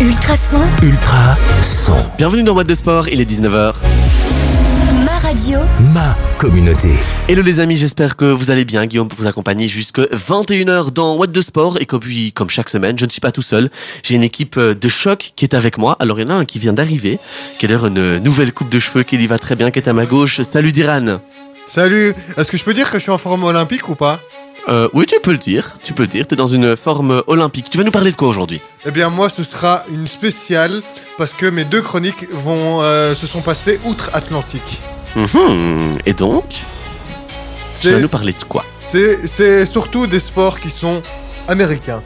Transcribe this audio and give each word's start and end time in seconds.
Ultrason, 0.00 0.62
Ultra 0.82 1.36
son. 1.62 1.94
Bienvenue 2.16 2.42
dans 2.42 2.54
What 2.54 2.64
de 2.64 2.74
Sport, 2.74 3.08
il 3.08 3.20
est 3.20 3.30
19h. 3.30 3.74
ma 5.04 5.18
radio, 5.18 5.58
Ma 5.92 6.16
communauté. 6.38 6.88
Hello 7.28 7.42
les 7.42 7.60
amis, 7.60 7.76
j'espère 7.76 8.16
que 8.16 8.24
vous 8.24 8.50
allez 8.50 8.64
bien. 8.64 8.86
Guillaume 8.86 9.08
pour 9.08 9.18
vous 9.18 9.26
accompagner 9.26 9.68
jusque 9.68 9.98
21h 10.00 10.90
dans 10.90 11.16
What 11.16 11.26
de 11.26 11.40
Sport. 11.42 11.76
Et 11.82 11.84
comme, 11.84 12.00
puis, 12.00 12.32
comme 12.32 12.48
chaque 12.48 12.70
semaine, 12.70 12.98
je 12.98 13.04
ne 13.04 13.10
suis 13.10 13.20
pas 13.20 13.30
tout 13.30 13.42
seul. 13.42 13.68
J'ai 14.02 14.14
une 14.14 14.22
équipe 14.22 14.56
euh, 14.56 14.74
de 14.74 14.88
choc 14.88 15.32
qui 15.36 15.44
est 15.44 15.54
avec 15.54 15.76
moi. 15.76 15.96
Alors 16.00 16.18
il 16.18 16.22
y 16.22 16.26
en 16.26 16.30
a 16.30 16.38
un 16.38 16.44
qui 16.46 16.58
vient 16.58 16.72
d'arriver, 16.72 17.18
qui 17.58 17.66
a 17.66 17.68
d'ailleurs 17.68 17.88
une 17.88 18.20
nouvelle 18.20 18.54
coupe 18.54 18.70
de 18.70 18.78
cheveux 18.78 19.02
qui 19.02 19.18
lui 19.18 19.26
va 19.26 19.38
très 19.38 19.54
bien, 19.54 19.70
qui 19.70 19.80
est 19.80 19.88
à 19.88 19.92
ma 19.92 20.06
gauche. 20.06 20.40
Salut 20.40 20.72
Diran. 20.72 21.20
Salut, 21.66 22.14
est-ce 22.38 22.50
que 22.50 22.56
je 22.56 22.64
peux 22.64 22.74
dire 22.74 22.90
que 22.90 22.98
je 22.98 23.02
suis 23.02 23.12
en 23.12 23.18
forme 23.18 23.44
olympique 23.44 23.88
ou 23.90 23.94
pas? 23.94 24.18
Euh, 24.70 24.88
oui, 24.92 25.04
tu 25.06 25.16
peux 25.20 25.32
le 25.32 25.38
dire, 25.38 25.74
tu 25.82 25.92
peux 25.92 26.02
le 26.04 26.08
dire. 26.08 26.26
T'es 26.26 26.36
dans 26.36 26.46
une 26.46 26.76
forme 26.76 27.22
olympique. 27.26 27.70
Tu 27.70 27.78
vas 27.78 27.82
nous 27.84 27.90
parler 27.90 28.12
de 28.12 28.16
quoi 28.16 28.28
aujourd'hui? 28.28 28.60
Eh 28.86 28.90
bien 28.92 29.08
moi 29.10 29.28
ce 29.28 29.42
sera 29.42 29.82
une 29.92 30.06
spéciale 30.06 30.82
parce 31.18 31.34
que 31.34 31.46
mes 31.46 31.64
deux 31.64 31.82
chroniques 31.82 32.30
vont 32.32 32.80
euh, 32.82 33.14
se 33.16 33.26
sont 33.26 33.40
passées 33.40 33.80
outre-Atlantique. 33.84 34.80
Mhm. 35.16 35.92
Et 36.06 36.12
donc, 36.14 36.44
tu 37.80 37.90
vas 37.90 37.98
nous 37.98 38.08
parler 38.08 38.32
de 38.32 38.44
quoi? 38.44 38.64
c'est- 38.78 39.26
c'est 39.26 39.66
surtout 39.66 40.06
des 40.06 40.20
sports 40.20 40.60
qui 40.60 40.70
sont 40.70 41.02
américains. 41.48 42.02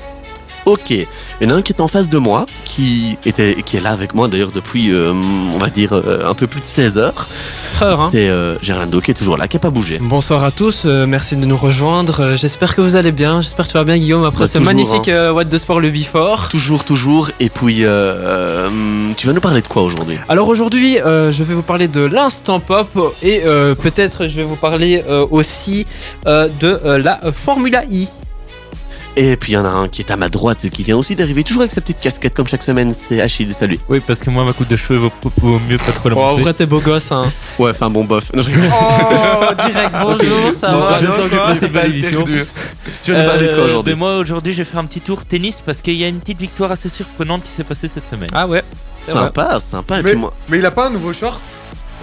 Ok, 0.67 0.91
il 0.91 1.07
y 1.43 1.47
en 1.47 1.51
a 1.51 1.55
un 1.55 1.63
qui 1.63 1.73
est 1.73 1.81
en 1.83 1.89
face 1.89 2.09
de 2.09 2.17
moi, 2.17 2.47
qui, 2.65 3.19
était, 3.27 3.57
qui 3.65 3.77
est 3.77 3.81
là 3.81 3.91
avec 3.91 4.15
moi 4.15 4.29
d'ailleurs 4.29 4.51
depuis, 4.51 4.93
euh, 4.93 5.13
on 5.55 5.59
va 5.59 5.69
dire, 5.69 5.93
euh, 5.93 6.27
un 6.27 6.33
peu 6.35 6.47
plus 6.47 6.61
de 6.63 6.67
16 6.67 6.97
heures. 6.97 7.27
4 7.73 7.83
heures. 7.83 8.01
hein. 8.01 8.09
C'est 8.11 8.29
euh, 8.29 8.57
Gerlando 8.63 9.01
qui 9.03 9.11
est 9.11 9.15
toujours 9.15 9.37
là, 9.37 9.47
qui 9.47 9.57
n'a 9.57 9.61
pas 9.61 9.69
bougé. 9.71 9.99
Bonsoir 10.01 10.43
à 10.43 10.51
tous, 10.51 10.85
euh, 10.87 11.07
merci 11.07 11.37
de 11.37 11.45
nous 11.45 11.57
rejoindre. 11.57 12.35
J'espère 12.37 12.75
que 12.75 12.81
vous 12.81 12.97
allez 12.97 13.13
bien. 13.13 13.43
J'espère 13.43 13.67
que 13.67 13.73
tu 13.73 13.77
vas 13.79 13.85
bien, 13.85 13.99
Guillaume, 13.99 14.25
après 14.25 14.41
Bah, 14.41 14.47
ce 14.47 14.57
toujours, 14.59 14.73
magnifique 14.75 15.09
euh, 15.09 15.33
What 15.33 15.45
the 15.47 15.59
Sport 15.59 15.81
le 15.81 15.91
Before. 15.91 16.49
Toujours, 16.49 16.85
toujours. 16.85 17.29
Et 17.41 17.51
puis, 17.51 17.77
tu 17.81 19.27
vas 19.27 19.33
nous 19.35 19.41
parler 19.41 19.61
de 19.61 19.69
quoi 19.69 19.83
aujourd'hui? 19.83 20.17
Alors 20.31 20.49
aujourd'hui, 20.49 20.97
je 21.05 21.43
vais 21.45 21.55
vous 21.55 21.63
parler 21.63 21.89
de 21.89 22.01
l'instant 22.01 22.59
pop 22.61 22.89
et 23.23 23.41
peut-être 23.83 24.29
je 24.29 24.37
vais 24.37 24.45
vous 24.45 24.57
parler 24.57 25.03
aussi 25.31 25.85
de 26.25 26.97
la 26.97 27.21
Formula 27.33 27.83
I. 27.91 28.09
Et 29.17 29.37
puis, 29.37 29.53
il 29.53 29.55
y 29.55 29.59
en 29.59 29.65
a 29.65 29.69
un 29.69 29.87
qui 29.87 30.03
est 30.03 30.11
à 30.11 30.17
ma 30.17 30.29
droite, 30.29 30.69
qui 30.71 30.83
vient 30.83 30.97
aussi 30.97 31.15
d'arriver, 31.15 31.45
toujours 31.45 31.63
avec 31.63 31.71
sa 31.71 31.81
petite 31.81 32.01
casquette 32.01 32.35
comme 32.35 32.49
chaque 32.49 32.65
semaine, 32.65 32.93
c'est 32.93 33.21
Achille, 33.21 33.53
salut. 33.53 33.79
Oui, 33.89 34.01
parce 34.05 34.19
que 34.19 34.29
moi, 34.29 34.45
ma 34.45 34.53
coupe 34.53 34.67
de 34.67 34.75
cheveux 34.75 34.99
vaut, 34.99 35.13
vaut 35.41 35.61
mieux 35.61 35.79
pas 35.79 35.93
trop 35.93 36.09
la 36.09 36.17
Oh, 36.17 36.21
en 36.21 36.35
vrai, 36.35 36.53
t'es 36.53 36.67
beau 36.67 36.81
gosse, 36.81 37.13
hein. 37.13 37.33
Ouais, 37.59 37.71
enfin 37.71 37.91
bon, 37.91 38.03
bof. 38.05 38.33
Non, 38.35 38.43
je 38.43 38.49
rigole. 38.49 38.69
Oh, 38.73 39.55
direct, 39.69 39.95
bonjour, 40.03 40.55
ça 40.55 40.73
va 40.73 40.99
je 41.01 41.07
sens 41.07 41.31
que 41.31 41.37
passe 41.37 41.73
pas 41.73 41.87
l'émission. 41.87 42.25
Tu 43.03 43.13
vas 43.13 43.23
nous 43.23 43.29
parler 43.29 43.47
de 43.47 43.53
quoi 43.55 43.63
Euh, 43.63 43.67
aujourd'hui 43.67 43.93
ben 43.93 43.99
Moi, 43.99 44.17
aujourd'hui, 44.17 44.53
je 44.53 44.59
vais 44.59 44.65
faire 44.65 44.81
un 44.81 44.85
petit 44.87 45.01
tour 45.01 45.25
tennis 45.25 45.63
parce 45.65 45.81
qu'il 45.81 45.95
y 45.95 46.05
a 46.05 46.09
une 46.09 46.19
petite 46.19 46.41
victoire 46.41 46.73
assez 46.73 46.89
surprenante 46.89 47.45
qui 47.45 47.51
s'est 47.53 47.65
passée 47.65 47.87
cette 47.87 48.07
semaine. 48.07 48.31
Ah 48.33 48.49
ouais. 48.49 48.65
Sympa, 49.01 49.61
sympa. 49.61 50.01
Et 50.01 50.03
Mais, 50.03 50.11
puis, 50.11 50.19
moi, 50.19 50.35
mais 50.49 50.59
il 50.59 50.67
a 50.67 50.71
pas 50.73 50.87
un 50.89 50.91
nouveau 50.91 51.13
short? 51.13 51.41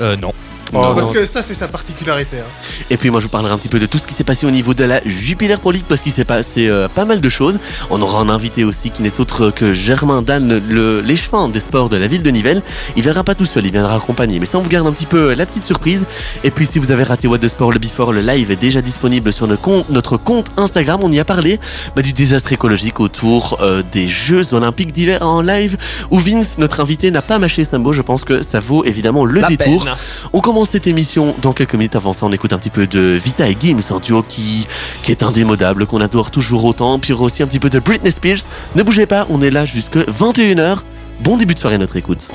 Euh, 0.01 0.15
non. 0.15 0.31
Non, 0.73 0.93
Parce 0.95 1.07
non. 1.07 1.13
que 1.13 1.25
ça 1.25 1.43
c'est 1.43 1.53
sa 1.53 1.67
particularité. 1.67 2.37
hein. 2.39 2.83
Et 2.89 2.97
puis 2.97 3.09
moi 3.09 3.19
je 3.19 3.25
vous 3.25 3.29
parlerai 3.31 3.53
un 3.53 3.57
petit 3.57 3.67
peu 3.69 3.79
de 3.79 3.85
tout 3.85 3.97
ce 3.97 4.07
qui 4.07 4.13
s'est 4.13 4.23
passé 4.23 4.45
au 4.45 4.51
niveau 4.51 4.73
de 4.73 4.83
la 4.83 5.01
Jupiler 5.05 5.57
Pro 5.57 5.71
League 5.71 5.83
parce 5.87 6.01
qu'il 6.01 6.11
s'est 6.11 6.25
passé 6.25 6.67
euh, 6.67 6.87
pas 6.87 7.05
mal 7.05 7.19
de 7.21 7.29
choses. 7.29 7.59
On 7.89 8.01
aura 8.01 8.19
un 8.21 8.29
invité 8.29 8.63
aussi 8.63 8.89
qui 8.91 9.01
n'est 9.01 9.19
autre 9.19 9.49
que 9.51 9.73
Germain 9.73 10.21
Dan, 10.21 10.61
le 10.69 11.01
l'échevin 11.01 11.49
des 11.49 11.59
sports 11.59 11.89
de 11.89 11.97
la 11.97 12.07
ville 12.07 12.23
de 12.23 12.29
Nivelles. 12.31 12.61
Il 12.95 13.03
viendra 13.03 13.23
pas 13.23 13.35
tout 13.35 13.45
seul, 13.45 13.65
il 13.65 13.71
viendra 13.71 13.95
accompagner. 13.95 14.39
Mais 14.39 14.45
ça 14.45 14.57
on 14.59 14.61
vous 14.61 14.69
garde 14.69 14.87
un 14.87 14.91
petit 14.91 15.05
peu 15.05 15.33
la 15.33 15.45
petite 15.45 15.65
surprise. 15.65 16.05
Et 16.43 16.51
puis 16.51 16.65
si 16.65 16.79
vous 16.79 16.91
avez 16.91 17.03
raté 17.03 17.27
What 17.27 17.39
the 17.39 17.47
Sport 17.47 17.71
le 17.71 17.79
Before, 17.79 18.13
le 18.13 18.21
live 18.21 18.51
est 18.51 18.55
déjà 18.55 18.81
disponible 18.81 19.33
sur 19.33 19.47
notre 19.47 19.61
compte, 19.61 19.89
notre 19.89 20.17
compte 20.17 20.47
Instagram. 20.57 21.01
On 21.03 21.11
y 21.11 21.19
a 21.19 21.25
parlé 21.25 21.59
bah, 21.95 22.01
du 22.01 22.13
désastre 22.13 22.53
écologique 22.53 22.99
autour 22.99 23.57
euh, 23.61 23.83
des 23.91 24.07
Jeux 24.07 24.53
Olympiques 24.53 24.91
d'hiver 24.93 25.21
en 25.21 25.41
live 25.41 25.77
où 26.11 26.17
Vince, 26.19 26.57
notre 26.57 26.79
invité, 26.79 27.11
n'a 27.11 27.21
pas 27.21 27.39
mâché 27.39 27.63
sa 27.63 27.77
mot. 27.77 27.91
Je 27.93 28.01
pense 28.01 28.23
que 28.23 28.41
ça 28.41 28.59
vaut 28.59 28.83
évidemment 28.85 29.25
le 29.25 29.41
La 29.41 29.47
détour. 29.47 29.83
peine. 29.85 29.93
On 30.33 30.39
commence 30.39 30.60
cette 30.65 30.87
émission 30.87 31.35
dans 31.41 31.53
quelques 31.53 31.75
minutes. 31.75 31.95
Avant 31.95 32.13
ça, 32.13 32.25
on 32.25 32.31
écoute 32.31 32.53
un 32.53 32.57
petit 32.57 32.69
peu 32.69 32.87
de 32.87 33.19
Vita 33.23 33.47
et 33.49 33.57
Gims, 33.59 33.81
un 33.91 33.99
duo 33.99 34.23
qui, 34.23 34.67
qui 35.03 35.11
est 35.11 35.23
indémodable, 35.23 35.85
qu'on 35.85 36.01
adore 36.01 36.31
toujours 36.31 36.65
autant. 36.65 36.99
Puis 36.99 37.09
il 37.09 37.11
y 37.11 37.13
aura 37.13 37.25
aussi 37.25 37.43
un 37.43 37.47
petit 37.47 37.59
peu 37.59 37.69
de 37.69 37.79
Britney 37.79 38.11
Spears. 38.11 38.39
Ne 38.75 38.83
bougez 38.83 39.05
pas, 39.05 39.25
on 39.29 39.41
est 39.41 39.51
là 39.51 39.65
jusque 39.65 39.97
21h. 39.97 40.79
Bon 41.21 41.37
début 41.37 41.53
de 41.53 41.59
soirée, 41.59 41.77
notre 41.77 41.97
écoute. 41.97 42.29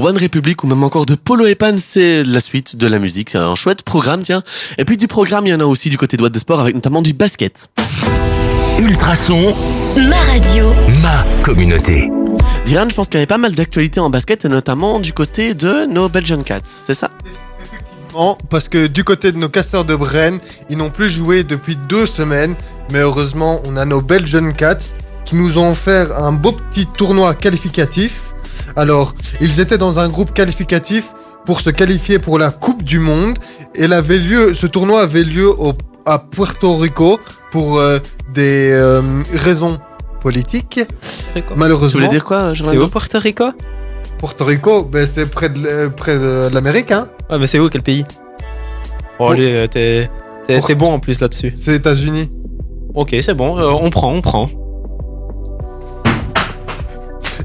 One 0.00 0.16
Republic 0.16 0.62
ou 0.62 0.66
même 0.66 0.84
encore 0.84 1.06
de 1.06 1.14
Polo 1.16 1.46
et 1.46 1.54
Pan, 1.54 1.74
c'est 1.76 2.22
la 2.22 2.40
suite 2.40 2.76
de 2.76 2.86
la 2.86 2.98
musique. 2.98 3.30
C'est 3.30 3.38
un 3.38 3.54
chouette 3.56 3.82
programme, 3.82 4.22
tiens. 4.22 4.42
Et 4.78 4.84
puis 4.84 4.96
du 4.96 5.08
programme, 5.08 5.46
il 5.46 5.50
y 5.50 5.54
en 5.54 5.60
a 5.60 5.64
aussi 5.64 5.90
du 5.90 5.98
côté 5.98 6.16
de 6.16 6.22
What 6.22 6.30
de 6.30 6.38
Sport 6.38 6.60
avec 6.60 6.74
notamment 6.74 7.02
du 7.02 7.12
basket. 7.12 7.68
Ultra 8.78 9.16
son. 9.16 9.54
ma 9.96 10.20
radio, 10.32 10.72
Ma 11.02 11.24
communauté. 11.42 12.10
Diane, 12.68 12.90
je 12.90 12.94
pense 12.94 13.06
qu'il 13.06 13.14
y 13.14 13.20
avait 13.20 13.26
pas 13.26 13.38
mal 13.38 13.54
d'actualités 13.54 13.98
en 13.98 14.10
basket, 14.10 14.44
et 14.44 14.48
notamment 14.50 15.00
du 15.00 15.14
côté 15.14 15.54
de 15.54 15.86
nos 15.86 16.10
Belgian 16.10 16.42
Cats, 16.42 16.60
c'est 16.64 16.92
ça? 16.92 17.08
Non, 18.12 18.36
parce 18.50 18.68
que 18.68 18.88
du 18.88 19.04
côté 19.04 19.32
de 19.32 19.38
nos 19.38 19.48
casseurs 19.48 19.86
de 19.86 19.96
Brenne, 19.96 20.38
ils 20.68 20.76
n'ont 20.76 20.90
plus 20.90 21.08
joué 21.08 21.44
depuis 21.44 21.76
deux 21.88 22.04
semaines. 22.04 22.54
Mais 22.92 22.98
heureusement, 22.98 23.62
on 23.64 23.78
a 23.78 23.86
nos 23.86 24.02
Belgian 24.02 24.52
Cats 24.52 24.92
qui 25.24 25.36
nous 25.36 25.56
ont 25.56 25.70
offert 25.70 26.14
un 26.22 26.32
beau 26.32 26.52
petit 26.52 26.84
tournoi 26.84 27.32
qualificatif. 27.34 28.34
Alors, 28.76 29.14
ils 29.40 29.60
étaient 29.60 29.78
dans 29.78 29.98
un 29.98 30.10
groupe 30.10 30.34
qualificatif 30.34 31.14
pour 31.46 31.62
se 31.62 31.70
qualifier 31.70 32.18
pour 32.18 32.38
la 32.38 32.50
Coupe 32.50 32.82
du 32.82 32.98
Monde. 32.98 33.38
Et 33.76 33.86
lieu, 33.86 34.52
ce 34.52 34.66
tournoi 34.66 35.00
avait 35.00 35.24
lieu 35.24 35.48
au- 35.48 35.72
à 36.04 36.18
Puerto 36.18 36.76
Rico 36.76 37.18
pour 37.50 37.78
euh, 37.78 37.98
des 38.34 38.72
euh, 38.72 39.00
raisons 39.32 39.78
C'est 41.34 41.42
quoi 41.42 41.54
Tu 41.54 41.58
Malheureusement, 41.58 41.98
voulais 42.00 42.10
dire 42.10 42.24
quoi, 42.24 42.52
C'est 42.54 42.76
où 42.76 42.88
Puerto 42.88 43.18
Rico? 43.18 43.44
Puerto 44.18 44.44
Rico, 44.44 44.82
ben, 44.84 45.06
c'est 45.06 45.30
près 45.30 45.48
de, 45.48 45.58
l- 45.66 45.90
près 45.90 46.16
de 46.18 46.48
l'Amérique. 46.52 46.90
Hein. 46.90 47.08
Ouais, 47.30 47.38
mais 47.38 47.46
c'est 47.46 47.58
où 47.58 47.68
quel 47.68 47.82
pays? 47.82 48.04
Oh, 49.18 49.28
Bon. 49.30 49.36
euh, 49.38 49.66
t'es 49.66 50.10
t'es- 50.46 50.56
Pour- 50.58 50.66
t'es 50.66 50.74
bon 50.74 50.92
en 50.92 50.98
plus 50.98 51.20
là-dessus. 51.20 51.52
C'est 51.56 51.74
États-Unis. 51.74 52.30
Ok, 52.94 53.14
c'est 53.20 53.34
bon, 53.34 53.58
euh, 53.58 53.68
on 53.70 53.90
prend, 53.90 54.12
on 54.12 54.20
prend. 54.20 54.48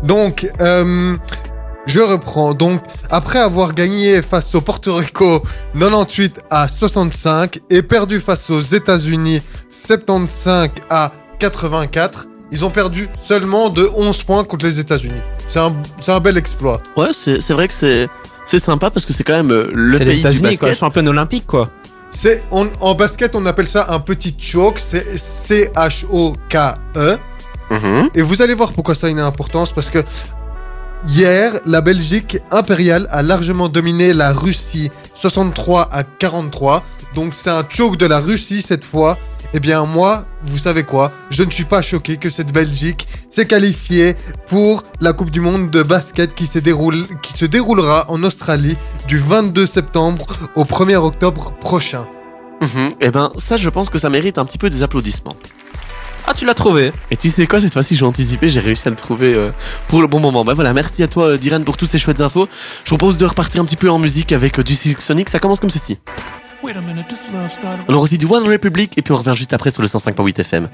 Donc, 0.04 0.50
euh, 0.60 1.16
je 1.86 2.00
reprends. 2.00 2.54
Donc, 2.54 2.82
après 3.10 3.40
avoir 3.40 3.74
gagné 3.74 4.22
face 4.22 4.54
au 4.56 4.62
Porto 4.62 4.96
Rico 4.96 5.42
98 5.78 6.42
à 6.50 6.68
65 6.68 7.60
et 7.70 7.82
perdu 7.82 8.20
face 8.20 8.50
aux 8.50 8.62
États-Unis 8.62 9.42
75 9.70 10.70
à 10.90 11.12
84, 11.40 12.28
ils 12.54 12.64
ont 12.64 12.70
perdu 12.70 13.10
seulement 13.22 13.70
de 13.70 13.90
11 13.96 14.24
points 14.24 14.44
contre 14.46 14.66
les 14.66 14.80
États-Unis. 14.80 15.20
C'est 15.50 15.60
un, 15.60 15.76
c'est 16.00 16.12
un 16.14 16.20
bel 16.22 16.38
exploit. 16.38 16.80
Ouais, 16.96 17.10
c'est 17.12 17.42
c'est 17.42 17.52
vrai 17.54 17.68
que 17.68 17.74
c'est 17.74 18.08
c'est 18.46 18.60
sympa 18.60 18.90
parce 18.92 19.06
que 19.06 19.12
c'est 19.14 19.24
quand 19.26 19.36
même 19.42 19.52
euh, 19.52 19.70
le 19.74 19.98
C'est 19.98 20.06
pays 20.06 20.16
les 20.16 20.22
du 20.22 20.28
États-Unis, 20.28 20.58
quoi, 20.58 20.72
championne 20.74 21.08
olympique, 21.10 21.46
quoi. 21.48 21.70
C'est 22.12 22.44
on- 22.52 22.70
en 22.80 22.94
basket, 22.96 23.36
on 23.36 23.46
appelle 23.48 23.68
ça 23.68 23.88
un 23.90 24.00
petit 24.00 24.34
choke. 24.40 24.80
C'est 24.80 25.18
C-H-O-K-E. 25.18 27.18
Mhm. 27.72 28.10
Et 28.14 28.22
vous 28.22 28.42
allez 28.42 28.54
voir 28.54 28.72
pourquoi 28.72 28.94
ça 28.96 29.08
a 29.08 29.10
une 29.10 29.20
importance, 29.20 29.72
parce 29.74 29.90
que 29.90 30.00
hier, 31.08 31.54
la 31.66 31.82
Belgique 31.82 32.38
impériale 32.52 33.08
a 33.12 33.22
largement 33.24 33.68
dominé 33.70 34.14
la 34.14 34.32
Russie 34.34 34.92
63 35.16 35.90
à 35.92 36.04
43. 36.04 36.84
Donc 37.16 37.34
c'est 37.34 37.50
un 37.50 37.64
choke 37.68 37.98
de 37.98 38.06
la 38.06 38.20
Russie 38.20 38.62
cette 38.62 38.84
fois. 38.86 39.18
Eh 39.56 39.60
bien 39.60 39.86
moi, 39.86 40.26
vous 40.44 40.58
savez 40.58 40.84
quoi? 40.84 41.12
Je 41.30 41.44
ne 41.44 41.52
suis 41.52 41.66
pas 41.66 41.84
choqué 41.84 42.18
que 42.18 42.32
cette 42.32 42.52
Belgique 42.52 43.08
s'est 43.30 43.46
qualifiée 43.46 44.16
pour 44.48 44.84
la 45.00 45.14
Coupe 45.14 45.30
du 45.30 45.42
Monde 45.42 45.70
de 45.70 45.84
basket 45.84 46.34
qui 46.34 46.48
se, 46.48 46.58
déroule, 46.58 47.06
qui 47.22 47.34
se 47.34 47.46
déroulera 47.46 48.06
en 48.10 48.24
Australie 48.24 48.78
du 49.08 49.20
22 49.20 49.68
septembre 49.68 50.26
au 50.56 50.64
1er 50.64 50.96
octobre 50.96 51.54
prochain. 51.60 52.08
Mhm. 52.62 52.90
Eh 53.00 53.12
ben, 53.12 53.32
ça, 53.38 53.58
je 53.58 53.70
pense 53.70 53.90
que 53.90 54.00
ça 54.00 54.10
mérite 54.10 54.40
un 54.40 54.46
petit 54.46 54.58
peu 54.58 54.72
des 54.72 54.82
applaudissements. 54.82 55.36
Ah, 56.26 56.34
tu 56.34 56.46
l'as 56.46 56.54
trouvé 56.54 56.92
Et 57.12 57.18
tu 57.18 57.30
sais 57.30 57.46
quoi, 57.48 57.60
cette 57.60 57.74
fois-ci, 57.74 57.96
j'ai 57.96 58.06
anticipé, 58.06 58.48
j'ai 58.48 58.62
réussi 58.62 58.88
à 58.88 58.92
le 58.92 58.96
trouver 58.96 59.34
euh, 59.34 59.52
pour 59.90 60.02
le 60.02 60.08
bon 60.08 60.20
moment. 60.20 60.46
Bah 60.46 60.54
voilà, 60.54 60.74
merci 60.74 61.04
à 61.04 61.08
toi, 61.08 61.32
euh, 61.32 61.38
Diran, 61.38 61.62
pour 61.62 61.76
toutes 61.76 61.90
ces 61.90 62.00
chouettes 62.00 62.22
infos. 62.22 62.48
Je 62.86 62.90
propose 62.90 63.18
de 63.18 63.26
repartir 63.26 63.62
un 63.62 63.66
petit 63.66 63.76
peu 63.76 63.90
en 63.90 64.00
musique 64.00 64.32
avec 64.32 64.58
euh, 64.58 64.64
du 64.64 64.74
Silk 64.74 65.02
Sonic. 65.02 65.30
Ça 65.30 65.40
commence 65.40 65.60
comme 65.60 65.70
ceci. 65.70 66.00
On 67.88 67.94
aura 67.94 68.04
aussi 68.04 68.18
du 68.18 68.26
One 68.26 68.48
Republic 68.48 68.94
et 68.98 69.02
puis 69.02 69.14
on 69.14 69.18
revient 69.18 69.36
juste 69.36 69.54
après 69.54 69.70
sur 69.70 69.82
le 69.82 69.88
105.8 69.88 70.40
FM. 70.40 70.70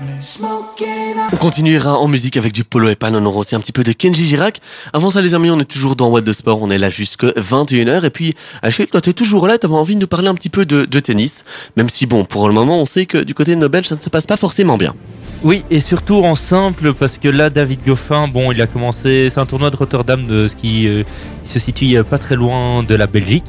On 1.31 1.35
continuera 1.37 1.97
en 1.97 2.07
musique 2.07 2.37
avec 2.37 2.53
du 2.53 2.63
Polo 2.63 2.89
et 2.89 2.95
Pan. 2.95 3.13
On 3.13 3.25
aura 3.25 3.39
aussi 3.39 3.55
un 3.55 3.59
petit 3.59 3.71
peu 3.71 3.83
de 3.83 3.91
Kenji 3.91 4.25
Girac. 4.27 4.61
Avant 4.93 5.09
ça, 5.09 5.21
les 5.21 5.33
amis, 5.33 5.49
on 5.49 5.59
est 5.59 5.65
toujours 5.65 5.95
dans 5.95 6.09
What 6.09 6.21
the 6.21 6.33
Sport. 6.33 6.61
On 6.61 6.69
est 6.69 6.77
là 6.77 6.89
jusque 6.89 7.25
21h. 7.25 8.05
Et 8.05 8.09
puis, 8.11 8.35
Achille, 8.61 8.87
toi, 8.87 9.01
t'es 9.01 9.13
toujours 9.13 9.47
là. 9.47 9.57
T'avais 9.57 9.73
envie 9.73 9.95
de 9.95 10.01
nous 10.01 10.07
parler 10.07 10.27
un 10.27 10.35
petit 10.35 10.49
peu 10.49 10.65
de, 10.65 10.85
de 10.85 10.99
tennis. 10.99 11.43
Même 11.75 11.89
si, 11.89 12.05
bon, 12.05 12.23
pour 12.23 12.47
le 12.47 12.53
moment, 12.53 12.79
on 12.79 12.85
sait 12.85 13.05
que 13.05 13.17
du 13.17 13.33
côté 13.33 13.55
de 13.55 13.59
Nobel, 13.59 13.83
ça 13.83 13.95
ne 13.95 13.99
se 13.99 14.09
passe 14.09 14.27
pas 14.27 14.37
forcément 14.37 14.77
bien. 14.77 14.93
Oui, 15.41 15.63
et 15.69 15.79
surtout 15.79 16.23
en 16.25 16.35
simple, 16.35 16.93
parce 16.93 17.17
que 17.17 17.29
là, 17.29 17.49
David 17.49 17.85
Goffin, 17.85 18.27
bon, 18.27 18.51
il 18.51 18.61
a 18.61 18.67
commencé. 18.67 19.29
C'est 19.29 19.39
un 19.39 19.45
tournoi 19.45 19.71
de 19.71 19.77
Rotterdam 19.77 20.27
de 20.27 20.47
ce 20.47 20.55
qui 20.55 20.87
euh, 20.87 21.03
se 21.43 21.59
situe 21.59 21.95
euh, 21.95 22.03
pas 22.03 22.17
très 22.17 22.35
loin 22.35 22.83
de 22.83 22.93
la 22.93 23.07
Belgique. 23.07 23.45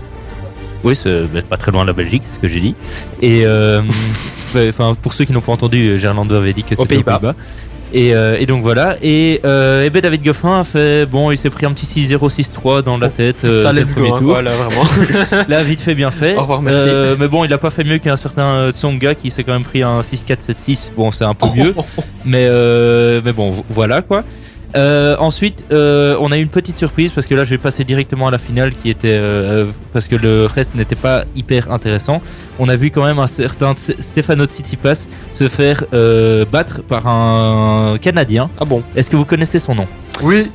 Oui, 0.85 0.95
c'est 0.97 1.23
bah, 1.33 1.41
pas 1.49 1.57
très 1.57 1.73
loin 1.73 1.83
de 1.83 1.89
la 1.89 1.93
Belgique, 1.95 2.23
c'est 2.29 2.37
ce 2.37 2.41
que 2.41 2.49
j'ai 2.49 2.61
dit. 2.61 2.75
Et 3.23 3.43
euh, 3.45 3.83
enfin, 4.69 4.95
pour 5.01 5.13
ceux 5.13 5.25
qui 5.25 5.33
n'ont 5.33 5.41
pas 5.41 5.53
entendu, 5.53 5.99
Gerlando 5.99 6.35
avait 6.35 6.53
dit 6.53 6.63
que 6.63 6.75
c'était 6.75 6.97
aux 6.97 7.03
Pays-Bas. 7.03 7.35
Et, 7.93 8.15
euh, 8.15 8.37
et 8.39 8.47
donc 8.47 8.63
voilà. 8.63 8.97
Et, 9.03 9.41
euh, 9.45 9.85
et 9.85 9.91
ben 9.91 10.01
David 10.01 10.23
Goffin 10.25 10.61
a 10.61 10.65
fait. 10.65 11.07
Bon, 11.07 11.33
il 11.33 11.37
s'est 11.37 11.51
pris 11.51 11.67
un 11.67 11.73
petit 11.73 11.87
6-0, 11.87 12.31
6-3 12.31 12.83
dans 12.85 12.97
la 12.99 13.09
tête. 13.09 13.43
euh, 13.45 13.59
Ça, 13.61 13.73
let's 13.73 13.97
go. 13.97 14.05
hein, 14.07 14.17
tour. 14.17 14.29
voilà, 14.31 14.53
vraiment. 14.53 14.85
Là, 15.49 15.63
vite 15.65 15.81
fait, 15.81 15.97
bien 15.97 16.13
fait. 16.13 16.37
Au 16.37 16.43
revoir, 16.43 16.63
merci. 16.63 16.87
Euh, 16.89 17.17
mais 17.19 17.27
bon, 17.27 17.45
il 17.45 17.53
a 17.53 17.59
pas 17.59 17.71
fait 17.71 17.83
mieux 17.83 17.99
qu'un 17.99 18.15
certain 18.17 18.43
euh, 18.45 18.73
Tsonga 18.73 19.17
qui 19.17 19.33
s'est 19.33 19.43
quand 19.43 19.55
même 19.55 19.65
pris 19.65 19.83
un 19.83 20.03
6-4-7-6. 20.03 20.91
Bon, 20.97 21.11
c'est 21.11 21.25
un 21.25 21.35
peu 21.35 21.47
mieux. 21.57 21.75
Mais, 22.25 22.47
euh, 22.49 23.21
mais 23.25 23.33
bon, 23.33 23.51
vo- 23.51 23.65
voilà 23.69 24.03
quoi. 24.03 24.23
Euh, 24.77 25.17
ensuite, 25.19 25.65
euh, 25.73 26.17
on 26.21 26.31
a 26.33 26.37
eu 26.39 26.43
une 26.43 26.49
petite 26.49 26.77
surprise 26.77 27.11
parce 27.13 27.27
que 27.27 27.35
là, 27.35 27.45
je 27.45 27.51
vais 27.51 27.59
passer 27.59 27.85
directement 27.85 28.29
à 28.29 28.31
la 28.31 28.39
finale 28.39 28.73
qui 28.75 28.89
était 28.91 29.09
euh, 29.11 29.67
parce 29.93 30.07
que 30.09 30.17
le 30.17 30.47
reste 30.47 30.75
n'était 30.75 30.95
pas 30.97 31.25
hyper 31.35 31.73
intéressant. 31.73 32.23
On 32.59 32.69
a 32.69 32.75
vu 32.77 32.91
quand 32.91 33.05
même 33.05 33.19
un 33.19 33.27
certain 33.27 33.75
Stefano 33.77 34.45
Tsitsipas 34.45 35.09
se 35.33 35.49
faire 35.49 35.85
euh, 35.93 36.45
battre 36.45 36.83
par 36.83 37.07
un 37.07 37.99
Canadien. 38.01 38.49
Ah 38.61 38.65
bon 38.65 38.83
Est-ce 38.95 39.11
que 39.11 39.17
vous 39.17 39.25
connaissez 39.25 39.59
son 39.59 39.75
nom? 39.75 39.87
Oui, 40.23 40.51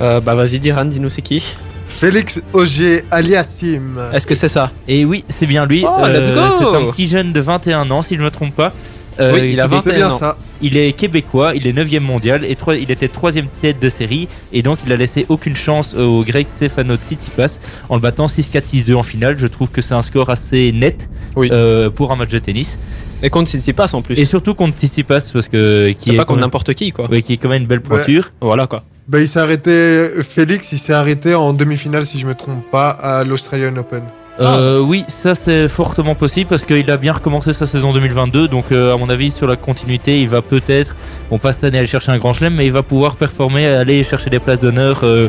Euh, 0.00 0.20
Bah 0.20 0.34
vas-y, 0.34 0.58
Diran, 0.58 0.84
dis-nous 0.86 1.10
c'est 1.10 1.22
qui 1.22 1.56
Félix 1.86 2.40
Auger 2.52 3.04
aliassim. 3.10 3.98
Est-ce 4.12 4.26
que 4.26 4.34
c'est 4.34 4.48
ça? 4.48 4.70
Et 4.88 5.04
oui, 5.04 5.24
c'est 5.28 5.46
bien 5.46 5.66
lui. 5.66 5.84
Oh, 5.86 5.90
c'est 6.00 6.64
un 6.76 6.90
petit 6.90 7.06
jeune 7.08 7.32
de 7.32 7.40
21 7.40 7.90
ans, 7.90 8.00
si 8.00 8.14
je 8.14 8.20
ne 8.20 8.24
me 8.24 8.30
trompe 8.30 8.54
pas. 8.54 8.72
Euh, 9.20 9.32
Oui, 9.34 9.50
il 9.52 9.60
a 9.60 9.64
est- 9.64 9.68
21 9.68 9.82
C'est 9.82 9.96
bien 9.96 10.10
ans. 10.10 10.18
ça. 10.18 10.36
Il 10.62 10.76
est 10.76 10.92
québécois, 10.92 11.52
il 11.54 11.66
est 11.66 11.72
9e 11.72 12.00
mondial 12.02 12.44
et 12.44 12.56
il 12.80 12.90
était 12.90 13.08
troisième 13.08 13.46
tête 13.62 13.80
de 13.80 13.88
série 13.88 14.28
et 14.52 14.62
donc 14.62 14.78
il 14.86 14.92
a 14.92 14.96
laissé 14.96 15.24
aucune 15.30 15.56
chance 15.56 15.94
au 15.94 16.22
grec 16.22 16.46
Stefano 16.54 16.96
Tsitsipas 16.96 17.58
en 17.88 17.94
le 17.96 18.00
battant 18.02 18.26
6-4 18.26 18.64
6-2 18.66 18.94
en 18.94 19.02
finale. 19.02 19.38
Je 19.38 19.46
trouve 19.46 19.68
que 19.68 19.80
c'est 19.80 19.94
un 19.94 20.02
score 20.02 20.28
assez 20.30 20.72
net 20.72 21.08
Oui. 21.36 21.48
euh, 21.50 21.88
pour 21.90 22.12
un 22.12 22.16
match 22.16 22.28
de 22.30 22.38
tennis 22.38 22.78
Et 23.22 23.30
contre 23.30 23.48
Tsitsipas 23.48 23.90
en 23.94 24.02
plus. 24.02 24.18
et 24.18 24.24
surtout 24.26 24.54
contre 24.54 24.76
Tsitsipas 24.78 25.30
parce 25.32 25.48
que 25.48 25.92
qui 25.92 26.10
c'est 26.10 26.14
est, 26.14 26.16
pas 26.18 26.24
contre 26.26 26.40
n'importe 26.40 26.74
qui 26.74 26.92
quoi. 26.92 27.10
ouais, 27.10 27.22
qui 27.22 27.32
est 27.32 27.36
quand 27.38 27.48
même 27.48 27.62
une 27.62 27.68
belle 27.68 27.80
pointure. 27.82 28.32
Voilà 28.42 28.66
quoi. 28.66 28.84
Bah, 29.08 29.20
il 29.20 29.26
s'est 29.26 29.40
arrêté, 29.40 30.08
Félix, 30.22 30.70
il 30.72 30.78
s'est 30.78 30.92
arrêté 30.92 31.34
en 31.34 31.52
demi-finale, 31.52 32.06
si 32.06 32.18
je 32.20 32.26
me 32.26 32.34
trompe 32.36 32.62
pas, 32.70 32.90
à 32.90 33.24
l'Australian 33.24 33.76
Open. 33.76 34.04
Euh, 34.38 34.80
oui, 34.80 35.04
ça 35.08 35.34
c'est 35.34 35.68
fortement 35.68 36.14
possible 36.14 36.48
parce 36.48 36.64
qu'il 36.64 36.90
a 36.90 36.96
bien 36.96 37.12
recommencé 37.12 37.52
sa 37.52 37.66
saison 37.66 37.92
2022. 37.92 38.48
Donc, 38.48 38.72
euh, 38.72 38.94
à 38.94 38.96
mon 38.96 39.10
avis, 39.10 39.30
sur 39.30 39.46
la 39.46 39.56
continuité, 39.56 40.22
il 40.22 40.28
va 40.28 40.40
peut-être, 40.40 40.96
bon, 41.28 41.38
pas 41.38 41.52
cette 41.52 41.64
année 41.64 41.78
aller 41.78 41.86
chercher 41.86 42.12
un 42.12 42.18
grand 42.18 42.32
chelem, 42.32 42.54
mais 42.54 42.64
il 42.66 42.72
va 42.72 42.82
pouvoir 42.82 43.16
performer, 43.16 43.66
aller 43.66 44.02
chercher 44.02 44.30
des 44.30 44.38
places 44.38 44.60
d'honneur 44.60 45.00
euh, 45.02 45.28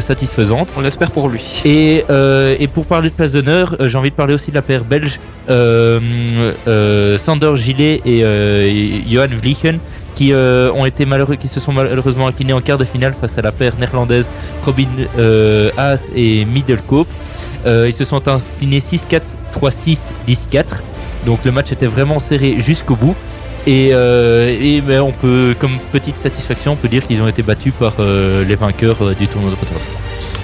satisfaisantes. 0.00 0.72
On 0.76 0.80
l'espère 0.82 1.10
pour 1.10 1.28
lui. 1.28 1.62
Et, 1.64 2.04
et 2.60 2.68
pour 2.68 2.86
parler 2.86 3.10
de 3.10 3.14
places 3.14 3.32
d'honneur, 3.32 3.76
j'ai 3.80 3.98
envie 3.98 4.10
de 4.10 4.16
parler 4.16 4.34
aussi 4.34 4.50
de 4.50 4.56
la 4.56 4.62
paire 4.62 4.84
belge 4.84 5.18
Sander 7.18 7.56
Gillet 7.56 8.00
et, 8.04 8.20
et 8.20 9.04
Johan 9.08 9.28
Vliegen 9.30 9.78
qui 10.14 10.32
euh, 10.32 10.72
ont 10.72 10.86
été 10.86 11.04
malheureux, 11.04 11.36
qui 11.36 11.48
se 11.48 11.60
sont 11.60 11.72
malheureusement 11.72 12.26
inclinés 12.26 12.52
en 12.52 12.60
quart 12.60 12.78
de 12.78 12.84
finale 12.84 13.14
face 13.14 13.36
à 13.38 13.42
la 13.42 13.52
paire 13.52 13.74
néerlandaise 13.78 14.30
Robin 14.64 14.88
euh, 15.18 15.70
Haas 15.76 16.10
et 16.14 16.44
Middelkoop. 16.44 17.08
Euh, 17.66 17.86
ils 17.88 17.92
se 17.94 18.04
sont 18.04 18.26
inclinés 18.28 18.78
6-4, 18.80 19.20
3-6, 19.58 20.12
10-4. 20.28 20.64
Donc 21.26 21.44
le 21.44 21.52
match 21.52 21.72
était 21.72 21.86
vraiment 21.86 22.18
serré 22.18 22.56
jusqu'au 22.58 22.96
bout. 22.96 23.14
Et, 23.66 23.90
euh, 23.92 24.54
et 24.60 24.82
ben, 24.82 25.00
on 25.00 25.12
peut, 25.12 25.54
comme 25.58 25.78
petite 25.90 26.18
satisfaction, 26.18 26.72
on 26.72 26.76
peut 26.76 26.88
dire 26.88 27.06
qu'ils 27.06 27.22
ont 27.22 27.28
été 27.28 27.42
battus 27.42 27.72
par 27.78 27.94
euh, 27.98 28.44
les 28.44 28.56
vainqueurs 28.56 28.98
euh, 29.02 29.14
du 29.14 29.26
tournoi 29.26 29.50
de 29.50 29.56
Rotterdam. 29.56 29.82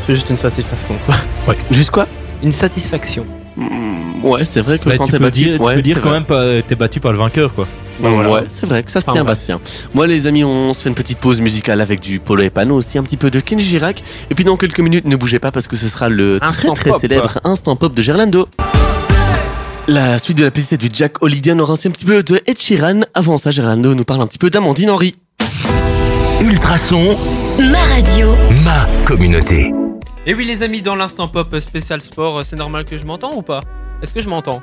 C'est 0.07 0.15
juste 0.15 0.31
une 0.31 0.37
satisfaction 0.37 0.95
quoi. 1.05 1.55
Juste 1.71 1.91
quoi? 1.91 2.07
Une 2.43 2.53
satisfaction. 2.53 3.27
Mm, 3.57 4.25
Ouais, 4.25 4.45
c'est 4.47 4.61
vrai 4.63 4.79
que 4.79 4.89
Bah, 4.89 4.97
quand 4.97 5.05
tu 5.05 5.13
t'es 5.13 5.19
peux 5.19 5.25
battu, 5.25 5.45
dire, 5.45 5.57
tu 5.59 5.63
ouais, 5.63 5.75
peux 5.75 5.83
dire 5.83 6.01
quand 6.03 6.11
vrai. 6.21 6.23
même 6.55 6.63
t'es 6.67 6.75
battu 6.75 7.01
par 7.01 7.13
le 7.13 7.19
vainqueur 7.19 7.53
quoi. 7.55 7.67
Bah, 8.03 8.09
voilà. 8.11 8.31
Ouais, 8.31 8.45
c'est 8.49 8.67
vrai 8.67 8.83
que 8.83 8.91
ça 8.91 9.01
se 9.01 9.05
Enfin, 9.07 9.13
tient. 9.13 9.25
Bastien. 9.25 9.61
Moi, 9.95 10.07
les 10.07 10.27
amis, 10.27 10.45
on 10.45 10.73
se 10.73 10.83
fait 10.83 10.89
une 10.89 10.95
petite 10.95 11.19
pause 11.19 11.41
musicale 11.41 11.81
avec 11.81 12.01
du 12.01 12.19
Polo 12.21 12.43
et 12.43 12.51
Pano, 12.51 12.75
aussi 12.77 12.99
un 12.99 13.03
petit 13.03 13.17
peu 13.17 13.31
de 13.31 13.41
Kenji 13.41 13.65
Girac. 13.67 14.03
Et 14.31 14.35
puis 14.35 14.45
dans 14.45 14.57
quelques 14.57 14.81
minutes, 14.81 15.05
ne 15.07 15.17
bougez 15.17 15.39
pas 15.39 15.53
parce 15.53 15.69
que 15.69 15.77
ce 15.77 15.89
sera 15.89 16.09
le 16.09 16.39
Instant 16.43 16.75
très 16.75 16.83
très 16.85 16.91
pop. 16.91 17.01
célèbre 17.01 17.39
Instant 17.45 17.77
Pop 17.77 17.95
de 17.95 18.03
Gerlando. 18.03 18.49
La 19.89 20.19
suite 20.19 20.39
de 20.39 20.45
la 20.45 20.51
playlist 20.51 20.75
du 20.75 20.89
Jack 20.93 21.23
Holiday, 21.23 21.53
on 21.55 21.59
aura 21.59 21.73
aussi 21.73 21.89
un 21.89 21.91
petit 21.91 22.05
peu 22.05 22.23
de 22.23 22.41
Ed 22.47 22.59
Sheeran. 22.61 23.01
Avant 23.15 23.37
ça, 23.37 23.51
Gerlando 23.51 23.95
nous 23.95 24.05
parle 24.05 24.21
un 24.21 24.27
petit 24.27 24.39
peu 24.39 24.49
d'Amandine 24.51 24.91
Henry. 24.91 25.17
Ultrason, 26.43 27.19
ma 27.59 27.79
radio, 27.95 28.29
ma 28.65 28.87
communauté. 29.05 29.73
Et 30.27 30.35
oui 30.35 30.45
les 30.47 30.63
amis, 30.63 30.81
dans 30.81 30.97
l'instant 30.97 31.29
pop 31.29 31.59
spécial 31.59 32.01
sport, 32.01 32.45
c'est 32.45 32.57
normal 32.57 32.85
que 32.85 32.97
je 32.97 33.05
m'entends 33.05 33.35
ou 33.35 33.43
pas? 33.43 33.61
Est-ce 34.03 34.13
que 34.13 34.21
je 34.21 34.29
m'entends? 34.29 34.63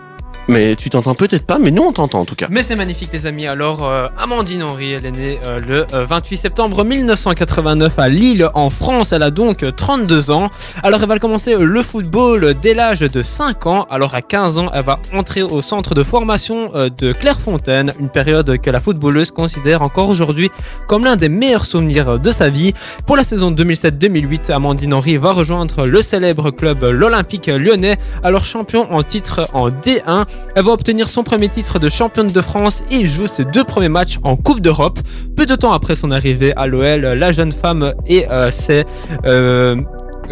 Mais 0.50 0.78
tu 0.78 0.90
t'entends 0.90 1.14
peut-être 1.14 1.46
pas, 1.46 1.60
mais 1.60 1.72
nous 1.72 1.84
on 1.84 1.92
t'entend 1.92 2.22
en 2.22 2.26
tout 2.26 2.36
cas. 2.36 2.48
Mais 2.50 2.64
c'est 2.64 2.78
magnifique 2.78 3.10
les 3.12 3.26
amis. 3.28 3.48
Alors 3.48 3.86
euh, 3.86 4.08
Amandine 4.18 4.64
Henry, 4.64 4.94
elle 4.94 5.06
est 5.06 5.12
née 5.12 5.40
euh, 5.46 5.60
le 5.68 5.86
euh, 5.94 6.06
28 6.06 6.38
septembre 6.38 6.86
1989 6.86 8.00
à 8.00 8.08
Lille 8.08 8.48
en 8.54 8.70
France. 8.70 9.12
Elle 9.12 9.24
a 9.24 9.32
donc 9.32 9.64
euh, 9.64 9.72
32 9.72 10.32
ans. 10.32 10.50
Alors 10.84 11.02
elle 11.02 11.10
va 11.10 11.20
commencer 11.20 11.54
euh, 11.54 11.64
le 11.64 11.82
football 11.82 12.54
dès 12.62 12.74
l'âge 12.74 13.02
de 13.02 13.22
5 13.22 13.68
ans. 13.68 13.88
Alors 13.90 14.16
à 14.16 14.22
15 14.22 14.58
ans, 14.58 14.72
elle 14.74 14.86
va 14.86 15.00
entrer 15.14 15.42
au 15.44 15.60
centre 15.60 15.94
de 15.94 16.04
formation 16.04 16.72
euh, 16.76 16.90
de 16.90 17.12
Clairefontaine, 17.12 17.94
une 18.00 18.10
période 18.10 18.58
que 18.62 18.70
la 18.70 18.80
footballeuse 18.80 19.32
considère 19.32 19.82
encore 19.82 20.08
aujourd'hui 20.08 20.50
comme 20.88 21.04
l'un 21.04 21.18
des 21.18 21.30
meilleurs 21.30 21.66
souvenirs 21.66 22.20
de 22.20 22.32
sa 22.32 22.50
vie. 22.50 22.74
Pour 23.06 23.18
la 23.18 23.26
saison 23.26 23.52
2007-2008, 23.52 24.54
Amandine 24.54 24.94
Henry 24.94 25.18
va 25.18 25.34
rejoindre 25.34 25.86
le 25.86 26.02
célèbre 26.02 26.52
club 26.52 26.84
l'Olympique 26.84 27.48
lyonnais, 27.48 27.98
alors 28.24 28.46
champion 28.46 28.90
en 28.94 29.04
titre 29.04 29.50
en 29.52 29.68
D1. 29.68 30.26
Elle 30.56 30.64
va 30.64 30.72
obtenir 30.72 31.10
son 31.10 31.24
premier 31.24 31.50
titre 31.50 31.80
de 31.80 31.90
championne 31.90 32.28
de 32.28 32.42
France 32.42 32.84
et 32.90 33.06
joue 33.06 33.28
ses 33.28 33.46
deux 33.46 33.64
premiers 33.64 33.90
matchs 33.90 34.20
en 34.24 34.36
Coupe 34.36 34.62
d'Europe. 34.62 35.00
Peu 35.36 35.46
de 35.46 35.56
temps 35.56 35.74
après 35.74 35.96
son 35.96 36.12
arrivée 36.12 36.54
à 36.56 36.68
l'OL, 36.68 37.02
la 37.02 37.32
jeune 37.32 37.52
femme 37.52 37.94
et 38.08 38.28
euh, 38.30 38.52
ses 38.52 38.86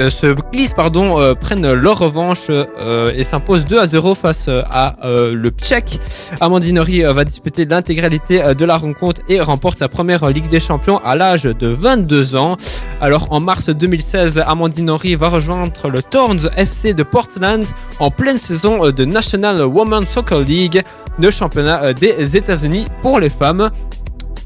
se 0.09 0.36
glissent 0.51 0.74
pardon 0.74 1.19
euh, 1.19 1.33
prennent 1.36 1.71
leur 1.74 2.00
revanche 2.00 2.47
euh, 2.50 3.12
et 3.15 3.24
s'imposent 3.24 3.65
2 3.65 3.80
à 3.80 3.86
0 3.86 4.15
face 4.15 4.47
euh, 4.47 4.62
à 4.69 4.95
euh, 5.06 5.33
le 5.33 5.50
Tchèque. 5.50 6.00
Amandine 6.42 6.80
euh, 6.80 7.12
va 7.12 7.24
disputer 7.24 7.65
l'intégralité 7.65 8.42
euh, 8.42 8.53
de 8.53 8.65
la 8.65 8.77
rencontre 8.77 9.21
et 9.30 9.39
remporte 9.42 9.80
sa 9.80 9.88
première 9.88 10.25
Ligue 10.30 10.47
des 10.47 10.59
Champions 10.59 11.00
à 11.03 11.15
l'âge 11.15 11.44
de 11.44 11.68
22 11.68 12.36
ans. 12.36 12.57
Alors 13.01 13.27
en 13.31 13.39
mars 13.39 13.69
2016, 13.69 14.44
Amandine 14.45 14.89
Henry 14.89 15.15
va 15.15 15.30
rejoindre 15.30 15.89
le 15.89 16.01
Thorns 16.01 16.50
FC 16.56 16.94
de 16.94 17.03
Portland 17.03 17.65
en 18.00 18.12
pleine 18.12 18.38
saison 18.38 18.86
euh, 18.86 18.92
de 18.92 19.06
National 19.06 19.62
Women's 19.62 20.09
Soccer 20.09 20.39
League, 20.39 20.81
le 21.19 21.31
championnat 21.31 21.83
euh, 21.83 21.94
des 21.94 22.38
États-Unis 22.38 22.86
pour 23.01 23.19
les 23.19 23.30
femmes. 23.30 23.69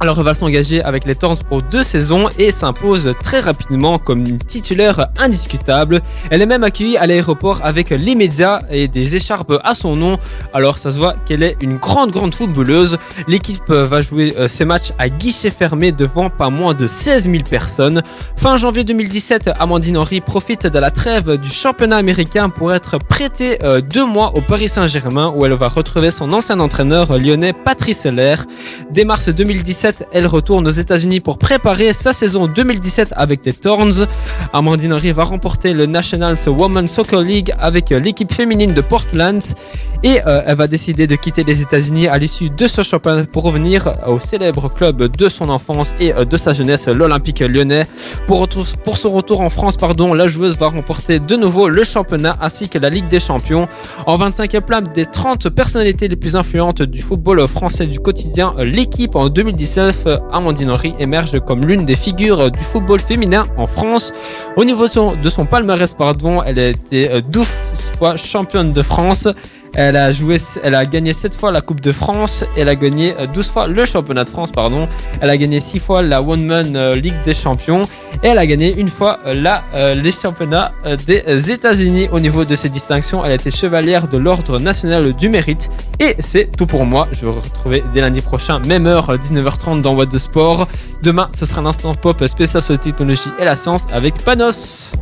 Alors 0.02 0.24
va 0.24 0.34
s'engager 0.34 0.82
avec 0.82 1.06
les 1.06 1.14
Thorns 1.14 1.44
pour 1.50 1.62
deux 1.62 1.84
saisons 1.84 2.30
et 2.38 2.52
s'impose 2.52 3.14
très 3.22 3.42
rapidement 3.42 4.00
comme 4.00 4.38
titulaire 4.38 5.10
indiscutable. 5.18 6.00
Elle 6.32 6.42
est 6.42 6.46
même 6.46 6.64
accueillie 6.64 6.96
à 6.96 7.06
l'aéroport 7.06 7.60
avec 7.66 7.90
les 7.90 8.16
médias 8.16 8.60
et 8.72 8.88
des 8.88 9.18
écharpes 9.18 9.60
à 9.62 9.76
son 9.76 9.98
nom. 9.98 10.18
Alors 10.54 10.78
ça 10.78 10.94
se 10.94 11.00
voit 11.00 11.16
qu'elle 11.26 11.44
est 11.44 11.58
une 11.60 11.76
grande 11.76 12.12
grande 12.12 12.34
footballeuse. 12.34 12.98
L'équipe 13.28 13.70
va 13.70 14.00
jouer 14.00 14.34
euh, 14.38 14.48
ses 14.48 14.64
matchs 14.64 14.94
à 14.98 15.10
guichet 15.10 15.50
fermé 15.50 15.92
devant 15.92 16.30
pas 16.30 16.50
moins 16.50 16.74
de 16.74 16.88
16 16.88 17.30
000 17.30 17.44
personnes. 17.44 18.02
Fin 18.38 18.56
janvier 18.56 18.86
2017, 18.86 19.50
Amandine 19.60 19.98
Henry 19.98 20.22
profite 20.22 20.66
de 20.66 20.80
la 20.80 20.92
trêve 20.92 21.36
du 21.36 21.50
championnat 21.50 21.98
américain 21.98 22.48
pour 22.48 22.74
être 22.74 23.00
prêtée 23.00 23.62
euh, 23.64 23.82
deux 23.82 24.06
mois 24.06 24.32
au 24.38 24.40
Paris 24.40 24.70
Saint-Germain 24.70 25.34
où 25.36 25.46
elle 25.46 25.56
va 25.56 25.68
retrouver 25.68 26.10
son 26.10 26.32
ancien 26.32 26.62
entraîneur 26.62 27.18
lyonnais 27.18 27.52
Patrice 27.52 28.06
Heller. 28.06 28.46
Dès 28.92 29.04
mars 29.04 29.28
2017, 29.28 29.89
elle 30.12 30.28
retourne 30.28 30.68
aux 30.68 30.72
États-Unis 30.72 31.20
pour 31.20 31.38
préparer 31.38 31.94
sa 31.94 32.14
saison 32.14 32.48
2017 32.48 33.14
avec 33.16 33.42
les 33.46 33.54
Thorns. 33.54 34.08
Amandine 34.54 34.94
Henry 34.94 35.12
va 35.12 35.24
remporter 35.24 35.74
le 35.74 35.86
National 35.86 36.36
Women's 36.48 36.92
Soccer 36.92 37.22
League 37.22 37.54
avec 37.60 37.90
l'équipe 37.90 38.34
féminine 38.34 38.74
de 38.74 38.82
Portland 38.82 39.42
et 40.04 40.20
euh, 40.26 40.42
elle 40.46 40.56
va 40.56 40.68
décider 40.68 41.08
de 41.08 41.16
quitter 41.16 41.44
les 41.44 41.62
États-Unis 41.62 42.08
à 42.08 42.18
l'issue 42.18 42.50
de 42.50 42.68
ce 42.68 42.82
championnat 42.82 43.26
pour 43.26 43.44
revenir 43.44 43.92
au 44.08 44.20
célèbre 44.20 44.70
club 44.70 45.16
de 45.16 45.28
son 45.28 45.50
enfance 45.50 45.94
et 46.00 46.14
euh, 46.14 46.24
de 46.24 46.38
sa 46.38 46.54
jeunesse, 46.54 46.88
l'Olympique 46.88 47.40
lyonnais. 47.42 47.86
Pour, 48.28 48.48
son 48.96 49.12
retour 49.12 49.42
en 49.42 49.50
France, 49.50 49.78
la 50.16 50.28
joueuse 50.28 50.58
va 50.58 50.68
remporter 50.68 51.20
de 51.20 51.36
nouveau 51.36 51.68
le 51.68 51.84
championnat 51.84 52.36
ainsi 52.42 52.70
que 52.70 52.78
la 52.78 52.90
Ligue 52.90 53.08
des 53.08 53.20
Champions. 53.20 53.68
En 54.06 54.18
25e 54.18 54.62
place 54.62 54.84
des 54.94 55.06
30 55.06 55.50
personnalités 55.50 56.08
les 56.08 56.16
plus 56.16 56.36
influentes 56.36 56.82
du 56.82 57.02
football 57.02 57.46
français 57.48 57.86
du 57.86 58.00
quotidien, 58.00 58.54
l'équipe 58.60 59.16
en 59.16 59.30
2019, 59.80 60.04
euh, 60.08 60.18
Amandine 60.32 60.72
Henry 60.72 60.94
émerge 61.00 61.40
comme 61.40 61.62
l'une 61.62 61.86
des 61.86 61.96
figures 61.96 62.42
euh, 62.42 62.50
du 62.50 62.64
football 62.64 63.00
féminin 63.00 63.48
en 63.58 63.66
France. 63.66 64.12
Au 64.58 64.66
niveau 64.66 64.86
de 64.88 65.30
son 65.30 65.46
palmarès, 65.46 65.94
pardon, 65.94 66.44
elle 66.44 66.60
a 66.60 66.68
été 66.70 67.10
euh, 67.10 67.22
12 67.22 67.48
fois 67.98 68.18
championne 68.18 68.74
de 68.74 68.82
France. 68.82 69.28
Elle 69.76 69.96
a, 69.96 70.12
joué, 70.12 70.38
elle 70.64 70.76
a 70.76 70.86
gagné 70.86 71.14
7 71.14 71.36
fois 71.36 71.52
la 71.52 71.62
Coupe 71.62 71.82
de 71.82 71.92
France. 71.92 72.44
Elle 72.58 72.70
a 72.70 72.76
gagné 72.76 73.16
euh, 73.20 73.28
12 73.28 73.50
fois 73.50 73.68
le 73.68 73.86
championnat 73.86 74.24
de 74.24 74.30
France. 74.30 74.52
Pardon. 74.52 74.88
Elle 75.22 75.30
a 75.30 75.38
gagné 75.38 75.60
6 75.60 75.80
fois 75.80 76.02
la 76.02 76.22
One 76.22 76.46
Man 76.46 76.76
euh, 76.76 76.96
League 76.96 77.22
des 77.26 77.34
Champions. 77.34 77.84
Et 78.24 78.28
elle 78.28 78.38
a 78.38 78.46
gagné 78.46 78.78
une 78.78 78.90
fois 78.90 79.20
euh, 79.26 79.34
la, 79.34 79.64
euh, 79.76 79.94
les 79.94 80.12
championnats 80.12 80.74
euh, 80.86 80.98
des 81.08 81.52
États-Unis. 81.52 82.10
Au 82.12 82.20
niveau 82.20 82.44
de 82.44 82.54
ses 82.56 82.70
distinctions, 82.70 83.24
elle 83.24 83.32
a 83.32 83.36
été 83.36 83.50
chevalière 83.50 84.08
de 84.08 84.18
l'Ordre 84.18 84.60
national 84.60 85.14
du 85.14 85.30
mérite. 85.30 85.70
Et 86.00 86.16
c'est 86.20 86.50
tout 86.56 86.66
pour 86.66 86.86
moi. 86.86 87.08
Je 87.14 87.26
vais 87.26 87.32
vous 87.32 87.40
retrouver 87.40 87.84
dès 87.94 88.02
lundi 88.02 88.22
prochain, 88.22 88.60
même 88.60 88.88
heure, 88.88 89.16
19h30 89.16 89.82
dans 89.82 89.96
What 89.96 90.08
de 90.08 90.18
Sport. 90.18 90.68
Demain, 91.02 91.30
ce 91.34 91.46
sera 91.46 91.62
un 91.62 91.66
instant 91.66 91.94
pop 91.94 92.26
spécial 92.28 92.62
sur 92.62 92.74
la 92.74 92.80
technologie 92.80 93.30
et 93.40 93.46
la 93.46 93.56
science 93.56 93.86
avec 93.92 94.16
Panos. 94.24 94.94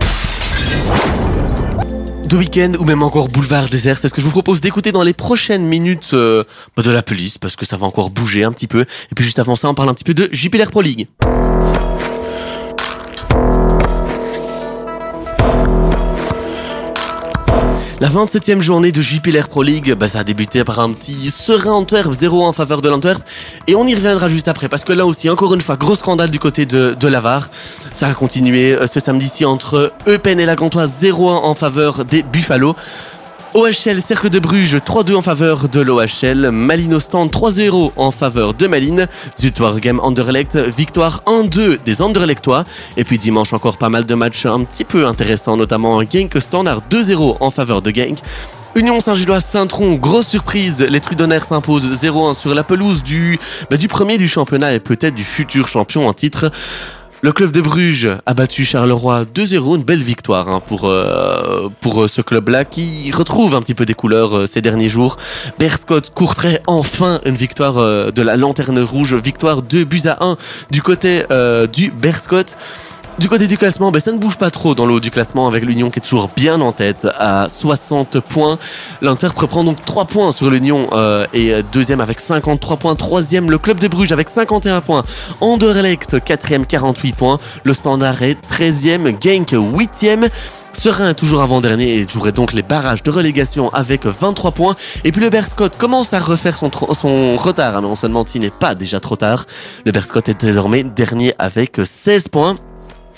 De 2.28 2.36
week-end 2.36 2.74
ou 2.80 2.84
même 2.84 3.04
encore 3.04 3.30
boulevard 3.30 3.70
désert. 3.70 3.98
C'est 3.98 4.08
ce 4.08 4.14
que 4.14 4.22
je 4.22 4.26
vous 4.26 4.32
propose 4.32 4.62
d'écouter 4.62 4.92
dans 4.92 5.04
les 5.04 5.14
prochaines 5.14 5.64
minutes 5.64 6.12
euh, 6.14 6.44
bah, 6.76 6.84
de 6.84 6.92
la 6.92 7.02
police 7.02 7.38
parce 7.38 7.56
que 7.56 7.66
ça 7.66 7.78
va 7.78 7.86
encore 7.86 8.10
bouger 8.10 8.44
un 8.44 8.52
petit 8.52 8.68
peu. 8.68 8.82
Et 8.82 9.16
puis 9.16 9.24
juste 9.24 9.40
avant 9.40 9.56
ça, 9.56 9.70
on 9.70 9.74
parle 9.74 9.90
un 9.90 9.94
petit 9.94 10.04
peu 10.04 10.14
de 10.14 10.30
JPLR 10.32 10.70
Pro 10.70 10.82
League. 10.82 11.08
La 18.00 18.10
27e 18.10 18.62
journée 18.62 18.92
de 18.92 19.01
JPLR 19.01 19.48
Pro 19.48 19.63
League, 19.63 19.96
bah, 19.96 20.08
ça 20.08 20.20
a 20.20 20.24
débuté 20.24 20.63
par 20.63 20.80
un 20.80 20.94
petit 20.94 21.32
serein 21.32 21.72
Antwerp, 21.72 22.12
0 22.12 22.46
en 22.46 22.54
faveur 22.54 22.84
de 22.84 22.89
l'Antwerp. 22.89 23.24
Et 23.66 23.74
on 23.74 23.88
y 23.88 23.96
reviendra 23.96 24.27
juste 24.30 24.48
après, 24.48 24.70
parce 24.70 24.84
que 24.84 24.94
là 24.94 25.08
aussi, 25.08 25.32
encore 25.32 25.56
une 25.56 25.62
fois, 25.62 25.77
gros 25.77 25.96
scandale 25.96 26.30
du 26.30 26.38
côté 26.38 26.68
de, 26.68 26.96
de. 27.00 27.18
Ça 27.94 28.08
a 28.08 28.13
continué 28.13 28.75
euh, 28.75 28.86
ce 28.86 29.00
samedi-ci 29.00 29.46
entre 29.46 29.94
Eupen 30.08 30.39
et 30.39 30.46
la 30.46 30.56
Gantoise, 30.56 31.04
0-1 31.04 31.24
en 31.24 31.56
faveur 31.56 32.06
des 32.06 32.22
Buffalo. 32.22 32.75
OHL 33.58 34.04
Cercle 34.04 34.30
de 34.30 34.38
Bruges 34.38 34.76
3-2 34.76 35.16
en 35.16 35.24
faveur 35.24 35.68
de 35.68 35.82
l'OHL, 35.82 36.52
Malines 36.52 36.94
au 36.94 37.00
stand 37.00 37.32
3-0 37.32 37.92
en 37.96 38.12
faveur 38.12 38.54
de 38.54 38.68
Malines, 38.68 39.08
Zutwargem 39.36 40.00
Anderlecht, 40.00 40.56
victoire 40.56 41.24
1-2 41.26 41.80
des 41.84 42.04
Anderlechtois, 42.04 42.66
et 42.98 43.04
puis 43.04 43.18
dimanche 43.18 43.54
encore 43.54 43.80
pas 43.80 43.90
mal 43.90 44.06
de 44.06 44.14
matchs 44.14 44.46
un 44.46 44.64
petit 44.64 44.84
peu 44.84 45.08
intéressants, 45.08 45.58
notamment 45.58 46.00
Genk 46.02 46.40
Standard 46.40 46.82
2-0 46.88 47.38
en 47.40 47.50
faveur 47.50 47.82
de 47.82 47.90
Genk. 47.90 48.20
Union 48.76 49.00
Saint-Gilloise 49.00 49.44
Saint-Tron, 49.44 49.96
grosse 49.96 50.28
surprise, 50.28 50.86
les 50.88 51.00
Trudonnaires 51.00 51.44
s'imposent 51.44 51.92
0-1 52.00 52.36
sur 52.36 52.54
la 52.54 52.64
pelouse 52.64 53.02
bah, 53.72 53.78
du 53.78 53.88
premier 53.88 54.20
du 54.20 54.28
championnat 54.28 54.76
et 54.76 54.80
peut-être 54.80 55.16
du 55.16 55.24
futur 55.24 55.68
champion 55.68 56.08
en 56.08 56.14
titre. 56.14 56.52
Le 57.22 57.32
club 57.32 57.52
de 57.52 57.62
Bruges 57.62 58.10
a 58.28 58.34
battu 58.36 58.64
Charleroi 58.64 59.24
2-0, 59.24 59.78
une 59.78 59.84
belle 59.84 60.04
victoire 60.04 60.50
hein, 60.50 60.60
pour, 60.60 60.86
euh, 60.86 61.68
pour 61.82 62.04
euh, 62.04 62.08
ce 62.08 62.22
club-là 62.22 62.64
qui 62.64 63.12
retrouve 63.12 63.56
un 63.56 63.62
petit 63.62 63.74
peu 63.74 63.86
des 63.86 63.96
couleurs 63.96 64.38
euh, 64.38 64.46
ces 64.46 64.62
derniers 64.62 64.88
jours. 64.88 65.18
Berscott 65.58 66.12
Courtrai, 66.14 66.60
enfin 66.68 67.20
une 67.26 67.34
victoire 67.34 68.12
de 68.12 68.22
la 68.22 68.38
Lanterne 68.38 68.80
Rouge, 68.80 69.16
victoire 69.16 69.64
2 69.64 69.84
buts 69.84 70.02
à 70.06 70.24
1 70.24 70.38
du 70.70 70.84
côté 70.84 71.24
du 71.74 71.90
Berscott. 71.90 72.56
Du 73.20 73.30
côté 73.30 73.48
du 73.48 73.58
classement, 73.58 73.92
ben, 73.92 74.00
ça 74.00 74.12
ne 74.12 74.20
bouge 74.20 74.38
pas 74.38 74.52
trop 74.52 74.76
dans 74.76 74.86
le 74.86 74.94
haut 74.94 75.00
du 75.00 75.10
classement 75.10 75.48
avec 75.48 75.66
l'Union 75.66 75.90
qui 75.90 75.98
est 75.98 76.04
toujours 76.04 76.30
bien 76.36 76.62
en 76.62 76.72
tête 76.72 77.08
à 77.18 77.48
60 77.50 78.20
points. 78.20 78.60
L'Inter 79.02 79.30
reprend 79.36 79.64
donc 79.64 79.84
3 79.84 80.06
points 80.06 80.32
sur 80.32 80.52
l'Union 80.52 80.88
euh, 80.94 81.26
et 81.34 81.52
euh, 81.52 81.64
deuxième 81.74 82.00
avec 82.00 82.20
53 82.20 82.78
points. 82.78 82.94
Troisième, 82.94 83.50
le 83.50 83.58
club 83.58 83.80
de 83.80 83.88
Bruges 83.88 84.12
avec 84.12 84.30
51 84.30 84.82
points. 84.82 85.04
Anderlecht, 85.42 86.24
quatrième, 86.24 86.68
48 86.68 87.16
points. 87.16 87.40
Le 87.64 87.74
Standard 87.74 88.22
est 88.22 88.38
13e, 88.52 89.16
Genk 89.20 89.52
8e. 89.52 90.30
Serein 90.74 91.16
toujours 91.16 91.42
avant-dernier 91.42 91.96
et 91.96 92.08
jouerait 92.08 92.32
donc 92.32 92.54
les 92.54 92.62
barrages 92.62 93.02
de 93.02 93.10
relégation 93.10 93.70
avec 93.74 94.06
23 94.06 94.52
points. 94.52 94.76
Et 95.04 95.12
puis 95.12 95.22
le 95.22 95.32
Berscott 95.32 95.76
commence 95.76 96.14
à 96.14 96.20
refaire 96.20 96.56
son, 96.56 96.70
son 96.94 97.36
retard, 97.36 97.78
hein, 97.78 97.82
mais 97.82 97.88
on 97.88 97.96
se 97.96 98.06
demande 98.06 98.28
s'il 98.28 98.42
n'est 98.42 98.52
pas 98.52 98.76
déjà 98.76 99.00
trop 99.00 99.16
tard. 99.16 99.46
Le 99.86 99.92
Berscott 99.92 100.30
est 100.30 100.40
désormais 100.40 100.84
dernier 100.84 101.34
avec 101.40 101.82
16 101.84 102.28
points. 102.28 102.58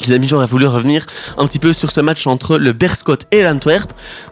Les 0.01 0.13
amis, 0.13 0.29
j'aurais 0.29 0.45
voulu 0.45 0.65
revenir 0.65 1.05
un 1.37 1.45
petit 1.45 1.59
peu 1.59 1.73
sur 1.73 1.91
ce 1.91 1.99
match 1.99 2.25
entre 2.25 2.57
le 2.57 2.71
Berscott 2.71 3.25
et 3.31 3.43
l'Antwerp. 3.43 3.91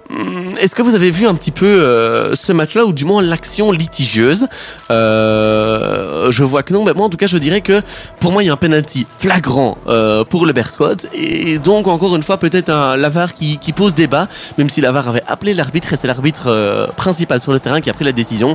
Hum, 0.09 0.55
Est-ce 0.61 0.73
que 0.75 0.81
vous 0.81 0.95
avez 0.95 1.11
vu 1.11 1.27
un 1.27 1.35
petit 1.35 1.51
peu 1.51 1.65
euh, 1.65 2.35
ce 2.35 2.53
match-là, 2.53 2.85
ou 2.85 2.93
du 2.93 3.03
moins 3.03 3.21
l'action 3.21 3.73
litigieuse? 3.73 4.47
Euh, 4.91 6.31
Je 6.31 6.43
vois 6.45 6.63
que 6.63 6.73
non, 6.73 6.85
mais 6.85 6.93
moi 6.93 7.05
en 7.05 7.09
tout 7.09 7.17
cas, 7.17 7.27
je 7.27 7.37
dirais 7.37 7.59
que 7.59 7.81
pour 8.21 8.31
moi, 8.31 8.43
il 8.43 8.45
y 8.45 8.49
a 8.49 8.53
un 8.53 8.57
penalty 8.57 9.05
flagrant 9.19 9.77
euh, 9.87 10.23
pour 10.23 10.45
le 10.45 10.53
Berscott, 10.53 11.07
et 11.13 11.59
donc 11.59 11.87
encore 11.87 12.15
une 12.15 12.23
fois, 12.23 12.37
peut-être 12.37 12.69
un 12.69 12.95
Lavar 12.95 13.33
qui, 13.33 13.57
pose 13.75 13.93
débat, 13.93 14.29
même 14.57 14.69
si 14.69 14.79
Lavar 14.79 15.09
avait 15.09 15.23
appelé 15.27 15.53
l'arbitre, 15.53 15.91
et 15.91 15.97
c'est 15.97 16.07
l'arbitre 16.07 16.89
principal 16.95 17.41
sur 17.41 17.51
le 17.51 17.59
terrain 17.59 17.81
qui 17.81 17.89
a 17.89 17.93
pris 17.93 18.05
la 18.05 18.13
décision. 18.13 18.49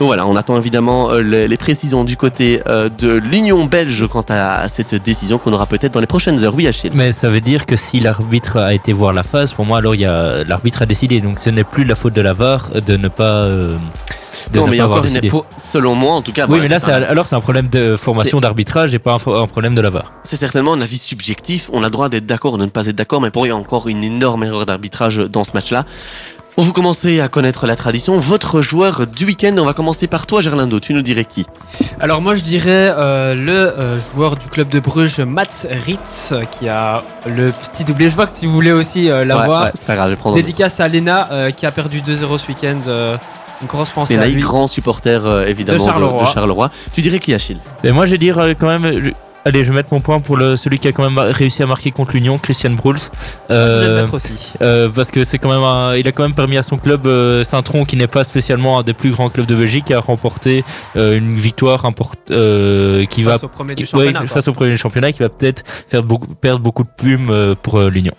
Donc 0.00 0.08
voilà, 0.08 0.26
on 0.26 0.34
attend 0.34 0.56
évidemment 0.56 1.12
les, 1.12 1.56
précisions 1.56 2.04
du 2.04 2.16
côté 2.16 2.60
de 2.66 3.16
l'Union 3.16 3.64
belge 3.64 4.06
quant 4.08 4.24
à 4.28 4.68
cette 4.68 4.94
décision 4.96 5.38
qu'on 5.38 5.52
aura 5.52 5.66
peut-être 5.66 5.92
dans 5.92 6.00
les 6.00 6.06
prochaines 6.06 6.44
heures. 6.44 6.55
Oui, 6.56 6.66
Achille. 6.66 6.90
Mais 6.94 7.12
ça 7.12 7.28
veut 7.28 7.40
dire 7.40 7.66
que 7.66 7.76
si 7.76 8.00
l'arbitre 8.00 8.56
a 8.58 8.72
été 8.74 8.92
voir 8.92 9.12
la 9.12 9.22
phase, 9.22 9.52
pour 9.52 9.66
moi, 9.66 9.78
alors 9.78 9.94
il 9.94 10.00
y 10.00 10.06
a 10.06 10.42
l'arbitre 10.44 10.82
a 10.82 10.86
décidé. 10.86 11.20
Donc 11.20 11.38
ce 11.38 11.50
n'est 11.50 11.64
plus 11.64 11.84
la 11.84 11.94
faute 11.94 12.14
de 12.14 12.20
la 12.22 12.32
VAR 12.32 12.70
de 12.84 12.96
ne 12.96 13.08
pas. 13.08 13.24
euh, 13.44 13.76
de 14.52 14.58
non, 14.58 14.66
ne 14.66 14.70
mais 14.70 14.76
il 14.76 14.78
y 14.78 14.78
pas 14.78 14.82
a 14.82 14.86
avoir 14.86 14.98
encore 14.98 15.06
une 15.06 15.12
décidé. 15.14 15.28
pour- 15.30 15.46
selon 15.56 15.94
moi 15.94 16.12
en 16.14 16.22
tout 16.22 16.32
cas. 16.32 16.42
Oui, 16.44 16.58
voilà, 16.58 16.62
mais 16.64 16.68
là, 16.92 16.96
un- 16.96 17.10
alors 17.10 17.26
c'est 17.26 17.34
un 17.36 17.40
problème 17.40 17.68
de 17.68 17.96
formation 17.96 18.38
d'arbitrage 18.40 18.94
et 18.94 18.98
pas 18.98 19.14
un, 19.14 19.46
problème 19.46 19.74
de 19.74 19.80
la 19.80 19.90
VAR. 19.90 20.12
c'est 20.24 20.36
certainement 20.36 20.74
un 20.74 20.80
avis 20.80 20.98
subjectif. 20.98 21.68
On 21.72 21.82
a 21.82 21.86
le 21.86 21.90
droit 21.90 22.08
d'être 22.08 22.26
d'accord 22.26 22.54
ou 22.54 22.58
de 22.58 22.64
ne 22.64 22.70
pas 22.70 22.86
être 22.86 22.96
d'accord, 22.96 23.20
mais 23.20 23.30
pour 23.30 23.40
moi, 23.42 23.48
il 23.48 23.50
y 23.50 23.52
a 23.52 23.56
encore 23.56 23.88
une 23.88 24.04
énorme 24.04 24.44
erreur 24.44 24.66
d'arbitrage 24.66 25.16
dans 25.18 25.42
ce 25.44 25.50
match-là. 25.54 25.84
Vous 26.58 26.72
commencer 26.72 27.20
à 27.20 27.28
connaître 27.28 27.66
la 27.66 27.76
tradition, 27.76 28.18
votre 28.18 28.62
joueur 28.62 29.06
du 29.06 29.26
week-end, 29.26 29.54
on 29.58 29.66
va 29.66 29.74
commencer 29.74 30.06
par 30.06 30.26
toi, 30.26 30.40
Gerlindo. 30.40 30.80
Tu 30.80 30.94
nous 30.94 31.02
dirais 31.02 31.26
qui? 31.26 31.44
Alors 32.00 32.22
moi 32.22 32.34
je 32.34 32.42
dirais 32.42 32.92
euh, 32.96 33.34
le 33.34 33.52
euh, 33.78 33.98
joueur 34.00 34.36
du 34.36 34.46
club 34.46 34.68
de 34.70 34.80
Bruges, 34.80 35.20
Mats 35.20 35.66
Ritz, 35.84 36.30
euh, 36.32 36.44
qui 36.44 36.68
a 36.70 37.02
le 37.26 37.52
petit 37.52 37.84
doublé. 37.84 38.08
Je 38.08 38.16
vois 38.16 38.26
que 38.26 38.38
tu 38.38 38.46
voulais 38.46 38.72
aussi 38.72 39.10
euh, 39.10 39.24
l'avoir. 39.26 39.60
Ouais, 39.60 39.66
ouais, 39.66 39.72
c'est 39.74 39.86
pas 39.86 39.96
grave, 39.96 40.06
je 40.06 40.10
vais 40.14 40.16
prendre. 40.16 40.34
Dédicace 40.36 40.80
à 40.80 40.88
Lena 40.88 41.28
euh, 41.30 41.50
qui 41.50 41.66
a 41.66 41.70
perdu 41.70 42.00
2-0 42.00 42.38
ce 42.38 42.46
week-end. 42.48 42.80
euh, 42.88 43.18
une 43.62 43.68
grosse 43.68 43.88
pensée 43.90 44.14
à 44.14 44.18
Lénaï, 44.20 44.34
lui. 44.34 44.42
grand 44.42 44.66
supporter 44.66 45.24
euh, 45.26 45.46
évidemment 45.46 45.78
De 45.78 45.84
Charleroi. 45.84 46.22
de 46.22 46.26
Charleroi. 46.28 46.70
Tu 46.92 47.00
dirais 47.02 47.18
qui, 47.18 47.32
Achille? 47.34 47.58
Et 47.84 47.92
moi, 47.92 48.04
je 48.06 48.12
vais 48.12 48.18
dire 48.18 48.38
euh, 48.38 48.52
quand 48.58 48.66
même. 48.68 48.98
je- 49.00 49.10
Allez, 49.46 49.62
je 49.62 49.70
vais 49.70 49.76
mettre 49.76 49.90
mon 49.92 50.00
point 50.00 50.18
pour 50.18 50.36
le, 50.36 50.56
celui 50.56 50.80
qui 50.80 50.88
a 50.88 50.92
quand 50.92 51.08
même 51.08 51.18
réussi 51.18 51.62
à 51.62 51.66
marquer 51.66 51.92
contre 51.92 52.14
l'Union, 52.14 52.36
Christian 52.36 52.70
Bruls. 52.70 52.96
Je 52.98 53.54
voulais 53.54 53.86
le 53.86 53.90
Euh, 53.92 54.02
mettre 54.02 54.14
aussi. 54.14 54.32
euh, 54.60 54.88
parce 54.88 55.12
que 55.12 55.22
c'est 55.22 55.38
quand 55.38 55.50
même 55.50 55.62
un- 55.62 55.94
il 55.94 56.08
a 56.08 56.10
quand 56.10 56.24
même 56.24 56.34
permis 56.34 56.56
à 56.56 56.64
son 56.64 56.78
club 56.78 57.06
euh, 57.06 57.44
Saint-Tron 57.44 57.84
qui 57.84 57.96
n'est 57.96 58.08
pas 58.08 58.24
spécialement 58.24 58.80
un 58.80 58.82
des 58.82 58.92
plus 58.92 59.10
grands 59.12 59.28
clubs 59.30 59.46
de 59.46 59.54
Belgique 59.54 59.92
à 59.92 60.00
remporter 60.00 60.64
euh, 60.96 61.16
une 61.16 61.36
victoire 61.36 61.88
euh, 62.32 63.04
qui 63.04 63.22
va 63.22 63.32
Face 63.34 63.44
au 63.44 63.48
premier 63.48 63.74
du 63.76 63.84
ouais, 63.94 64.12
face 64.26 64.48
au 64.48 64.52
premier 64.52 64.70
du 64.72 64.76
championnat 64.78 65.12
qui 65.12 65.20
va 65.20 65.28
peut-être 65.28 65.62
faire 65.88 66.02
beaucoup, 66.02 66.34
perdre 66.34 66.60
beaucoup 66.60 66.82
de 66.82 66.88
plumes 66.96 67.30
euh, 67.30 67.54
pour 67.54 67.78
euh, 67.78 67.88
l'Union. 67.88 68.14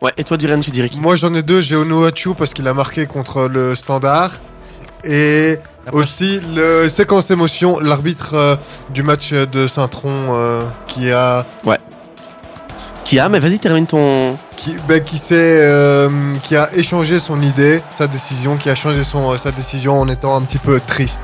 Ouais, 0.00 0.12
et 0.16 0.24
toi, 0.24 0.38
Diren, 0.38 0.60
tu 0.60 0.70
dirais 0.70 0.88
qui? 0.88 1.00
Moi 1.00 1.16
j'en 1.16 1.34
ai 1.34 1.42
deux, 1.42 1.60
j'ai 1.60 1.76
Onuachu 1.76 2.34
parce 2.34 2.54
qu'il 2.54 2.66
a 2.66 2.72
marqué 2.72 3.04
contre 3.04 3.46
le 3.46 3.74
Standard. 3.74 4.30
Et 5.04 5.58
aussi 5.92 6.40
le 6.54 6.88
séquence 6.88 7.30
émotion, 7.30 7.78
l'arbitre 7.78 8.34
euh, 8.34 8.56
du 8.90 9.02
match 9.02 9.32
de 9.32 9.66
Saint-Tron 9.66 10.10
euh, 10.30 10.64
qui 10.86 11.10
a 11.10 11.44
Qui 13.04 13.18
a 13.20 13.28
Mais 13.28 13.38
vas-y, 13.38 13.58
termine 13.58 13.86
ton. 13.86 14.36
qui, 14.56 14.76
ben, 14.88 15.00
qui 15.00 15.18
s'est 15.18 15.60
euh, 15.62 16.08
qui 16.42 16.56
a 16.56 16.72
échangé 16.74 17.18
son 17.18 17.40
idée, 17.40 17.82
sa 17.94 18.06
décision, 18.06 18.56
qui 18.56 18.68
a 18.70 18.74
changé 18.74 19.04
son 19.04 19.32
euh, 19.32 19.36
sa 19.36 19.52
décision 19.52 20.00
en 20.00 20.08
étant 20.08 20.36
un 20.36 20.42
petit 20.42 20.58
peu 20.58 20.80
triste. 20.80 21.20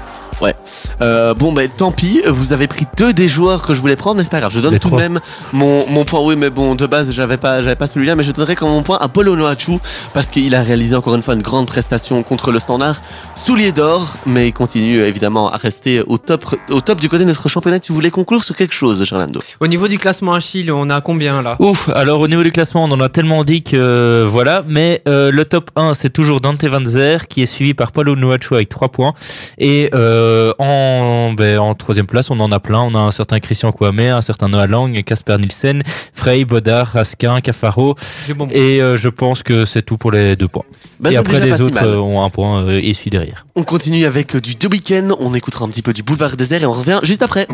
Euh, 1.01 1.35
bon, 1.35 1.53
ben 1.53 1.69
tant 1.69 1.93
pis, 1.93 2.23
vous 2.27 2.53
avez 2.53 2.67
pris 2.67 2.87
deux 2.97 3.13
des 3.13 3.29
joueurs 3.29 3.67
que 3.67 3.75
je 3.75 3.81
voulais 3.81 3.97
prendre, 3.97 4.17
mais 4.17 4.23
c'est 4.23 4.31
pas 4.31 4.41
grave. 4.41 4.53
Je 4.55 4.61
donne 4.61 4.73
Les 4.75 4.81
tout 4.81 4.89
de 4.89 4.95
trois. 4.95 5.01
même 5.09 5.21
mon, 5.53 5.87
mon 5.89 6.05
point. 6.05 6.21
Oui, 6.21 6.35
mais 6.37 6.51
bon, 6.51 6.75
de 6.75 6.87
base, 6.87 7.13
j'avais 7.13 7.37
pas, 7.37 7.63
j'avais 7.63 7.77
pas 7.77 7.87
celui-là, 7.87 8.15
mais 8.17 8.23
je 8.23 8.33
donnerai 8.33 8.57
comme 8.57 8.71
mon 8.71 8.83
point 8.83 8.99
à 9.01 9.09
Polo 9.09 9.37
Noachu 9.37 9.79
parce 10.15 10.29
qu'il 10.29 10.55
a 10.55 10.63
réalisé 10.63 10.95
encore 10.97 11.15
une 11.15 11.23
fois 11.23 11.35
une 11.35 11.43
grande 11.43 11.67
prestation 11.67 12.23
contre 12.23 12.53
le 12.53 12.59
Standard. 12.59 13.01
Soulier 13.35 13.73
d'or, 13.73 14.17
mais 14.27 14.49
il 14.49 14.53
continue 14.53 14.99
évidemment 15.01 15.51
à 15.51 15.57
rester 15.57 16.03
au 16.07 16.19
top, 16.19 16.45
au 16.71 16.81
top 16.81 17.01
du 17.01 17.09
côté 17.09 17.25
de 17.25 17.29
notre 17.29 17.49
championnat. 17.49 17.81
Tu 17.81 17.93
voulais 17.93 18.11
conclure 18.11 18.45
sur 18.45 18.57
quelque 18.57 18.75
chose, 18.75 19.05
Gerlando? 19.05 19.41
Au 19.61 19.67
niveau 19.67 19.89
du 19.89 19.99
classement 19.99 20.35
Achille, 20.35 20.71
on 20.73 20.91
a 20.91 21.01
combien 21.01 21.43
là? 21.43 21.57
Ouf, 21.59 21.89
alors 21.95 22.21
au 22.21 22.29
niveau 22.29 22.43
du 22.43 22.53
classement, 22.53 22.85
on 22.85 22.91
en 22.91 23.01
a 23.01 23.09
tellement 23.09 23.45
dit 23.45 23.63
que 23.63 23.77
euh, 23.77 24.27
voilà, 24.27 24.65
mais 24.67 25.03
euh, 25.09 25.31
le 25.31 25.45
top 25.45 25.71
1, 25.77 25.95
c'est 25.95 26.11
toujours 26.11 26.41
Dante 26.41 26.65
Van 26.65 26.85
Zer 26.85 27.27
qui 27.29 27.43
est 27.43 27.47
suivi 27.47 27.75
par 27.75 27.93
Paulo 27.93 28.17
Nuachu 28.17 28.55
avec 28.55 28.69
3 28.69 28.89
points. 28.91 29.15
Et 29.59 29.91
euh, 29.95 30.32
en, 30.59 31.33
ben, 31.33 31.59
en 31.59 31.75
troisième 31.75 32.07
place, 32.07 32.31
on 32.31 32.41
en 32.41 32.53
a 32.53 32.61
plein. 32.61 32.81
On 32.81 32.95
a 32.95 32.99
un 32.99 33.11
certain 33.11 33.41
Christian 33.41 33.73
Kwame, 33.73 34.01
un 34.01 34.23
certain 34.23 34.49
Noah 34.49 34.67
Lang, 34.67 35.03
Casper 35.05 35.37
Nielsen, 35.39 35.83
Frey, 36.15 36.45
Bodar, 36.45 36.87
Raskin, 36.87 37.41
Cafaro. 37.41 37.97
Bon. 38.37 38.49
Et 38.51 38.81
euh, 38.81 38.97
je 38.97 39.09
pense 39.09 39.43
que 39.43 39.65
c'est 39.65 39.83
tout 39.83 39.97
pour 39.97 40.11
les 40.11 40.37
deux 40.37 40.49
points. 40.49 40.65
Bah, 41.01 41.11
et 41.11 41.17
après, 41.17 41.41
les 41.41 41.55
si 41.55 41.63
autres 41.63 41.85
euh, 41.85 41.97
ont 41.99 42.25
un 42.25 42.31
point 42.31 42.63
euh, 42.63 42.81
et 42.83 42.93
suit 42.93 43.11
derrière. 43.11 43.47
On 43.57 43.65
continue 43.65 44.05
avec 44.05 44.37
euh, 44.37 44.41
du 44.41 44.55
deux 44.55 44.69
week-end. 44.69 45.09
On 45.19 45.35
écoutera 45.35 45.65
un 45.65 45.69
petit 45.69 45.83
peu 45.83 45.93
du 45.93 46.03
boulevard 46.03 46.37
désert 46.37 46.63
et 46.63 46.67
on 46.67 46.73
revient 46.73 47.01
juste 47.03 47.23
après. 47.23 47.49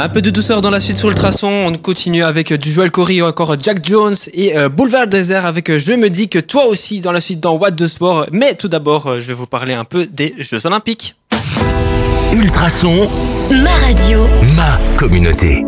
Un 0.00 0.08
peu 0.08 0.22
de 0.22 0.30
douceur 0.30 0.60
dans 0.60 0.70
la 0.70 0.78
suite 0.78 0.96
sur 0.96 1.08
Ultrason. 1.08 1.66
On 1.66 1.72
continue 1.72 2.22
avec 2.22 2.52
euh, 2.52 2.56
du 2.56 2.70
Joel 2.70 2.92
Corey 2.92 3.20
ou 3.20 3.26
encore 3.26 3.56
Jack 3.60 3.84
Jones 3.84 4.14
et 4.32 4.56
euh, 4.56 4.68
Boulevard 4.68 5.08
Désert 5.08 5.44
avec 5.44 5.70
euh, 5.70 5.78
Je 5.78 5.92
me 5.92 6.08
dis 6.08 6.28
que 6.28 6.38
toi 6.38 6.66
aussi 6.66 7.00
dans 7.00 7.10
la 7.10 7.20
suite 7.20 7.40
dans 7.40 7.56
What 7.56 7.72
the 7.72 7.88
Sport. 7.88 8.26
Mais 8.30 8.54
tout 8.54 8.68
d'abord, 8.68 9.08
euh, 9.08 9.20
je 9.20 9.26
vais 9.26 9.34
vous 9.34 9.46
parler 9.48 9.74
un 9.74 9.84
peu 9.84 10.06
des 10.06 10.36
Jeux 10.38 10.64
Olympiques. 10.66 11.16
Ultrason, 12.32 13.10
Ma 13.50 13.74
radio. 13.74 14.24
ma 14.54 14.78
communauté. 14.96 15.64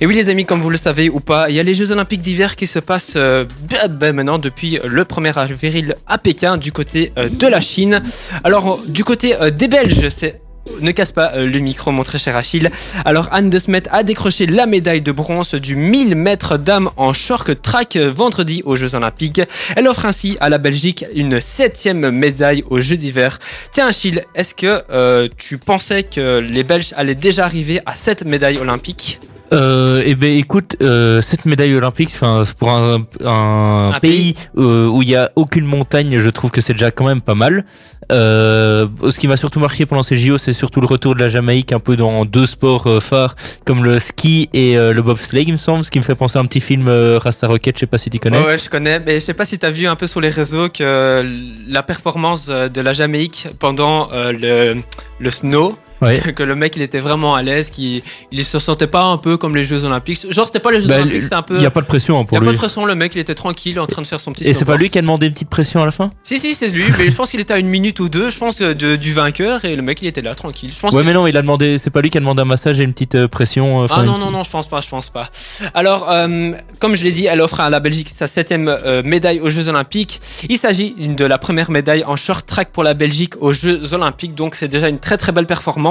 Et 0.00 0.06
oui 0.06 0.14
les 0.14 0.28
amis, 0.28 0.44
comme 0.44 0.60
vous 0.60 0.68
le 0.68 0.76
savez 0.76 1.08
ou 1.08 1.20
pas, 1.20 1.48
il 1.48 1.56
y 1.56 1.60
a 1.60 1.62
les 1.62 1.72
Jeux 1.72 1.90
Olympiques 1.90 2.20
d'hiver 2.20 2.54
qui 2.54 2.66
se 2.66 2.78
passent 2.78 3.14
euh, 3.16 3.46
ben, 3.70 3.88
ben, 3.88 4.14
maintenant 4.14 4.38
depuis 4.38 4.78
le 4.84 5.04
1er 5.04 5.38
avril 5.38 5.94
à 6.06 6.18
Pékin 6.18 6.58
du 6.58 6.70
côté 6.70 7.12
euh, 7.18 7.30
de 7.30 7.46
la 7.46 7.62
Chine. 7.62 8.02
Alors 8.44 8.74
euh, 8.74 8.90
du 8.90 9.04
côté 9.04 9.34
euh, 9.40 9.50
des 9.50 9.68
Belges, 9.68 10.10
c'est 10.10 10.42
ne 10.80 10.90
casse 10.92 11.12
pas 11.12 11.32
euh, 11.34 11.46
le 11.46 11.58
micro, 11.58 11.90
mon 11.90 12.02
très 12.02 12.18
cher 12.18 12.36
Achille. 12.36 12.70
Alors, 13.04 13.28
Anne 13.32 13.50
de 13.50 13.58
Smet 13.58 13.82
a 13.90 14.02
décroché 14.02 14.46
la 14.46 14.66
médaille 14.66 15.02
de 15.02 15.12
bronze 15.12 15.54
du 15.54 15.76
1000 15.76 16.14
mètres 16.14 16.56
dames 16.58 16.90
en 16.96 17.12
short 17.12 17.62
track 17.62 17.96
vendredi 17.96 18.62
aux 18.64 18.76
Jeux 18.76 18.94
Olympiques. 18.94 19.40
Elle 19.74 19.88
offre 19.88 20.06
ainsi 20.06 20.36
à 20.40 20.48
la 20.48 20.58
Belgique 20.58 21.04
une 21.14 21.40
septième 21.40 22.10
médaille 22.10 22.64
aux 22.70 22.80
Jeux 22.80 22.96
d'hiver. 22.96 23.38
Tiens, 23.72 23.88
Achille, 23.88 24.24
est-ce 24.34 24.54
que 24.54 24.82
euh, 24.90 25.28
tu 25.36 25.58
pensais 25.58 26.02
que 26.02 26.38
les 26.38 26.64
Belges 26.64 26.92
allaient 26.96 27.14
déjà 27.14 27.44
arriver 27.44 27.80
à 27.86 27.94
cette 27.94 28.24
médaille 28.24 28.58
olympique? 28.58 29.20
Euh, 29.52 30.02
eh 30.04 30.14
ben 30.14 30.32
écoute, 30.34 30.76
euh, 30.80 31.20
cette 31.20 31.44
médaille 31.44 31.74
olympique, 31.74 32.10
enfin 32.12 32.42
pour 32.58 32.70
un, 32.70 33.06
un, 33.24 33.92
Un 33.94 34.00
pays, 34.00 34.34
euh, 34.56 34.88
où 34.88 35.02
il 35.02 35.08
y 35.08 35.16
a 35.16 35.30
aucune 35.36 35.64
montagne, 35.64 36.18
je 36.18 36.30
trouve 36.30 36.50
que 36.50 36.60
c'est 36.60 36.72
déjà 36.72 36.90
quand 36.90 37.06
même 37.06 37.20
pas 37.20 37.34
mal. 37.34 37.64
Euh, 38.12 38.86
ce 39.08 39.18
qui 39.18 39.26
m'a 39.26 39.36
surtout 39.36 39.58
marqué 39.58 39.84
pendant 39.84 40.02
ces 40.02 40.16
JO, 40.16 40.38
c'est 40.38 40.52
surtout 40.52 40.80
le 40.80 40.86
retour 40.86 41.14
de 41.14 41.20
la 41.20 41.28
Jamaïque, 41.28 41.72
un 41.72 41.80
peu 41.80 41.96
dans 41.96 42.24
deux 42.24 42.46
sports 42.46 42.86
euh, 42.86 43.00
phares 43.00 43.34
comme 43.64 43.84
le 43.84 43.98
ski 43.98 44.48
et 44.52 44.76
euh, 44.76 44.92
le 44.92 45.02
bobsleigh, 45.02 45.44
il 45.46 45.52
me 45.52 45.58
semble, 45.58 45.82
ce 45.84 45.90
qui 45.90 45.98
me 45.98 46.04
fait 46.04 46.14
penser 46.14 46.38
à 46.38 46.42
un 46.42 46.46
petit 46.46 46.60
film 46.60 46.86
euh, 46.88 47.18
Rasta 47.18 47.48
Rocket, 47.48 47.76
je 47.76 47.80
sais 47.80 47.86
pas 47.86 47.98
si 47.98 48.10
tu 48.10 48.18
connais. 48.18 48.38
Ouais, 48.38 48.46
ouais, 48.46 48.58
je 48.58 48.70
connais, 48.70 49.00
mais 49.00 49.14
je 49.14 49.20
sais 49.20 49.34
pas 49.34 49.44
si 49.44 49.58
tu 49.58 49.66
as 49.66 49.70
vu 49.70 49.86
un 49.86 49.96
peu 49.96 50.06
sur 50.06 50.20
les 50.20 50.30
réseaux 50.30 50.68
que 50.68 51.24
la 51.68 51.82
performance 51.82 52.46
de 52.46 52.80
la 52.80 52.92
Jamaïque 52.92 53.48
pendant 53.58 54.08
le, 54.12 54.76
le 55.18 55.30
snow, 55.30 55.76
Ouais. 56.00 56.18
que 56.34 56.42
le 56.42 56.54
mec 56.54 56.76
il 56.76 56.82
était 56.82 57.00
vraiment 57.00 57.34
à 57.34 57.42
l'aise, 57.42 57.70
qu'il 57.70 58.02
il 58.32 58.44
se 58.44 58.58
sentait 58.58 58.86
pas 58.86 59.02
un 59.04 59.16
peu 59.16 59.36
comme 59.36 59.54
les 59.56 59.64
Jeux 59.64 59.84
Olympiques. 59.84 60.26
Genre, 60.30 60.46
c'était 60.46 60.60
pas 60.60 60.70
les 60.70 60.80
Jeux 60.80 60.88
Bah, 60.88 60.96
Olympiques, 60.96 61.22
c'était 61.24 61.34
un 61.36 61.42
peu. 61.42 61.56
Il 61.56 61.62
y 61.62 61.66
a 61.66 61.70
pas 61.70 61.80
de 61.80 61.86
pression 61.86 62.16
hein, 62.16 62.20
y 62.20 62.22
a 62.22 62.26
pour 62.26 62.38
pas 62.38 62.44
lui. 62.44 62.52
de 62.52 62.56
pression, 62.58 62.84
le 62.84 62.94
mec 62.94 63.14
il 63.14 63.18
était 63.18 63.34
tranquille 63.34 63.80
en 63.80 63.86
train 63.86 64.02
de 64.02 64.06
faire 64.06 64.20
son 64.20 64.32
petit 64.32 64.44
Et 64.48 64.52
c'est 64.54 64.64
pas 64.64 64.76
lui 64.76 64.90
qui 64.90 64.98
a 64.98 65.02
demandé 65.02 65.26
une 65.26 65.32
petite 65.32 65.48
pression 65.50 65.82
à 65.82 65.84
la 65.84 65.90
fin? 65.90 66.10
Si, 66.22 66.38
si, 66.38 66.54
c'est 66.54 66.68
lui, 66.68 66.84
mais 66.98 67.10
je 67.10 67.14
pense 67.16 67.30
qu'il 67.30 67.40
était 67.40 67.54
à 67.54 67.58
une 67.58 67.68
minute 67.68 67.98
ou 68.00 68.08
deux, 68.08 68.30
je 68.30 68.38
pense, 68.38 68.58
de- 68.58 68.96
du 68.96 69.12
vainqueur 69.12 69.64
et 69.64 69.74
le 69.76 69.82
mec 69.82 70.00
il 70.02 70.08
était 70.08 70.20
là 70.20 70.34
tranquille. 70.34 70.70
Je 70.74 70.80
pense 70.80 70.92
Ouais, 70.92 71.02
mais 71.04 71.12
non, 71.14 71.26
il 71.26 71.36
a 71.36 71.42
demandé. 71.42 71.78
C'est 71.78 71.90
pas 71.90 72.00
lui 72.00 72.10
qui 72.10 72.18
a 72.18 72.20
demandé 72.20 72.42
un 72.42 72.46
massage 72.46 72.80
et 72.80 72.84
une 72.84 72.92
petite 72.92 73.14
euh, 73.14 73.28
pression. 73.28 73.82
euh, 73.82 73.86
Ah 73.90 74.02
non, 74.02 74.18
non, 74.18 74.30
non, 74.30 74.42
je 74.42 74.50
pense 74.50 74.66
pas, 74.68 74.80
je 74.80 74.88
pense 74.88 75.08
pas. 75.08 75.30
Alors, 75.74 76.10
euh, 76.10 76.52
comme 76.78 76.94
je 76.96 77.04
l'ai 77.04 77.12
dit, 77.12 77.26
elle 77.26 77.40
offre 77.40 77.60
à 77.60 77.70
la 77.70 77.80
Belgique 77.80 78.10
sa 78.10 78.26
septième 78.26 78.68
euh, 78.68 79.02
médaille 79.02 79.40
aux 79.40 79.48
Jeux 79.50 79.68
Olympiques. 79.68 80.20
Il 80.48 80.58
s'agit 80.58 80.94
de 80.98 81.24
la 81.24 81.38
première 81.38 81.70
médaille 81.70 82.04
en 82.04 82.16
short 82.16 82.46
track 82.46 82.70
pour 82.72 82.84
la 82.84 82.94
Belgique 82.94 83.34
aux 83.40 83.52
Jeux 83.52 83.94
Olympiques, 83.94 84.34
donc 84.34 84.54
c'est 84.54 84.68
déjà 84.68 84.88
une 84.88 84.98
très 84.98 85.16
très 85.16 85.32
belle 85.32 85.46
performance. 85.46 85.85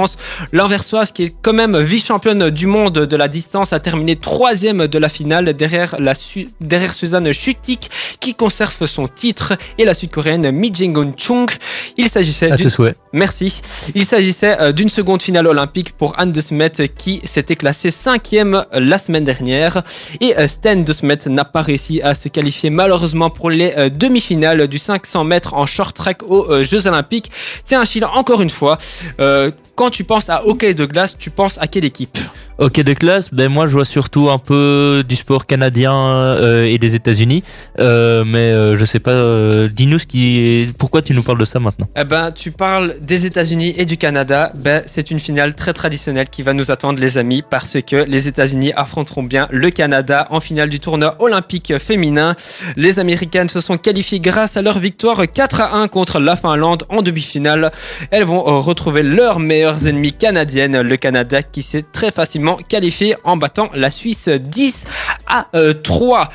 L'Anversoise, 0.52 1.12
qui 1.12 1.24
est 1.24 1.34
quand 1.42 1.52
même 1.52 1.78
vice-championne 1.78 2.50
du 2.50 2.66
monde 2.66 2.94
de 2.94 3.16
la 3.16 3.28
distance, 3.28 3.72
a 3.72 3.80
terminé 3.80 4.16
troisième 4.16 4.86
de 4.86 4.98
la 4.98 5.08
finale 5.08 5.52
derrière, 5.54 5.96
la 5.98 6.14
Su- 6.14 6.48
derrière 6.60 6.92
Suzanne 6.92 7.32
Schutik, 7.32 7.90
qui 8.20 8.34
conserve 8.34 8.86
son 8.86 9.08
titre, 9.08 9.54
et 9.78 9.84
la 9.84 9.94
sud-coréenne 9.94 10.50
Mi 10.50 10.72
Jin-gun 10.72 11.12
Chung. 11.16 11.50
Il 11.96 12.08
s'agissait 12.08 12.50
À 12.50 12.56
d'une 12.56 12.66
tes 12.66 12.70
souhaits. 12.70 12.96
Merci. 13.12 13.60
Il 13.94 14.04
s'agissait 14.04 14.56
euh, 14.60 14.72
d'une 14.72 14.88
seconde 14.88 15.22
finale 15.22 15.46
olympique 15.46 15.92
pour 15.96 16.18
Anne 16.18 16.30
de 16.32 16.40
Smet 16.40 16.70
qui 16.96 17.20
s'était 17.24 17.56
classée 17.56 17.90
cinquième 17.90 18.64
la 18.72 18.98
semaine 18.98 19.24
dernière. 19.24 19.82
Et 20.20 20.36
euh, 20.38 20.48
Sten 20.48 20.84
de 20.84 20.92
Smet 20.92 21.18
n'a 21.26 21.44
pas 21.44 21.62
réussi 21.62 22.02
à 22.02 22.14
se 22.14 22.28
qualifier 22.28 22.70
malheureusement 22.70 23.30
pour 23.30 23.50
les 23.50 23.72
euh, 23.76 23.88
demi-finales 23.88 24.68
du 24.68 24.78
500 24.78 25.24
mètres 25.24 25.54
en 25.54 25.66
short 25.66 25.96
track 25.96 26.22
aux 26.24 26.62
Jeux 26.62 26.86
Olympiques. 26.86 27.30
Tiens 27.64 27.80
Achille, 27.80 28.04
encore 28.04 28.42
une 28.42 28.50
fois, 28.50 28.78
euh, 29.20 29.50
quand 29.76 29.90
tu 29.90 30.02
penses 30.04 30.28
à 30.30 30.44
hockey 30.46 30.74
de 30.74 30.84
glace, 30.86 31.16
tu 31.16 31.30
penses 31.30 31.58
à 31.60 31.66
quelle 31.68 31.84
équipe 31.84 32.18
Ok 32.58 32.80
de 32.80 32.94
classe, 32.94 33.34
ben 33.34 33.48
moi 33.52 33.66
je 33.66 33.72
vois 33.74 33.84
surtout 33.84 34.30
un 34.30 34.38
peu 34.38 35.04
du 35.06 35.14
sport 35.14 35.44
canadien 35.44 35.92
euh, 35.94 36.64
et 36.64 36.78
des 36.78 36.94
États-Unis, 36.94 37.44
euh, 37.78 38.24
mais 38.26 38.38
euh, 38.50 38.76
je 38.76 38.84
sais 38.86 38.98
pas. 38.98 39.10
euh, 39.10 39.68
Dis-nous 39.68 39.98
ce 39.98 40.06
qui, 40.06 40.38
est... 40.38 40.76
pourquoi 40.78 41.02
tu 41.02 41.12
nous 41.12 41.22
parles 41.22 41.36
de 41.38 41.44
ça 41.44 41.60
maintenant? 41.60 41.86
Eh 41.94 42.04
ben, 42.04 42.32
tu 42.32 42.52
parles 42.52 42.94
des 43.02 43.26
États-Unis 43.26 43.74
et 43.76 43.84
du 43.84 43.98
Canada. 43.98 44.52
Ben, 44.54 44.82
c'est 44.86 45.10
une 45.10 45.18
finale 45.18 45.54
très 45.54 45.74
traditionnelle 45.74 46.30
qui 46.30 46.42
va 46.42 46.54
nous 46.54 46.70
attendre, 46.70 46.98
les 46.98 47.18
amis, 47.18 47.42
parce 47.48 47.76
que 47.86 48.04
les 48.08 48.26
États-Unis 48.26 48.72
affronteront 48.74 49.22
bien 49.22 49.48
le 49.50 49.68
Canada 49.70 50.26
en 50.30 50.40
finale 50.40 50.70
du 50.70 50.80
tournoi 50.80 51.14
olympique 51.18 51.76
féminin. 51.76 52.36
Les 52.76 52.98
Américaines 52.98 53.50
se 53.50 53.60
sont 53.60 53.76
qualifiées 53.76 54.20
grâce 54.20 54.56
à 54.56 54.62
leur 54.62 54.78
victoire 54.78 55.30
4 55.30 55.60
à 55.60 55.74
1 55.76 55.88
contre 55.88 56.20
la 56.20 56.36
Finlande 56.36 56.84
en 56.88 57.02
demi-finale. 57.02 57.70
Elles 58.10 58.24
vont 58.24 58.42
retrouver 58.62 59.02
leurs 59.02 59.40
meilleures 59.66 59.88
ennemies 59.88 60.12
canadiennes, 60.12 60.80
le 60.80 60.96
Canada 60.96 61.42
qui 61.42 61.60
s'est 61.60 61.84
très 61.90 62.12
facilement 62.12 62.56
qualifié 62.56 63.16
en 63.24 63.36
battant 63.36 63.68
la 63.74 63.90
Suisse 63.90 64.28
10 64.28 64.84
à 65.26 65.48
euh, 65.56 65.72
3. 65.72 66.28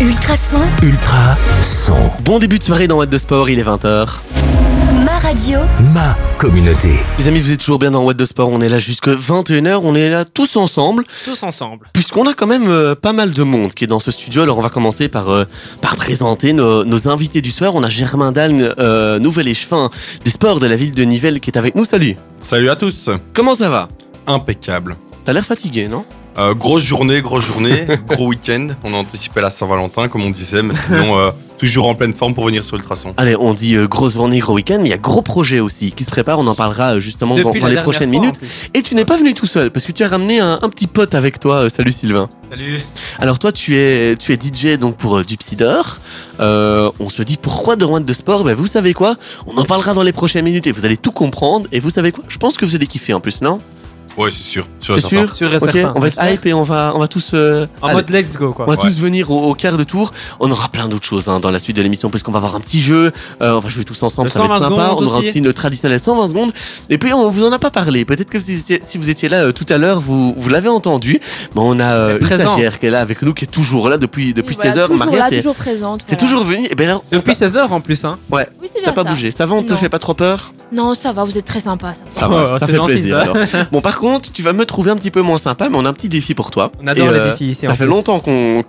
Ultrason. 0.00 0.60
Ultra 0.82 1.34
son, 1.62 1.96
Bon 2.22 2.38
début 2.38 2.58
de 2.58 2.62
soirée 2.62 2.86
dans 2.86 2.96
What 2.96 3.06
the 3.06 3.16
Sport, 3.18 3.48
il 3.48 3.58
est 3.58 3.62
20h. 3.62 4.20
Ma 5.04 5.18
radio. 5.18 5.60
ma 5.94 6.14
communauté. 6.36 6.90
Les 7.18 7.28
amis, 7.28 7.40
vous 7.40 7.50
êtes 7.50 7.60
toujours 7.60 7.78
bien 7.78 7.90
dans 7.90 8.04
What 8.04 8.14
the 8.14 8.26
Sport, 8.26 8.50
on 8.50 8.60
est 8.60 8.68
là 8.68 8.78
jusque 8.78 9.08
21h, 9.08 9.80
on 9.82 9.94
est 9.94 10.10
là 10.10 10.24
tous 10.26 10.56
ensemble, 10.56 11.04
Tous 11.24 11.42
ensemble. 11.42 11.88
puisqu'on 11.94 12.26
a 12.26 12.34
quand 12.34 12.46
même 12.46 12.68
euh, 12.68 12.94
pas 12.94 13.12
mal 13.14 13.32
de 13.32 13.42
monde 13.42 13.72
qui 13.72 13.84
est 13.84 13.86
dans 13.86 14.00
ce 14.00 14.10
studio, 14.10 14.42
alors 14.42 14.58
on 14.58 14.62
va 14.62 14.68
commencer 14.68 15.08
par, 15.08 15.30
euh, 15.30 15.44
par 15.80 15.96
présenter 15.96 16.52
nos, 16.52 16.84
nos 16.84 17.08
invités 17.08 17.40
du 17.40 17.50
soir. 17.50 17.74
On 17.74 17.82
a 17.82 17.88
Germain 17.88 18.32
Dalgne, 18.32 18.68
euh, 18.78 19.18
nouvel 19.18 19.48
échevin 19.48 19.90
des 20.24 20.30
sports 20.30 20.60
de 20.60 20.66
la 20.66 20.76
ville 20.76 20.92
de 20.92 21.04
Nivelles 21.04 21.40
qui 21.40 21.50
est 21.50 21.58
avec 21.58 21.74
nous, 21.74 21.84
salut 21.86 22.16
Salut 22.40 22.68
à 22.68 22.76
tous. 22.76 23.08
Comment 23.32 23.54
ça 23.54 23.70
va? 23.70 23.88
Impeccable. 24.26 24.96
T'as 25.24 25.32
l'air 25.32 25.44
fatigué, 25.46 25.88
non? 25.88 26.04
Euh, 26.38 26.54
grosse 26.54 26.82
journée, 26.82 27.22
grosse 27.22 27.46
journée, 27.46 27.86
gros 28.08 28.28
week-end. 28.28 28.68
On 28.84 28.92
a 28.92 28.96
anticipé 28.96 29.40
la 29.40 29.50
Saint-Valentin, 29.50 30.08
comme 30.08 30.22
on 30.22 30.30
disait, 30.30 30.62
mais 30.62 30.74
sinon, 30.86 31.18
euh, 31.18 31.30
toujours 31.56 31.86
en 31.88 31.94
pleine 31.94 32.12
forme 32.12 32.34
pour 32.34 32.44
venir 32.44 32.62
sur 32.62 32.76
Ultrason. 32.76 33.14
Allez, 33.16 33.36
on 33.36 33.54
dit 33.54 33.74
euh, 33.74 33.86
grosse 33.86 34.14
journée, 34.14 34.38
gros 34.40 34.54
week-end, 34.54 34.78
mais 34.80 34.88
il 34.88 34.90
y 34.90 34.94
a 34.94 34.98
gros 34.98 35.22
projet 35.22 35.60
aussi 35.60 35.92
qui 35.92 36.04
se 36.04 36.10
prépare, 36.10 36.38
on 36.38 36.46
en 36.46 36.54
parlera 36.54 36.98
justement 36.98 37.38
dans, 37.38 37.48
Depuis 37.48 37.60
dans 37.60 37.68
la 37.68 37.74
les 37.76 37.80
prochaines 37.80 38.12
fois, 38.12 38.20
minutes. 38.20 38.36
Et 38.74 38.82
tu 38.82 38.94
n'es 38.94 39.06
pas 39.06 39.16
venu 39.16 39.32
tout 39.32 39.46
seul, 39.46 39.70
parce 39.70 39.86
que 39.86 39.92
tu 39.92 40.04
as 40.04 40.08
ramené 40.08 40.40
un, 40.40 40.58
un 40.60 40.68
petit 40.68 40.86
pote 40.86 41.14
avec 41.14 41.40
toi, 41.40 41.62
euh, 41.62 41.68
salut 41.70 41.92
Sylvain. 41.92 42.28
Salut. 42.50 42.80
Alors 43.18 43.38
toi, 43.38 43.50
tu 43.50 43.76
es, 43.76 44.16
tu 44.16 44.32
es 44.32 44.36
DJ 44.36 44.78
donc 44.78 44.96
pour 44.96 45.18
euh, 45.18 45.24
du 45.24 45.36
Psydor. 45.36 45.98
Euh, 46.38 46.90
on 47.00 47.08
se 47.08 47.22
dit 47.22 47.38
pourquoi 47.40 47.76
de 47.76 47.84
One 47.84 48.04
de 48.04 48.12
Sport? 48.12 48.44
Ben 48.44 48.54
vous 48.54 48.66
savez 48.66 48.92
quoi? 48.92 49.16
On 49.46 49.56
en 49.56 49.64
parlera 49.64 49.94
dans 49.94 50.02
les 50.02 50.12
prochaines 50.12 50.44
minutes 50.44 50.66
et 50.66 50.72
vous 50.72 50.84
allez 50.84 50.96
tout 50.98 51.12
comprendre. 51.12 51.66
Et 51.72 51.80
vous 51.80 51.90
savez 51.90 52.12
quoi? 52.12 52.24
Je 52.28 52.36
pense 52.36 52.56
que 52.56 52.64
vous 52.66 52.74
allez 52.74 52.86
kiffer 52.86 53.14
en 53.14 53.20
plus, 53.20 53.40
non? 53.40 53.60
Ouais, 54.16 54.30
c'est 54.30 54.42
sûr. 54.42 54.66
C'est 54.80 54.98
sûr 55.00 55.52
et 55.52 55.84
on 55.94 56.00
va 56.00 56.08
être 56.08 56.18
hype 56.22 56.46
et 56.46 56.54
on 56.54 56.62
va, 56.62 56.92
on 56.94 56.98
va 56.98 57.06
tous... 57.08 57.32
euh, 57.34 57.66
En 57.82 57.88
allez. 57.88 57.96
mode 57.96 58.10
let's 58.10 58.36
go, 58.36 58.52
quoi. 58.52 58.64
On 58.66 58.70
va 58.70 58.76
Ouais. 58.76 58.82
tous 58.82 58.98
venir 58.98 59.30
au, 59.30 59.50
au 59.50 59.54
quart 59.54 59.76
de 59.76 59.84
tour. 59.84 60.12
On 60.40 60.50
aura 60.50 60.68
plein 60.68 60.88
d'autres 60.88 61.04
choses 61.06 61.28
hein, 61.28 61.38
dans 61.40 61.50
la 61.50 61.58
suite 61.58 61.76
de 61.76 61.82
l'émission 61.82 62.08
parce 62.08 62.22
qu'on 62.22 62.32
va 62.32 62.38
avoir 62.38 62.54
un 62.54 62.60
petit 62.60 62.80
jeu. 62.80 63.12
euh, 63.42 63.52
on 63.52 63.58
va 63.58 63.68
jouer 63.68 63.84
tous 63.84 64.02
ensemble, 64.02 64.28
Le 64.28 64.32
ça 64.32 64.38
va 64.40 64.46
être 64.46 64.52
120 64.62 64.68
sympa. 64.70 64.94
On 64.98 65.04
aura 65.06 65.18
aussi. 65.18 65.28
aussi 65.28 65.40
notre 65.42 65.56
traditionnel 65.58 66.00
120 66.00 66.28
secondes. 66.28 66.52
Et 66.88 66.96
puis 66.98 67.12
on 67.12 67.28
vous 67.30 67.44
en 67.44 67.52
a 67.52 67.58
pas 67.58 67.70
parlé. 67.70 68.04
Peut-être 68.04 68.30
que 68.30 68.40
si 68.40 68.54
vous 68.54 68.60
étiez, 68.60 68.80
si 68.82 68.96
vous 68.98 69.10
étiez 69.10 69.28
là 69.28 69.44
euh, 69.44 69.52
tout 69.52 69.66
à 69.68 69.76
l'heure, 69.78 70.00
vous, 70.00 70.34
vous 70.36 70.48
l'avez 70.48 70.68
entendu. 70.68 71.20
Bon, 71.54 71.74
on 71.76 71.78
a 71.80 71.92
euh, 71.92 72.18
une 72.18 72.26
Présent. 72.26 72.48
stagiaire 72.48 72.78
qui 72.80 72.86
est 72.86 72.90
là 72.90 73.00
avec 73.00 73.20
nous, 73.22 73.34
qui 73.34 73.44
est 73.44 73.48
toujours 73.48 73.88
là 73.90 73.98
depuis 73.98 74.32
depuis 74.32 74.54
Oui, 74.54 74.62
voilà, 74.62 74.72
16 74.72 74.78
heures. 74.80 74.88
Toujours 74.88 75.06
Maria, 75.06 75.28
là, 75.30 75.36
toujours 75.36 75.54
présente. 75.54 76.00
t'es 76.06 76.16
voilà. 76.16 76.22
toujours 76.32 76.44
venue. 76.44 76.66
Et 76.70 76.74
ben 76.74 76.86
là, 76.88 77.00
Depuis 77.12 77.34
16 77.34 77.56
heures 77.56 77.72
en 77.72 77.80
plus, 77.80 78.04
hein. 78.04 78.18
Oui, 78.30 78.42
c'est 78.64 78.80
bien 78.80 78.92
t'as 78.94 79.02
pas 79.02 79.04
bougé. 79.10 79.30
Ça 79.30 79.44
va, 79.46 79.54
on 79.56 79.62
te 79.62 79.74
fait 79.74 79.88
pas 79.90 79.98
trop 79.98 80.14
peur? 80.14 80.52
Non, 80.72 80.94
ça 80.94 81.12
va, 81.12 81.24
vous 81.24 81.36
êtes 81.36 81.44
très 81.44 81.60
sympa. 81.60 81.92
Ça. 81.94 82.02
Ça 82.10 82.26
Oh, 82.28 82.32
va, 82.34 82.58
ça 82.58 82.66
c'est 82.66 82.72
fait 82.72 82.84
plaisir. 82.84 83.32
Bon, 83.70 83.80
par 83.80 83.98
contre, 83.98 84.05
tu 84.32 84.42
vas 84.42 84.52
me 84.52 84.64
trouver 84.64 84.90
un 84.90 84.96
petit 84.96 85.10
peu 85.10 85.20
moins 85.22 85.36
sympa, 85.38 85.68
mais 85.68 85.76
on 85.78 85.84
a 85.84 85.88
un 85.88 85.92
petit 85.92 86.08
défi 86.08 86.34
pour 86.34 86.50
toi. 86.50 86.70
On 86.82 86.86
adore 86.86 87.08
Et, 87.08 87.12
les 87.12 87.18
euh, 87.18 87.30
défis 87.32 87.50
ici. 87.50 87.66
Ça 87.66 87.72
en 87.72 87.74
fait 87.74 87.84
plus. 87.84 87.90
longtemps 87.90 88.20
qu'on 88.20 88.62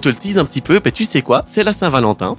te 0.00 0.08
le 0.08 0.14
tease 0.14 0.38
un 0.38 0.44
petit 0.44 0.60
peu. 0.60 0.80
Mais 0.84 0.90
tu 0.90 1.04
sais 1.04 1.22
quoi? 1.22 1.42
C'est 1.46 1.64
la 1.64 1.72
Saint-Valentin. 1.72 2.36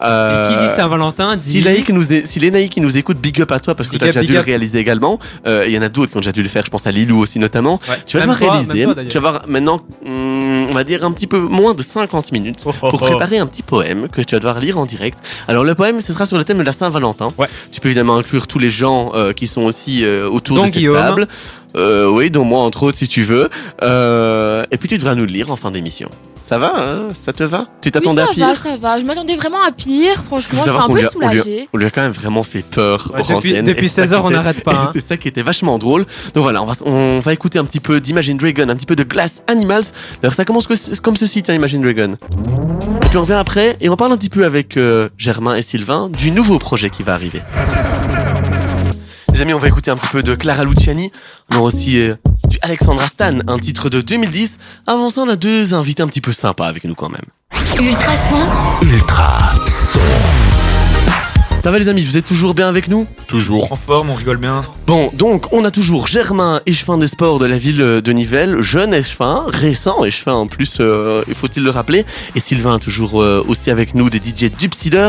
Et 0.00 0.04
Euh, 0.04 0.48
qui 0.48 0.56
dit 0.64 0.70
Saint-Valentin 0.76 1.36
dit. 1.36 1.50
Si 1.50 1.60
Laïc 1.60 1.88
nous 1.88 2.12
est- 2.12 2.24
si 2.24 2.38
les 2.38 2.52
naïcs 2.52 2.70
qui 2.70 2.80
nous 2.80 2.96
écoutent, 2.98 3.18
big 3.18 3.40
up 3.42 3.50
à 3.50 3.58
toi 3.58 3.74
parce 3.74 3.88
que 3.88 3.96
tu 3.96 4.04
as 4.04 4.06
déjà 4.08 4.22
dû 4.22 4.32
le 4.32 4.38
réaliser 4.38 4.78
également. 4.78 5.18
Euh, 5.44 5.64
Il 5.66 5.74
y 5.74 5.78
en 5.78 5.82
a 5.82 5.88
d'autres 5.88 6.12
qui 6.12 6.16
ont 6.16 6.20
déjà 6.20 6.30
dû 6.30 6.40
le 6.44 6.48
faire, 6.48 6.64
je 6.64 6.70
pense 6.70 6.86
à 6.86 6.92
Lilou 6.92 7.18
aussi 7.18 7.40
notamment. 7.40 7.80
Ouais. 7.88 7.96
Tu 8.06 8.16
vas 8.16 8.20
devoir 8.22 8.36
réaliser, 8.38 8.84
toi, 8.84 8.94
tu 9.08 9.18
vas 9.18 9.28
avoir 9.28 9.48
maintenant, 9.48 9.80
hum, 10.06 10.68
on 10.70 10.72
va 10.72 10.84
dire 10.84 11.02
un 11.04 11.10
petit 11.10 11.26
peu 11.26 11.38
moins 11.40 11.74
de 11.74 11.82
50 11.82 12.30
minutes 12.30 12.62
Oh, 12.64 12.72
oh, 12.80 12.90
pour 12.90 13.02
oh. 13.02 13.06
préparer 13.06 13.38
un 13.38 13.46
petit 13.48 13.62
poème 13.64 14.06
que 14.08 14.20
tu 14.22 14.36
vas 14.36 14.38
devoir 14.38 14.60
lire 14.60 14.78
en 14.78 14.86
direct. 14.86 15.18
Alors 15.48 15.64
le 15.64 15.74
poème, 15.74 16.00
ce 16.00 16.12
sera 16.12 16.26
sur 16.26 16.38
le 16.38 16.44
thème 16.44 16.58
de 16.58 16.62
la 16.62 16.70
Saint-Valentin. 16.72 17.32
Ouais. 17.36 17.48
Tu 17.72 17.80
peux 17.80 17.88
évidemment 17.88 18.16
inclure 18.18 18.46
tous 18.46 18.60
les 18.60 18.70
gens 18.70 19.10
euh, 19.16 19.32
qui 19.32 19.48
sont 19.48 19.62
aussi 19.62 20.04
euh, 20.04 20.28
autour 20.30 20.60
de 20.60 20.66
cette 20.66 20.76
Guillaume. 20.76 20.94
table. 20.94 21.28
Euh, 21.76 22.08
oui, 22.10 22.30
dont 22.30 22.44
moi 22.44 22.60
entre 22.60 22.82
autres 22.84 22.96
si 22.98 23.08
tu 23.08 23.22
veux. 23.22 23.48
Euh, 23.82 24.64
et 24.70 24.76
puis 24.78 24.88
tu 24.88 24.96
devras 24.98 25.14
nous 25.14 25.24
le 25.26 25.32
lire 25.32 25.50
en 25.50 25.56
fin 25.56 25.70
d'émission. 25.70 26.08
Ça 26.42 26.56
va 26.56 26.72
hein? 26.78 26.98
Ça 27.12 27.34
te 27.34 27.42
va? 27.44 27.66
Tu 27.82 27.90
t'attendais 27.90 28.22
oui, 28.22 28.28
à 28.28 28.32
ça 28.32 28.32
pire? 28.32 28.46
va, 28.48 28.54
ça 28.54 28.76
va. 28.80 28.98
Je 28.98 29.04
m'attendais 29.04 29.36
vraiment 29.36 29.58
à 29.62 29.70
pire. 29.70 30.24
Franchement, 30.28 30.62
je 30.64 30.70
suis 30.70 30.70
un 30.70 30.74
peu 30.76 30.80
a- 30.80 30.86
on 30.88 30.94
lui 30.94 31.04
a- 31.04 31.10
soulagée. 31.10 31.68
On 31.74 31.76
lui 31.76 31.84
a 31.84 31.90
quand 31.90 32.00
même 32.00 32.12
vraiment 32.12 32.42
fait 32.42 32.62
peur. 32.62 33.10
Ouais, 33.12 33.20
depuis 33.20 33.52
depuis 33.62 33.84
et 33.84 33.88
c'est 33.90 33.96
ça 33.96 34.02
16 34.04 34.12
heures, 34.14 34.24
on 34.24 34.30
n'arrête 34.30 34.64
pas. 34.64 34.72
hein. 34.84 34.90
C'est 34.90 35.00
ça 35.02 35.18
qui 35.18 35.28
était 35.28 35.42
vachement 35.42 35.78
drôle. 35.78 36.06
Donc 36.34 36.42
voilà, 36.44 36.62
on 36.62 36.64
va, 36.64 36.72
on 36.86 37.18
va 37.18 37.32
écouter 37.34 37.58
un 37.58 37.66
petit 37.66 37.80
peu 37.80 38.00
d'Imagine 38.00 38.38
Dragon, 38.38 38.66
un 38.70 38.76
petit 38.76 38.86
peu 38.86 38.96
de 38.96 39.02
Glass 39.04 39.42
Animals. 39.46 39.84
D'ailleurs, 40.22 40.32
ça 40.34 40.46
commence 40.46 40.66
comme 41.02 41.16
ceci, 41.16 41.42
tiens, 41.42 41.54
Imagine 41.54 41.82
Dragon. 41.82 42.14
Et 43.04 43.08
puis 43.10 43.18
on 43.18 43.22
revient 43.22 43.34
après 43.34 43.76
et 43.82 43.90
on 43.90 43.96
parle 43.96 44.12
un 44.12 44.16
petit 44.16 44.30
peu 44.30 44.46
avec 44.46 44.78
euh, 44.78 45.10
Germain 45.18 45.54
et 45.54 45.60
Sylvain 45.62 46.08
du 46.08 46.30
nouveau 46.30 46.58
projet 46.58 46.88
qui 46.88 47.02
va 47.02 47.12
arriver. 47.12 47.42
Les 49.38 49.42
amis, 49.42 49.54
on 49.54 49.58
va 49.60 49.68
écouter 49.68 49.92
un 49.92 49.96
petit 49.96 50.08
peu 50.08 50.20
de 50.20 50.34
Clara 50.34 50.64
Luciani. 50.64 51.12
On 51.52 51.58
aura 51.58 51.66
aussi 51.66 52.00
euh, 52.00 52.16
du 52.48 52.58
Alexandra 52.60 53.06
Stan, 53.06 53.38
un 53.46 53.58
titre 53.60 53.88
de 53.88 54.00
2010. 54.00 54.58
Avant 54.88 55.10
ça, 55.10 55.20
on 55.20 55.28
a 55.28 55.36
deux 55.36 55.74
invités 55.74 56.02
un 56.02 56.08
petit 56.08 56.20
peu 56.20 56.32
sympas 56.32 56.66
avec 56.66 56.82
nous 56.82 56.96
quand 56.96 57.08
même. 57.08 57.22
Ultrason, 57.80 58.40
Ultra 58.82 59.52
son. 59.64 60.47
Ça 61.60 61.72
va 61.72 61.78
les 61.78 61.88
amis, 61.88 62.04
vous 62.04 62.16
êtes 62.16 62.24
toujours 62.24 62.54
bien 62.54 62.68
avec 62.68 62.88
nous 62.88 63.06
Toujours. 63.26 63.72
En 63.72 63.76
forme, 63.76 64.10
on 64.10 64.14
rigole 64.14 64.38
bien. 64.38 64.64
Bon, 64.86 65.10
donc 65.12 65.52
on 65.52 65.64
a 65.64 65.70
toujours 65.70 66.06
Germain, 66.06 66.60
échevin 66.66 66.96
des 66.98 67.08
sports 67.08 67.38
de 67.40 67.46
la 67.46 67.58
ville 67.58 67.78
de 67.78 68.12
Nivelles, 68.12 68.62
jeune 68.62 68.94
échevin, 68.94 69.44
récent 69.48 70.04
échevin 70.04 70.34
en 70.34 70.46
plus, 70.46 70.76
euh, 70.80 71.24
il 71.26 71.34
faut-il 71.34 71.64
le 71.64 71.70
rappeler, 71.70 72.06
et 72.36 72.40
Sylvain 72.40 72.78
toujours 72.78 73.20
euh, 73.20 73.44
aussi 73.48 73.70
avec 73.70 73.94
nous 73.94 74.08
des 74.08 74.18
DJ 74.18 74.50
Dubsider. 74.56 75.08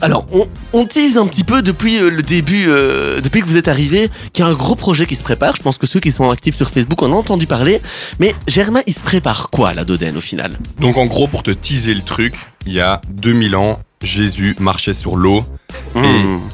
Alors, 0.00 0.24
on, 0.32 0.48
on 0.72 0.86
tease 0.86 1.18
un 1.18 1.26
petit 1.26 1.44
peu 1.44 1.62
depuis 1.62 1.98
euh, 1.98 2.10
le 2.10 2.22
début, 2.22 2.64
euh, 2.68 3.20
depuis 3.20 3.42
que 3.42 3.46
vous 3.46 3.58
êtes 3.58 3.68
arrivé, 3.68 4.10
qu'il 4.32 4.44
y 4.44 4.48
a 4.48 4.50
un 4.50 4.54
gros 4.54 4.74
projet 4.74 5.06
qui 5.06 5.14
se 5.14 5.22
prépare. 5.22 5.54
Je 5.56 5.62
pense 5.62 5.76
que 5.78 5.86
ceux 5.86 6.00
qui 6.00 6.10
sont 6.10 6.30
actifs 6.30 6.56
sur 6.56 6.70
Facebook 6.70 7.02
en 7.02 7.12
ont 7.12 7.18
entendu 7.18 7.46
parler. 7.46 7.80
Mais 8.18 8.34
Germain, 8.48 8.80
il 8.86 8.94
se 8.94 9.00
prépare 9.00 9.50
quoi 9.50 9.68
à 9.68 9.74
la 9.74 9.84
Dodène 9.84 10.16
au 10.16 10.22
final? 10.22 10.58
Donc 10.80 10.96
en 10.96 11.06
gros, 11.06 11.28
pour 11.28 11.42
te 11.42 11.50
teaser 11.50 11.94
le 11.94 12.02
truc, 12.02 12.34
il 12.66 12.72
y 12.72 12.80
a 12.80 13.00
2000 13.10 13.54
ans, 13.56 13.78
Jésus 14.02 14.56
marchait 14.58 14.92
sur 14.92 15.16
l'eau. 15.16 15.44
Hmm. 15.94 16.04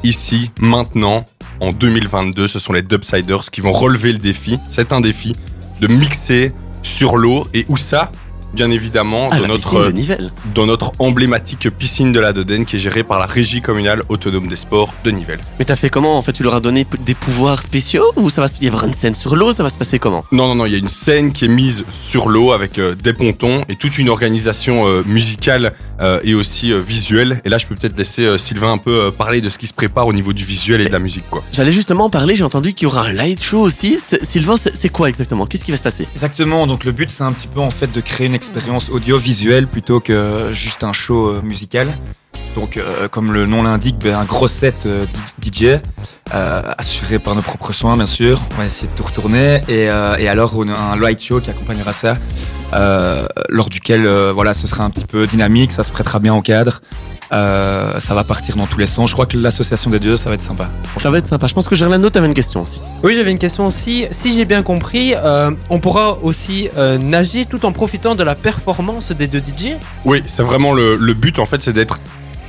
Et 0.03 0.07
ici, 0.07 0.51
maintenant, 0.59 1.25
en 1.59 1.71
2022, 1.71 2.47
ce 2.47 2.59
sont 2.59 2.73
les 2.73 2.81
Dubsiders 2.81 3.49
qui 3.51 3.61
vont 3.61 3.71
relever 3.71 4.11
le 4.11 4.19
défi. 4.19 4.59
C'est 4.69 4.93
un 4.93 5.01
défi 5.01 5.35
de 5.81 5.87
mixer 5.87 6.53
sur 6.81 7.17
l'eau. 7.17 7.47
Et 7.53 7.65
où 7.67 7.77
ça? 7.77 8.11
Bien 8.53 8.69
évidemment, 8.71 9.29
Ah, 9.31 9.35
dans 9.37 9.41
la 9.43 9.47
notre, 9.49 9.63
piscine 9.63 9.83
de 9.83 9.91
Nivelles. 9.91 10.31
dans 10.55 10.65
notre 10.65 10.91
emblématique 10.99 11.69
piscine 11.69 12.11
de 12.11 12.19
la 12.19 12.33
Dodène 12.33 12.65
qui 12.65 12.77
est 12.77 12.79
gérée 12.79 13.03
par 13.03 13.19
la 13.19 13.25
Régie 13.25 13.61
communale 13.61 14.03
autonome 14.09 14.47
des 14.47 14.55
sports 14.55 14.93
de 15.03 15.11
Nivelles. 15.11 15.41
Mais 15.59 15.65
t'as 15.65 15.75
fait 15.75 15.89
comment 15.89 16.17
En 16.17 16.21
fait, 16.21 16.33
tu 16.33 16.43
leur 16.43 16.55
as 16.55 16.59
donné 16.59 16.85
des 17.05 17.13
pouvoirs 17.13 17.61
spéciaux 17.61 18.05
ou 18.15 18.29
ça 18.29 18.41
va 18.41 18.47
se 18.47 18.53
y 18.61 18.67
avoir 18.67 18.85
une 18.85 18.93
scène 18.93 19.13
sur 19.13 19.35
l'eau 19.35 19.51
Ça 19.53 19.63
va 19.63 19.69
se 19.69 19.77
passer 19.77 19.99
comment? 19.99 20.23
Non, 20.31 20.47
non, 20.47 20.55
non, 20.55 20.65
il 20.65 20.71
y 20.71 20.75
a 20.75 20.79
une 20.79 20.87
scène 20.87 21.31
qui 21.31 21.45
est 21.45 21.49
mise 21.49 21.83
sur 21.91 22.29
l'eau 22.29 22.51
avec 22.51 22.79
euh, 22.79 22.95
des 22.95 23.13
pontons 23.13 23.63
et 23.69 23.75
toute 23.75 23.97
une 23.97 24.09
organisation 24.09 24.87
euh, 24.87 25.03
musicale 25.05 25.73
euh, 26.01 26.19
et 26.23 26.33
aussi 26.33 26.71
euh, 26.73 26.79
visuelle. 26.81 27.41
Et 27.45 27.49
là, 27.49 27.57
je 27.59 27.67
peux 27.67 27.75
peut-être 27.75 27.97
laisser 27.97 28.23
euh, 28.25 28.37
Sylvain 28.37 28.71
un 28.73 28.77
peu 28.77 29.03
euh, 29.05 29.11
parler 29.11 29.41
de 29.41 29.49
ce 29.49 29.57
qui 29.59 29.67
se 29.67 29.73
prépare 29.73 30.07
au 30.07 30.13
niveau 30.13 30.33
du 30.33 30.43
visuel 30.43 30.81
et 30.81 30.85
de 30.87 30.91
la 30.91 30.99
musique, 30.99 31.29
quoi. 31.29 31.43
J'allais 31.53 31.71
justement 31.71 32.05
en 32.05 32.09
parler, 32.09 32.35
j'ai 32.35 32.43
entendu 32.43 32.73
qu'il 32.73 32.83
y 32.83 32.87
aura 32.87 33.03
un 33.05 33.13
light 33.13 33.43
show 33.43 33.59
aussi. 33.61 33.97
Sylvain, 34.23 34.57
c'est 34.57 34.75
c'est 34.75 34.89
quoi 34.89 35.09
exactement? 35.09 35.45
Qu'est-ce 35.45 35.63
qui 35.65 35.71
va 35.71 35.77
se 35.77 35.83
passer? 35.83 36.07
Exactement, 36.13 36.65
donc 36.67 36.83
le 36.83 36.91
but 36.91 37.11
c'est 37.11 37.23
un 37.23 37.31
petit 37.31 37.47
peu 37.47 37.59
en 37.59 37.69
fait 37.69 37.91
de 37.91 38.01
créer 38.01 38.27
une 38.27 38.35
expérience 38.39 38.89
audiovisuelle 38.89 39.67
plutôt 39.67 39.99
que 39.99 40.49
juste 40.53 40.85
un 40.85 40.93
show 40.93 41.27
euh, 41.27 41.41
musical. 41.43 41.87
Donc 42.55 42.77
euh, 42.77 43.09
comme 43.09 43.33
le 43.33 43.45
nom 43.45 43.63
l'indique, 43.63 43.97
ben, 43.99 44.15
un 44.15 44.23
gros 44.23 44.47
set 44.47 44.85
euh, 44.85 45.05
DJ, 45.43 45.81
assuré 46.31 47.19
par 47.19 47.35
nos 47.35 47.41
propres 47.41 47.73
soins 47.73 47.97
bien 47.97 48.05
sûr. 48.05 48.41
On 48.53 48.59
va 48.59 48.65
essayer 48.65 48.87
de 48.87 48.95
tout 48.95 49.03
retourner. 49.03 49.61
Et, 49.67 49.85
et 50.23 50.27
alors 50.27 50.53
on 50.57 50.69
a 50.69 50.77
un 50.77 50.95
light 50.95 51.21
show 51.21 51.41
qui 51.41 51.49
accompagnera 51.49 51.91
ça, 51.91 52.17
euh, 52.73 53.25
lors 53.49 53.69
duquel 53.69 54.05
euh, 54.05 54.31
voilà, 54.33 54.53
ce 54.53 54.67
sera 54.67 54.83
un 54.83 54.89
petit 54.89 55.05
peu 55.05 55.27
dynamique, 55.27 55.71
ça 55.71 55.83
se 55.83 55.91
prêtera 55.91 56.19
bien 56.19 56.35
au 56.35 56.41
cadre. 56.41 56.81
Euh, 57.31 57.99
ça 57.99 58.15
va 58.15 58.23
partir 58.23 58.55
dans 58.55 58.65
tous 58.65 58.79
les 58.79 58.87
sens. 58.87 59.09
Je 59.09 59.13
crois 59.13 59.25
que 59.25 59.37
l'association 59.37 59.91
des 59.91 59.99
deux, 59.99 60.17
ça 60.17 60.29
va 60.29 60.35
être 60.35 60.41
sympa. 60.41 60.69
Ça 60.97 61.11
va 61.11 61.19
être 61.19 61.27
sympa. 61.27 61.47
Je 61.47 61.53
pense 61.53 61.67
que 61.67 61.75
Gerlando, 61.75 62.09
t'avais 62.09 62.27
une 62.27 62.33
question 62.33 62.63
aussi. 62.63 62.81
Oui, 63.03 63.15
j'avais 63.15 63.31
une 63.31 63.37
question 63.37 63.67
aussi. 63.67 64.05
Si 64.11 64.33
j'ai 64.33 64.45
bien 64.45 64.63
compris, 64.63 65.13
euh, 65.15 65.51
on 65.69 65.79
pourra 65.79 66.17
aussi 66.23 66.69
euh, 66.77 66.97
nager 66.97 67.45
tout 67.45 67.65
en 67.65 67.71
profitant 67.71 68.15
de 68.15 68.23
la 68.23 68.35
performance 68.35 69.11
des 69.11 69.27
deux 69.27 69.39
DJ. 69.39 69.75
Oui, 70.05 70.23
c'est 70.25 70.43
vraiment 70.43 70.73
le, 70.73 70.95
le 70.95 71.13
but, 71.13 71.37
en 71.39 71.45
fait, 71.45 71.61
c'est 71.61 71.73
d'être 71.73 71.99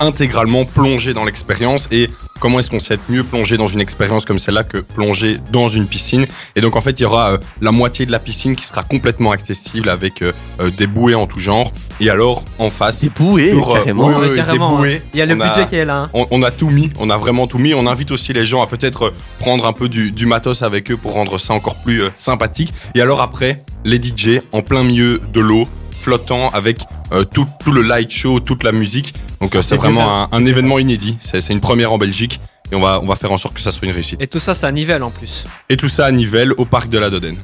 intégralement 0.00 0.64
plongé 0.64 1.12
dans 1.12 1.24
l'expérience 1.24 1.86
et 1.92 2.08
comment 2.40 2.58
est-ce 2.58 2.70
qu'on 2.70 2.80
sait 2.80 2.94
être 2.94 3.08
mieux 3.10 3.22
plongé 3.22 3.56
dans 3.56 3.66
une 3.66 3.80
expérience 3.80 4.24
comme 4.24 4.38
celle-là 4.38 4.64
que 4.64 4.78
plongé 4.78 5.38
dans 5.52 5.68
une 5.68 5.86
piscine 5.86 6.26
et 6.56 6.60
donc 6.60 6.74
en 6.76 6.80
fait 6.80 6.98
il 6.98 7.02
y 7.02 7.06
aura 7.06 7.32
euh, 7.32 7.38
la 7.60 7.70
moitié 7.70 8.06
de 8.06 8.10
la 8.12 8.18
piscine 8.18 8.56
qui 8.56 8.64
sera 8.64 8.82
complètement 8.82 9.30
accessible 9.32 9.88
avec 9.88 10.22
euh, 10.22 10.32
euh, 10.60 10.70
des 10.70 10.86
bouées 10.86 11.14
en 11.14 11.26
tout 11.26 11.38
genre 11.40 11.70
et 12.00 12.08
alors 12.10 12.42
en 12.58 12.70
face 12.70 13.02
Des 13.02 13.10
bouées, 13.10 13.50
sur, 13.50 13.68
carrément. 13.72 14.06
oui, 14.08 14.14
oui, 14.16 14.20
Ouais, 14.22 14.30
oui, 14.30 14.36
carrément, 14.36 14.68
des 14.70 14.74
hein. 14.74 14.78
bouées 14.78 15.02
Il 15.14 15.18
y 15.18 15.22
a 15.22 15.26
le 15.26 15.34
On 15.36 15.40
a- 15.40 15.46
budget 15.48 15.68
qui 15.68 15.76
est 15.76 15.84
là. 15.84 15.96
hein. 16.04 16.10
on, 16.14 16.26
on 16.30 16.42
a 16.42 16.50
tout 16.50 16.70
mis, 16.70 16.90
on 16.98 17.10
a 17.10 17.16
vraiment 17.18 17.46
tout 17.46 17.58
mis. 17.58 17.74
On 17.74 17.86
invite 17.86 18.10
aussi 18.10 18.32
les 18.32 18.46
gens 18.46 18.62
à 18.62 18.66
peut-être 18.66 19.12
prendre 19.38 19.66
un 19.66 19.72
peu 19.74 19.88
du, 19.88 20.10
du 20.10 20.24
matos 20.26 20.62
avec 20.62 20.90
eux 20.90 20.96
pour 20.96 21.12
rendre 21.12 21.36
ça 21.38 21.52
encore 21.54 21.76
plus 21.76 22.02
euh, 22.02 22.08
sympathique. 22.16 22.72
Et 22.94 23.02
alors 23.02 23.20
après, 23.20 23.62
les 23.84 23.96
DJ 24.02 24.40
en 24.52 24.62
plein 24.62 24.82
milieu 24.82 25.20
de 25.32 25.40
l'eau, 25.40 25.68
flottant 26.00 26.48
avec 26.54 26.78
euh, 27.12 27.24
tout, 27.24 27.46
tout 27.62 27.72
le 27.72 27.82
light 27.82 28.10
show, 28.10 28.40
toute 28.40 28.62
la 28.64 28.72
musique. 28.72 29.14
Donc 29.40 29.54
euh, 29.54 29.62
c'est 29.62 29.70
C'est 29.70 29.76
vraiment 29.76 30.24
un, 30.24 30.28
un 30.32 30.44
événement 30.44 30.78
inédit. 30.78 31.16
C'est 31.20 31.40
c'est 31.40 31.52
une 31.52 31.60
première 31.60 31.92
en 31.92 31.98
Belgique. 31.98 32.40
Et 32.72 32.76
on 32.76 32.80
va, 32.80 33.00
on 33.02 33.06
va 33.06 33.16
faire 33.16 33.32
en 33.32 33.36
sorte 33.36 33.54
que 33.54 33.60
ça 33.60 33.70
soit 33.70 33.86
une 33.86 33.94
réussite. 33.94 34.22
Et 34.22 34.26
tout 34.26 34.38
ça, 34.38 34.54
ça 34.54 34.70
nivelle 34.70 35.02
en 35.02 35.10
plus. 35.10 35.44
Et 35.68 35.76
tout 35.76 35.88
ça 35.88 36.06
à 36.06 36.12
Nivelles, 36.12 36.52
au 36.56 36.64
parc 36.64 36.88
de 36.88 36.98
la 36.98 37.10
Dodène. 37.10 37.38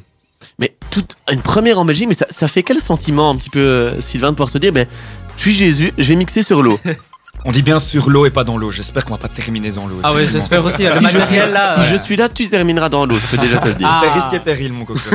Mais 0.59 0.77
toute 0.91 1.17
une 1.31 1.43
première 1.43 1.79
en 1.79 1.85
Belgique, 1.85 2.09
mais 2.09 2.15
ça, 2.15 2.27
ça 2.31 2.47
fait 2.49 2.63
quel 2.63 2.79
sentiment 2.81 3.31
un 3.31 3.37
petit 3.37 3.51
peu, 3.51 3.59
euh, 3.59 4.01
Sylvain, 4.01 4.29
de 4.31 4.37
pouvoir 4.37 4.49
se 4.49 4.59
dire, 4.59 4.73
ben, 4.73 4.87
je 5.37 5.43
suis 5.43 5.53
Jésus, 5.53 5.93
je 5.99 6.09
vais 6.09 6.15
mixer 6.15 6.43
sur 6.43 6.63
l'eau. 6.63 6.79
On 7.45 7.51
dit 7.51 7.63
bien 7.63 7.79
sur 7.79 8.09
l'eau 8.09 8.25
et 8.25 8.31
pas 8.31 8.45
dans 8.45 8.57
l'eau. 8.57 8.73
J'espère 8.73 9.05
qu'on 9.05 9.13
va 9.13 9.19
pas 9.19 9.29
terminer 9.29 9.71
dans 9.71 9.87
l'eau. 9.87 10.01
Ah 10.03 10.11
effectivement. 10.13 10.41
j'espère 10.41 10.65
aussi. 10.65 10.83
Le 10.85 10.91
si 10.99 11.07
je, 11.13 11.53
là. 11.53 11.75
si 11.75 11.81
ouais. 11.81 11.87
je 11.91 11.97
suis 11.97 12.17
là, 12.17 12.29
tu 12.29 12.49
termineras 12.49 12.89
dans 12.89 13.05
l'eau, 13.05 13.19
je 13.19 13.27
peux 13.27 13.37
déjà 13.37 13.59
te 13.59 13.69
le 13.69 13.75
dire. 13.75 13.89
Ah. 13.89 14.01
Fait 14.03 14.11
risque 14.11 14.33
et 14.33 14.41
péril, 14.41 14.73
mon 14.73 14.85
coco. 14.85 15.01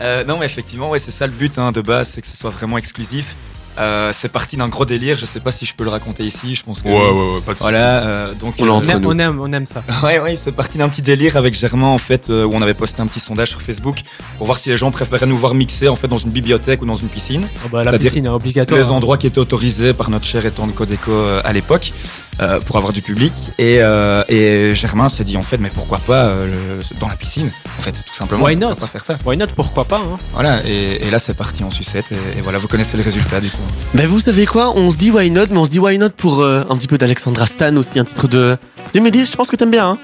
Euh, 0.00 0.24
non, 0.24 0.36
mais 0.36 0.46
effectivement, 0.46 0.90
ouais, 0.90 0.98
c'est 0.98 1.12
ça 1.12 1.28
le 1.28 1.32
but 1.32 1.56
hein, 1.60 1.70
de 1.70 1.80
base, 1.80 2.08
c'est 2.08 2.20
que 2.20 2.26
ce 2.26 2.36
soit 2.36 2.50
vraiment 2.50 2.76
exclusif. 2.76 3.36
Euh, 3.78 4.12
c'est 4.14 4.30
parti 4.30 4.56
d'un 4.56 4.68
gros 4.68 4.84
délire. 4.84 5.16
Je 5.18 5.24
sais 5.26 5.40
pas 5.40 5.50
si 5.50 5.64
je 5.64 5.74
peux 5.74 5.84
le 5.84 5.90
raconter 5.90 6.24
ici. 6.24 6.54
Je 6.54 6.62
pense 6.62 6.82
que. 6.82 6.88
Ouais, 6.88 6.94
ouais, 6.94 7.34
ouais, 7.34 7.40
pas 7.40 7.54
de. 7.54 7.58
Voilà, 7.58 8.04
euh, 8.04 8.34
donc. 8.34 8.54
On 8.58 8.66
euh, 8.66 8.70
On 8.70 8.82
aime, 8.82 8.98
nous. 9.00 9.10
on 9.10 9.18
aime, 9.18 9.40
on 9.40 9.52
aime 9.52 9.66
ça. 9.66 9.82
Ouais, 10.02 10.18
ouais, 10.20 10.36
c'est 10.36 10.52
parti 10.52 10.78
d'un 10.78 10.88
petit 10.88 11.02
délire 11.02 11.36
avec 11.36 11.54
Germain 11.54 11.86
en 11.86 11.98
fait, 11.98 12.28
euh, 12.30 12.44
où 12.44 12.50
on 12.54 12.60
avait 12.62 12.74
posté 12.74 13.00
un 13.00 13.06
petit 13.06 13.20
sondage 13.20 13.48
sur 13.48 13.62
Facebook 13.62 14.00
pour 14.36 14.46
voir 14.46 14.58
si 14.58 14.68
les 14.68 14.76
gens 14.76 14.90
préféraient 14.90 15.26
nous 15.26 15.36
voir 15.38 15.54
mixer 15.54 15.88
en 15.88 15.96
fait 15.96 16.08
dans 16.08 16.18
une 16.18 16.30
bibliothèque 16.30 16.82
ou 16.82 16.86
dans 16.86 16.96
une 16.96 17.08
piscine. 17.08 17.46
la 17.72 17.84
C'est-à-dire 17.84 17.98
piscine 18.10 18.24
est 18.26 18.28
Tous 18.28 18.34
obligatoire. 18.34 18.80
les 18.80 18.90
endroits 18.90 19.16
qui 19.18 19.26
étaient 19.26 19.38
autorisés 19.38 19.94
par 19.94 20.10
notre 20.10 20.24
cher 20.26 20.44
étang 20.44 20.66
de 20.66 20.72
Codeco 20.72 21.10
euh, 21.12 21.40
à 21.44 21.52
l'époque 21.52 21.92
euh, 22.40 22.60
pour 22.60 22.76
avoir 22.76 22.92
du 22.92 23.00
public. 23.02 23.32
Et, 23.58 23.78
euh, 23.80 24.24
et 24.28 24.74
Germain 24.74 25.08
s'est 25.08 25.24
dit 25.24 25.36
en 25.36 25.42
fait, 25.42 25.58
mais 25.58 25.70
pourquoi 25.70 25.98
pas 25.98 26.26
euh, 26.26 26.78
le- 26.78 26.98
dans 27.00 27.08
la 27.08 27.16
piscine 27.16 27.50
En 27.78 27.82
fait, 27.82 27.92
tout 27.92 28.14
simplement. 28.14 28.44
Why 28.44 28.56
pourquoi 28.56 28.70
not? 28.74 28.80
pas 28.80 28.86
faire 28.86 29.04
ça? 29.04 29.18
Why 29.24 29.36
not? 29.36 29.46
Pourquoi 29.54 29.84
pas 29.84 29.98
hein. 29.98 30.16
Voilà, 30.34 30.60
et, 30.66 31.06
et 31.06 31.10
là 31.10 31.18
c'est 31.18 31.34
parti 31.34 31.62
en 31.64 31.70
sucette. 31.70 32.06
Et, 32.12 32.38
et 32.38 32.40
voilà, 32.42 32.58
vous 32.58 32.68
connaissez 32.68 32.96
le 32.96 33.02
résultat 33.02 33.40
du 33.40 33.50
coup. 33.50 33.61
Ben, 33.94 34.06
vous 34.06 34.20
savez 34.20 34.46
quoi? 34.46 34.72
On 34.76 34.90
se 34.90 34.96
dit 34.96 35.10
why 35.10 35.30
not, 35.30 35.44
mais 35.50 35.58
on 35.58 35.64
se 35.66 35.70
dit 35.70 35.78
why 35.78 35.98
not 35.98 36.10
pour 36.16 36.40
euh, 36.40 36.62
un 36.70 36.76
petit 36.76 36.88
peu 36.88 36.96
d'Alexandra 36.96 37.46
Stan 37.46 37.76
aussi, 37.76 37.98
un 37.98 38.04
titre 38.04 38.26
de 38.26 38.56
2010, 38.94 39.30
je 39.32 39.36
pense 39.36 39.48
que 39.48 39.56
t'aimes 39.56 39.70
bien. 39.70 39.86
Hein 39.90 39.98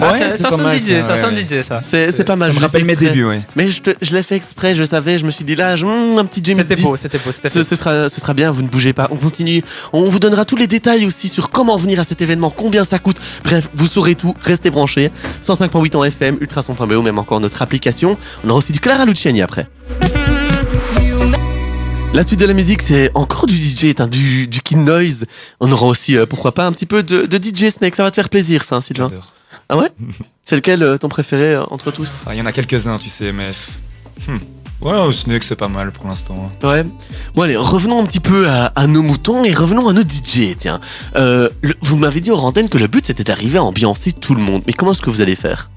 Ah, 0.00 0.12
Ouais, 0.12 0.18
ça- 0.18 0.30
c'est 0.30 0.36
ça 0.38 0.44
pas 0.44 0.50
sonne 0.56 0.62
mal, 0.64 0.78
DJ, 0.78 1.00
ça, 1.02 1.12
ouais, 1.14 1.20
sonne 1.20 1.34
ouais. 1.34 1.46
DJ 1.46 1.62
ça. 1.66 1.80
c'est 1.84 2.12
c'est 2.12 2.24
pas 2.24 2.36
mal. 2.36 2.50
Ça 2.50 2.54
je 2.54 2.60
me 2.60 2.64
rappelle 2.64 2.84
mes 2.86 2.96
débuts, 2.96 3.24
ouais. 3.26 3.42
Mais 3.56 3.68
je, 3.68 3.80
je 4.00 4.14
l'ai 4.16 4.22
fait 4.22 4.36
exprès, 4.36 4.74
je 4.74 4.84
savais, 4.84 5.18
je 5.18 5.26
me 5.26 5.30
suis 5.30 5.44
dit 5.44 5.54
là, 5.56 5.76
je- 5.76 5.84
un 5.84 6.24
petit 6.24 6.40
2010. 6.40 6.76
C'était 6.76 6.82
beau, 6.82 6.96
c'était 6.96 7.18
beau, 7.18 7.32
c'était 7.32 7.48
Ce, 7.50 7.58
beau. 7.58 7.62
ce 7.64 7.74
sera, 7.76 8.08
ce 8.08 8.20
sera 8.20 8.32
bien, 8.32 8.50
vous 8.50 8.62
ne 8.62 8.68
bougez 8.68 8.92
pas. 8.94 9.08
On 9.10 9.16
continue. 9.16 9.62
On 9.92 10.08
vous 10.08 10.18
donnera 10.18 10.44
tous 10.46 10.56
les 10.56 10.66
détails 10.66 11.04
aussi 11.04 11.28
sur 11.28 11.50
comment 11.50 11.76
venir 11.76 12.00
à 12.00 12.04
cet 12.04 12.22
événement, 12.22 12.48
combien 12.50 12.84
ça 12.84 12.98
coûte. 12.98 13.16
Bref, 13.44 13.68
vous 13.74 13.86
saurez 13.86 14.14
tout. 14.14 14.34
Restez 14.42 14.70
branchés. 14.70 15.10
105.8 15.42 15.94
en 15.96 16.04
FM, 16.04 16.38
ultrason.be, 16.40 16.92
même 17.04 17.18
encore 17.18 17.40
notre 17.40 17.60
application. 17.60 18.16
On 18.44 18.48
aura 18.50 18.58
aussi 18.58 18.72
du 18.72 18.80
Clara 18.80 19.04
Luciani 19.04 19.42
après. 19.42 19.66
La 22.18 22.24
suite 22.24 22.40
de 22.40 22.46
la 22.46 22.52
musique, 22.52 22.82
c'est 22.82 23.12
encore 23.14 23.46
du 23.46 23.54
DJ, 23.54 23.94
hein, 24.00 24.08
du, 24.08 24.48
du 24.48 24.60
Kid 24.60 24.78
Noise. 24.78 25.26
On 25.60 25.70
aura 25.70 25.86
aussi, 25.86 26.16
euh, 26.16 26.26
pourquoi 26.26 26.50
pas, 26.50 26.66
un 26.66 26.72
petit 26.72 26.84
peu 26.84 27.04
de, 27.04 27.26
de 27.26 27.36
DJ 27.40 27.68
Snake. 27.70 27.94
Ça 27.94 28.02
va 28.02 28.10
te 28.10 28.16
faire 28.16 28.28
plaisir, 28.28 28.64
ça, 28.64 28.74
hein, 28.74 28.80
Sylvain. 28.80 29.08
Ah 29.68 29.78
ouais 29.78 29.92
C'est 30.44 30.56
lequel 30.56 30.82
euh, 30.82 30.96
ton 30.98 31.08
préféré 31.08 31.54
euh, 31.54 31.62
entre 31.70 31.92
tous 31.92 32.16
Enfin, 32.20 32.32
Il 32.34 32.38
y 32.40 32.42
en 32.42 32.46
a 32.46 32.50
quelques-uns, 32.50 32.98
tu 32.98 33.08
sais, 33.08 33.30
mais. 33.30 33.52
Hmm. 34.26 34.38
Ouais, 34.80 35.12
Snake 35.12 35.44
c'est 35.44 35.54
pas 35.54 35.68
mal 35.68 35.92
pour 35.92 36.08
l'instant. 36.08 36.50
Ouais. 36.64 36.84
Bon 37.36 37.42
allez, 37.42 37.54
revenons 37.56 38.02
un 38.02 38.06
petit 38.06 38.18
peu 38.18 38.48
à, 38.48 38.66
à 38.74 38.88
nos 38.88 39.02
moutons 39.02 39.44
et 39.44 39.52
revenons 39.52 39.88
à 39.88 39.92
nos 39.92 40.02
DJ, 40.02 40.56
tiens. 40.58 40.80
Le- 41.14 41.52
vous 41.82 41.96
m'avez 41.96 42.20
dit 42.20 42.32
aux 42.32 42.38
antennes 42.38 42.68
que 42.68 42.78
le 42.78 42.88
but 42.88 43.06
c'était 43.06 43.22
d'arriver 43.24 43.58
à 43.58 43.62
ambiancer 43.62 44.10
tout 44.10 44.34
le 44.34 44.40
monde. 44.42 44.62
Mais 44.66 44.72
comment 44.72 44.90
est-ce 44.90 45.02
que 45.02 45.10
vous 45.10 45.20
allez 45.20 45.36
faire? 45.36 45.70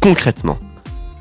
Concrètement. 0.00 0.58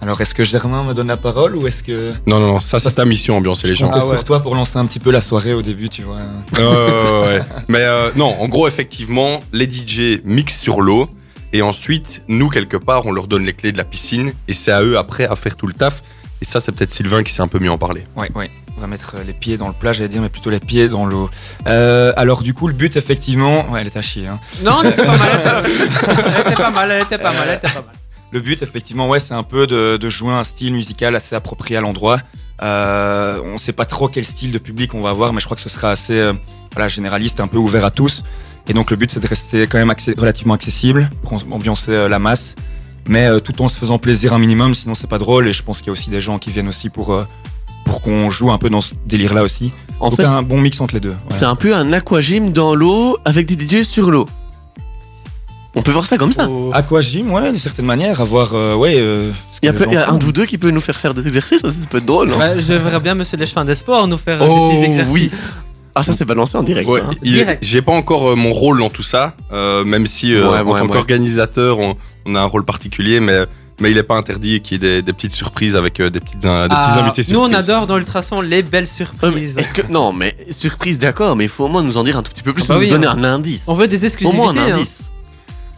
Alors, 0.01 0.19
est-ce 0.21 0.33
que 0.33 0.43
Germain 0.43 0.83
me 0.83 0.93
donne 0.93 1.07
la 1.07 1.17
parole 1.17 1.55
ou 1.55 1.67
est-ce 1.67 1.83
que. 1.83 2.13
Non, 2.25 2.39
non, 2.39 2.47
non, 2.53 2.59
ça 2.59 2.79
c'est 2.79 2.91
ta 2.91 3.05
mission, 3.05 3.37
ambiancer 3.37 3.67
les 3.67 3.75
Je 3.75 3.79
gens. 3.81 3.91
Ah 3.93 3.99
ouais. 3.99 4.15
sur 4.15 4.23
toi 4.23 4.41
pour 4.41 4.55
lancer 4.55 4.77
un 4.77 4.85
petit 4.85 4.99
peu 4.99 5.11
la 5.11 5.21
soirée 5.21 5.53
au 5.53 5.61
début, 5.61 5.89
tu 5.89 6.03
vois. 6.03 6.17
Ouais, 6.57 6.63
ouais, 6.63 7.27
ouais. 7.27 7.41
Mais 7.67 7.81
euh, 7.81 8.09
non, 8.15 8.35
en 8.39 8.47
gros, 8.47 8.67
effectivement, 8.67 9.41
les 9.51 9.69
DJ 9.69 10.21
mixent 10.23 10.59
sur 10.59 10.81
l'eau. 10.81 11.09
Et 11.51 11.61
ensuite, 11.63 12.21
nous, 12.27 12.49
quelque 12.49 12.77
part, 12.77 13.07
on 13.07 13.11
leur 13.11 13.27
donne 13.27 13.43
les 13.43 13.53
clés 13.53 13.71
de 13.71 13.77
la 13.77 13.83
piscine 13.83 14.33
et 14.47 14.53
c'est 14.53 14.71
à 14.71 14.83
eux 14.83 14.97
après 14.97 15.25
à 15.25 15.35
faire 15.35 15.55
tout 15.55 15.65
le 15.67 15.73
taf. 15.73 16.03
Et 16.41 16.45
ça, 16.45 16.59
c'est 16.61 16.71
peut-être 16.71 16.91
Sylvain 16.91 17.23
qui 17.23 17.33
s'est 17.33 17.41
un 17.41 17.47
peu 17.47 17.59
mieux 17.59 17.71
en 17.71 17.77
parler. 17.77 18.03
Ouais, 18.15 18.29
ouais. 18.35 18.49
On 18.77 18.81
va 18.81 18.87
mettre 18.87 19.15
euh, 19.17 19.23
les 19.25 19.33
pieds 19.33 19.57
dans 19.57 19.67
le 19.67 19.73
plat, 19.73 19.91
j'allais 19.91 20.07
dire, 20.07 20.21
mais 20.21 20.29
plutôt 20.29 20.51
les 20.51 20.59
pieds 20.61 20.87
dans 20.87 21.05
l'eau. 21.05 21.29
Euh, 21.67 22.13
alors, 22.15 22.43
du 22.43 22.53
coup, 22.53 22.67
le 22.67 22.73
but, 22.73 22.95
effectivement. 22.95 23.69
Ouais, 23.71 23.81
elle 23.81 23.87
est 23.87 23.97
à 23.97 24.01
chier, 24.01 24.27
hein. 24.27 24.39
Non, 24.63 24.81
elle 24.83 24.91
était 24.91 25.03
pas 25.03 25.17
mal. 25.17 25.63
Elle 25.65 26.41
était 26.41 26.55
pas 26.55 26.69
mal, 26.71 26.91
elle 26.91 27.01
était 27.03 27.17
pas 27.17 27.33
mal, 27.33 27.47
elle 27.49 27.55
était 27.57 27.67
pas 27.67 27.73
mal. 27.81 27.95
Le 28.31 28.41
but, 28.41 28.61
effectivement, 28.61 29.09
ouais, 29.09 29.19
c'est 29.19 29.33
un 29.33 29.43
peu 29.43 29.65
de, 29.65 29.97
de 29.97 30.09
jouer 30.09 30.33
un 30.33 30.43
style 30.43 30.73
musical 30.73 31.15
assez 31.15 31.35
approprié 31.35 31.77
à 31.77 31.81
l'endroit. 31.81 32.19
Euh, 32.61 33.39
on 33.43 33.57
sait 33.57 33.73
pas 33.73 33.85
trop 33.85 34.07
quel 34.07 34.25
style 34.25 34.51
de 34.51 34.57
public 34.59 34.93
on 34.93 35.01
va 35.01 35.09
avoir, 35.09 35.33
mais 35.33 35.39
je 35.39 35.45
crois 35.45 35.55
que 35.55 35.63
ce 35.63 35.69
sera 35.69 35.91
assez 35.91 36.19
euh, 36.19 36.33
voilà, 36.73 36.87
généraliste, 36.87 37.39
un 37.39 37.47
peu 37.47 37.57
ouvert 37.57 37.85
à 37.85 37.91
tous. 37.91 38.23
Et 38.67 38.73
donc, 38.73 38.91
le 38.91 38.97
but, 38.97 39.09
c'est 39.09 39.19
de 39.19 39.27
rester 39.27 39.65
quand 39.65 39.79
même 39.79 39.93
relativement 40.17 40.53
accessible 40.53 41.09
pour 41.23 41.33
ambiancer 41.51 41.91
euh, 41.91 42.07
la 42.07 42.19
masse, 42.19 42.55
mais 43.07 43.27
tout 43.41 43.59
en 43.63 43.67
se 43.67 43.77
faisant 43.77 43.97
plaisir 43.97 44.33
un 44.33 44.39
minimum, 44.39 44.75
sinon 44.75 44.93
c'est 44.93 45.07
pas 45.07 45.17
drôle. 45.17 45.47
Et 45.47 45.53
je 45.53 45.63
pense 45.63 45.79
qu'il 45.79 45.87
y 45.87 45.89
a 45.89 45.93
aussi 45.93 46.11
des 46.11 46.21
gens 46.21 46.37
qui 46.37 46.51
viennent 46.51 46.67
aussi 46.67 46.89
pour, 46.89 47.19
pour 47.85 48.01
qu'on 48.01 48.29
joue 48.29 48.51
un 48.51 48.59
peu 48.59 48.69
dans 48.69 48.81
ce 48.81 48.93
délire-là 49.07 49.41
aussi. 49.41 49.71
En 49.99 50.09
donc, 50.09 50.17
fait, 50.17 50.25
un 50.25 50.43
bon 50.43 50.61
mix 50.61 50.79
entre 50.79 50.93
les 50.93 50.99
deux. 50.99 51.09
ouais. 51.09 51.15
c'est 51.29 51.45
un 51.45 51.55
peu 51.55 51.75
un 51.75 51.91
aquagym 51.91 52.51
dans 52.51 52.75
l'eau 52.75 53.17
avec 53.25 53.47
des 53.47 53.57
DJ 53.57 53.81
sur 53.81 54.11
l'eau. 54.11 54.27
On 55.79 55.81
peut 55.81 55.91
voir 55.91 56.05
ça 56.05 56.17
comme 56.17 56.31
ça. 56.31 56.47
Oh. 56.49 56.71
Aquagym, 56.73 57.31
ouais, 57.31 57.49
d'une 57.49 57.57
certaine 57.59 57.85
manière, 57.85 58.19
avoir, 58.21 58.53
euh, 58.53 58.75
ouais. 58.75 58.95
euh, 58.97 59.31
Il 59.63 59.65
y 59.65 59.69
a, 59.69 59.73
peu- 59.73 59.91
y 59.91 59.95
a 59.95 60.09
un 60.11 60.17
vous 60.19 60.31
deux 60.31 60.45
qui 60.45 60.57
peut 60.57 60.71
nous 60.71 60.81
faire 60.81 60.97
faire 60.97 61.13
des 61.13 61.25
exercices 61.27 61.63
aussi, 61.63 61.79
ça 61.79 61.87
peut 61.89 61.97
être 61.97 62.05
drôle. 62.05 62.31
hein. 62.33 62.37
Ouais, 62.37 62.59
je 62.59 62.73
verrais 62.73 62.99
bien 62.99 63.15
Monsieur 63.15 63.37
Lechevin 63.37 63.65
des 63.65 63.75
Sports 63.75 64.07
nous 64.07 64.17
faire 64.17 64.41
euh, 64.41 64.47
Oh, 64.49 64.69
des 64.69 64.75
petits 64.75 64.85
exercices. 64.85 65.49
Ah, 65.95 66.03
ça 66.03 66.13
c'est 66.13 66.23
balancé 66.25 66.57
en 66.57 66.63
direct. 66.63 66.87
Ouais, 66.87 67.01
hein. 67.01 67.11
Direct. 67.21 67.59
J'ai 67.63 67.81
pas 67.81 67.91
encore 67.91 68.29
euh, 68.31 68.35
mon 68.35 68.51
rôle 68.53 68.79
dans 68.79 68.89
tout 68.89 69.01
ça, 69.03 69.33
euh, 69.51 69.83
même 69.83 70.05
si 70.05 70.33
euh, 70.33 70.49
Ouais, 70.49 70.59
en 70.59 70.63
ouais, 70.65 70.79
tant 70.79 70.85
ouais. 70.85 70.91
qu'organisateur, 70.91 71.79
on, 71.79 71.95
on 72.25 72.35
a 72.35 72.39
un 72.41 72.45
rôle 72.45 72.63
particulier, 72.63 73.19
mais, 73.19 73.39
mais 73.81 73.91
il 73.91 73.97
est 73.97 74.03
pas 74.03 74.15
interdit 74.15 74.61
qu'il 74.61 74.81
y 74.81 74.87
ait 74.87 74.97
des, 74.97 75.01
des 75.01 75.13
petites 75.13 75.31
surprises 75.33 75.75
avec 75.75 75.99
euh, 75.99 76.09
des, 76.09 76.19
petites, 76.19 76.39
petits 76.39 76.47
Ah, 76.47 76.99
invités 76.99 77.21
Nous, 77.23 77.27
surprises. 77.29 77.49
on 77.51 77.53
adore 77.53 77.87
dans 77.87 77.97
l'ultrason 77.97 78.39
les 78.39 78.61
belles 78.63 78.87
surprises. 78.87 79.53
mais 79.55 79.61
Est-ce 79.61 79.73
que 79.73 79.81
non, 79.91 80.13
mais 80.13 80.35
surprise, 80.51 80.99
d'accord, 80.99 81.35
mais 81.35 81.45
il 81.45 81.49
faut 81.49 81.65
au 81.65 81.69
moins 81.69 81.83
nous 81.83 81.97
en 81.97 82.03
dire 82.03 82.17
un 82.17 82.23
tout 82.23 82.31
petit 82.31 82.43
peu 82.43 82.53
plus, 82.53 82.63
Ah 82.65 82.67
bah 82.69 82.75
nous 82.75 82.81
oui, 82.81 82.87
donner 82.89 83.07
on- 83.07 83.11
un 83.11 83.23
indice. 83.23 83.63
On 83.67 83.73
veut 83.73 83.87
des 83.87 84.03
au 84.03 84.05
exclusivités. 84.07 84.37
moins 84.41 84.55
un 84.55 84.71
hein. 84.71 84.83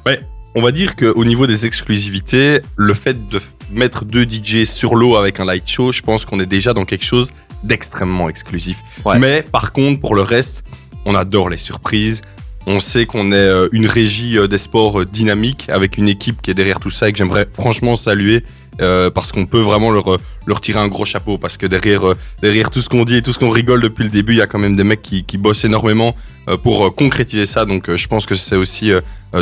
Indice. 0.06 0.26
On 0.54 0.62
va 0.62 0.72
dire 0.72 0.98
qu'au 0.98 1.24
niveau 1.24 1.48
des 1.48 1.66
exclusivités, 1.66 2.60
le 2.76 2.94
fait 2.94 3.30
de 3.30 3.40
mettre 3.72 4.04
deux 4.04 4.24
DJ 4.24 4.66
sur 4.66 4.96
l'eau 4.96 5.16
avec 5.16 5.40
un 5.40 5.46
light 5.46 5.70
show, 5.70 5.94
je 5.94 6.02
pense 6.02 6.26
qu'on 6.26 6.42
est 6.42 6.46
déjà 6.46 6.74
dans 6.74 6.84
quelque 6.84 7.06
chose 7.06 7.32
d'extrêmement 7.64 8.28
exclusif. 8.28 8.80
Ouais. 9.06 9.18
Mais 9.18 9.44
par 9.44 9.72
contre, 9.72 10.02
pour 10.02 10.14
le 10.14 10.24
reste, 10.24 10.66
on 11.06 11.16
adore 11.16 11.50
les 11.50 11.58
surprises. 11.58 12.22
On 12.68 12.80
sait 12.80 13.06
qu'on 13.06 13.32
est 13.32 13.36
euh, 13.36 13.70
une 13.72 13.88
régie 13.88 14.38
euh, 14.38 14.48
des 14.48 14.58
sports 14.58 15.02
euh, 15.02 15.06
dynamique 15.06 15.68
avec 15.70 15.98
une 15.98 16.10
équipe 16.10 16.42
qui 16.42 16.52
est 16.52 16.54
derrière 16.54 16.80
tout 16.80 16.92
ça 16.92 17.08
et 17.08 17.12
que 17.12 17.18
j'aimerais 17.18 17.48
franchement 17.50 17.96
saluer 17.96 18.44
euh, 18.82 19.10
parce 19.10 19.32
qu'on 19.32 19.46
peut 19.46 19.62
vraiment 19.62 19.92
leur, 19.92 20.20
leur 20.46 20.62
tirer 20.62 20.80
un 20.80 20.88
gros 20.88 21.06
chapeau 21.06 21.38
parce 21.38 21.58
que 21.58 21.66
derrière, 21.66 22.10
euh, 22.10 22.18
derrière 22.42 22.72
tout 22.72 22.82
ce 22.82 22.90
qu'on 22.90 23.06
dit 23.06 23.18
et 23.18 23.22
tout 23.22 23.34
ce 23.34 23.40
qu'on 23.40 23.50
rigole 23.50 23.82
depuis 23.82 24.04
le 24.04 24.10
début, 24.10 24.34
il 24.34 24.38
y 24.38 24.42
a 24.42 24.48
quand 24.48 24.60
même 24.60 24.76
des 24.76 24.84
mecs 24.84 25.02
qui, 25.02 25.24
qui 25.24 25.38
bossent 25.38 25.66
énormément 25.66 26.16
euh, 26.48 26.58
pour 26.58 26.86
euh, 26.86 26.90
concrétiser 26.90 27.46
ça. 27.46 27.66
Donc 27.66 27.96
je 27.96 28.08
pense 28.08 28.26
que 28.26 28.36
c'est 28.36 28.56
aussi 28.56 28.92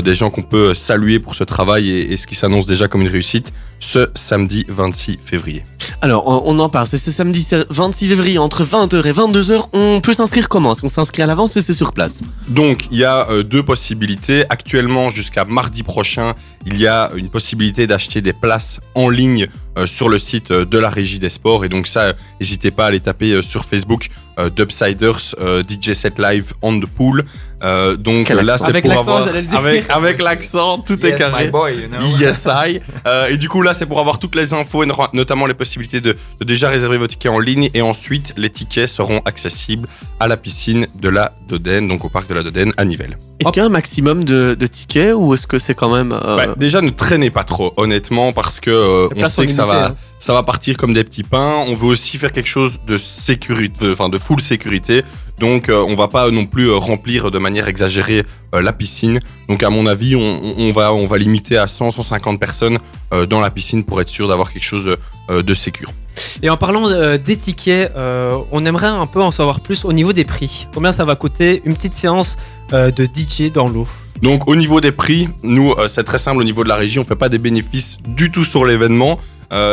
des 0.04 0.14
gens 0.14 0.30
qu'on 0.30 0.44
peut 0.44 0.76
saluer 0.76 1.20
pour 1.20 1.34
ce 1.34 1.44
travail 1.44 1.90
et, 1.90 2.14
et 2.14 2.18
ce 2.18 2.28
qui 2.28 2.36
s'annonce 2.36 2.68
déjà 2.68 2.88
comme 2.88 3.02
une 3.02 3.08
réussite 3.08 3.52
ce 3.80 4.10
samedi 4.14 4.66
26 4.68 5.18
février. 5.24 5.64
Alors, 6.02 6.28
on, 6.28 6.60
en 6.60 6.70
parle. 6.70 6.86
C'est 6.86 6.98
ce 6.98 7.12
samedi 7.12 7.48
26 7.70 8.10
février 8.10 8.38
entre 8.38 8.66
20h 8.66 9.08
et 9.08 9.14
22h. 9.14 9.70
On 9.72 10.02
peut 10.02 10.14
s'inscrire 10.14 10.50
comment? 10.50 10.74
Est-ce 10.74 10.82
qu'on 10.82 10.90
s'inscrit 10.90 11.24
à 11.24 11.26
l'avance 11.26 11.56
ou 11.56 11.62
c'est 11.62 11.74
sur 11.74 11.94
place? 11.94 12.22
Donc 12.50 12.88
il 12.92 12.98
y 12.98 13.06
a 13.06 13.28
deux 13.44 13.64
possibilités. 13.64 14.44
Actuellement 14.50 15.10
jusqu'à 15.10 15.46
mardi 15.46 15.84
prochain, 15.84 16.36
il 16.66 16.78
y 16.78 16.86
a 16.86 17.12
une 17.16 17.30
possibilité 17.30 17.88
d'acheter 17.88 18.22
des 18.22 18.34
places 18.34 18.82
en 18.96 19.10
ligne 19.10 19.48
sur 19.86 20.10
le 20.10 20.18
site 20.18 20.52
euh, 20.52 20.66
de 20.66 20.78
la 20.78 20.90
Régie 20.90 21.20
des 21.20 21.30
Sports. 21.30 21.66
Et 21.66 21.70
donc 21.70 21.88
ça, 21.88 22.02
euh, 22.02 22.14
n'hésitez 22.40 22.72
pas 22.72 22.86
à 22.86 22.88
aller 22.88 23.00
taper 23.00 23.32
euh, 23.32 23.42
sur 23.42 23.66
Facebook 23.66 24.10
euh, 24.40 24.50
Dubsiders 24.50 25.36
euh, 25.40 25.64
DJ 25.64 25.94
Set 25.94 26.18
Live 26.20 26.54
on 26.62 26.80
the 26.80 26.86
Pool. 26.86 27.24
Euh, 27.64 27.96
donc 27.98 28.28
Quel 28.28 28.38
là 28.46 28.58
c'est 28.58 28.70
Avec 28.70 28.86
pour 28.86 28.94
l'accent, 28.94 29.16
avoir 29.18 29.36
avec 29.58 29.90
avec 29.90 30.22
l'accent 30.22 30.78
tout 30.80 31.06
est 31.06 31.10
Yes, 31.10 31.18
carré. 31.20 31.46
my 31.46 31.52
boy, 31.52 31.74
you 31.76 31.88
know. 31.88 32.00
Yes, 32.20 32.48
I. 32.50 32.80
Euh, 33.06 33.28
et 33.28 33.38
du 33.38 33.50
coup, 33.50 33.62
là, 33.62 33.74
c'est 33.74 33.86
pour 33.86 34.00
avoir 34.00 34.18
toutes 34.20 34.36
les 34.36 34.54
infos, 34.54 34.84
et 34.84 34.86
no- 34.86 34.96
notamment 35.14 35.46
les 35.46 35.54
possibilités 35.54 36.00
de, 36.02 36.16
de 36.40 36.46
déjà 36.46 36.70
réserver 36.70 36.98
vos 36.98 37.08
tickets 37.08 37.32
en 37.32 37.40
ligne. 37.40 37.70
Et 37.74 37.82
ensuite, 37.82 38.34
les 38.38 38.50
tickets 38.50 38.88
seront 38.88 39.22
accessibles 39.26 39.88
à 40.20 40.28
la 40.28 40.38
piscine 40.38 40.88
de 41.02 41.10
la 41.10 41.34
Dodène, 41.48 41.88
donc 41.88 42.06
au 42.06 42.10
parc 42.10 42.30
de 42.30 42.34
la 42.36 42.44
Dodène 42.44 42.72
à 42.78 42.86
Nivelles. 42.86 43.18
Est-ce 43.40 43.50
qu'il 43.52 43.62
y 43.62 43.64
a 43.64 43.68
un 43.68 43.70
maximum 43.70 44.24
de, 44.24 44.56
de 44.60 44.66
tickets 44.68 45.14
ou 45.16 45.34
est-ce 45.34 45.48
que 45.48 45.60
c'est 45.60 45.76
quand 45.76 45.94
même. 45.94 46.12
euh, 46.14 46.38
Ouais, 46.38 46.48
déjà, 46.58 46.82
ne 46.82 46.90
traînez 46.92 47.30
pas 47.30 47.44
trop, 47.44 47.74
honnêtement, 47.78 48.32
parce 48.34 48.60
que 48.60 48.70
euh, 48.72 49.08
on 49.16 49.28
sait 49.28 49.48
que 49.48 49.52
ça 49.54 49.66
va, 49.66 49.88
hein. 49.88 49.96
Ça 50.20 50.34
va 50.34 50.44
partir 50.44 50.78
comme 50.78 50.94
des 50.94 51.04
petits 51.04 51.24
pains. 51.24 51.64
On 51.68 51.74
veut 51.74 51.88
aussi 51.88 52.18
faire 52.18 52.32
quelque 52.32 52.50
chose 52.50 52.80
de 52.86 52.98
sécurité, 52.98 53.90
enfin 53.92 54.10
de 54.10 54.18
full 54.18 54.42
sécurité. 54.42 55.04
Donc, 55.40 55.70
euh, 55.70 55.82
on 55.88 55.96
va 55.96 56.10
pas 56.10 56.30
non 56.30 56.46
plus 56.46 56.68
euh, 56.68 56.76
remplir 56.76 57.32
de 57.32 57.40
manière 57.40 57.70
exagérée 57.70 58.26
euh, 58.54 58.62
la 58.62 58.74
piscine. 58.74 59.22
Donc, 59.48 59.64
à 59.64 59.70
mon 59.70 59.88
avis, 59.88 60.18
on, 60.18 60.72
va, 60.74 60.94
on 60.94 61.06
va 61.06 61.18
limiter 61.18 61.58
à 61.58 61.68
100, 61.68 61.92
150 61.92 62.38
personnes 62.40 62.80
euh, 63.14 63.26
dans 63.26 63.40
la 63.40 63.50
piscine 63.50 63.86
pour 63.86 64.02
être 64.02 64.10
sûr 64.10 64.28
d'avoir 64.28 64.52
quelque 64.52 64.66
chose 64.66 64.98
de 65.30 65.54
sécure. 65.54 65.94
Et 66.42 66.50
en 66.50 66.58
parlant 66.58 66.90
des 67.18 67.38
tickets, 67.38 67.94
on 67.96 68.66
aimerait 68.66 68.88
un 68.88 69.06
peu 69.06 69.22
en 69.22 69.30
savoir 69.30 69.60
plus 69.60 69.86
au 69.86 69.94
niveau 69.94 70.12
des 70.12 70.26
prix. 70.26 70.68
Combien 70.74 70.92
ça 70.92 71.06
va 71.06 71.16
coûter 71.16 71.62
une 71.66 71.76
petite 71.76 71.94
séance 71.94 72.36
de 72.72 73.06
DJ 73.06 73.52
dans 73.54 73.70
l'eau? 73.70 73.88
Donc 74.24 74.48
au 74.48 74.56
niveau 74.56 74.82
des 74.82 74.92
prix, 74.92 75.30
nous 75.44 75.76
c'est 75.88 76.04
très 76.04 76.18
simple 76.18 76.40
au 76.40 76.44
niveau 76.44 76.64
de 76.64 76.70
la 76.70 76.76
régie, 76.76 76.98
on 76.98 77.04
fait 77.04 77.16
pas 77.16 77.30
des 77.30 77.38
bénéfices 77.38 78.00
du 78.08 78.32
tout 78.32 78.44
sur 78.44 78.66
l'événement 78.66 79.20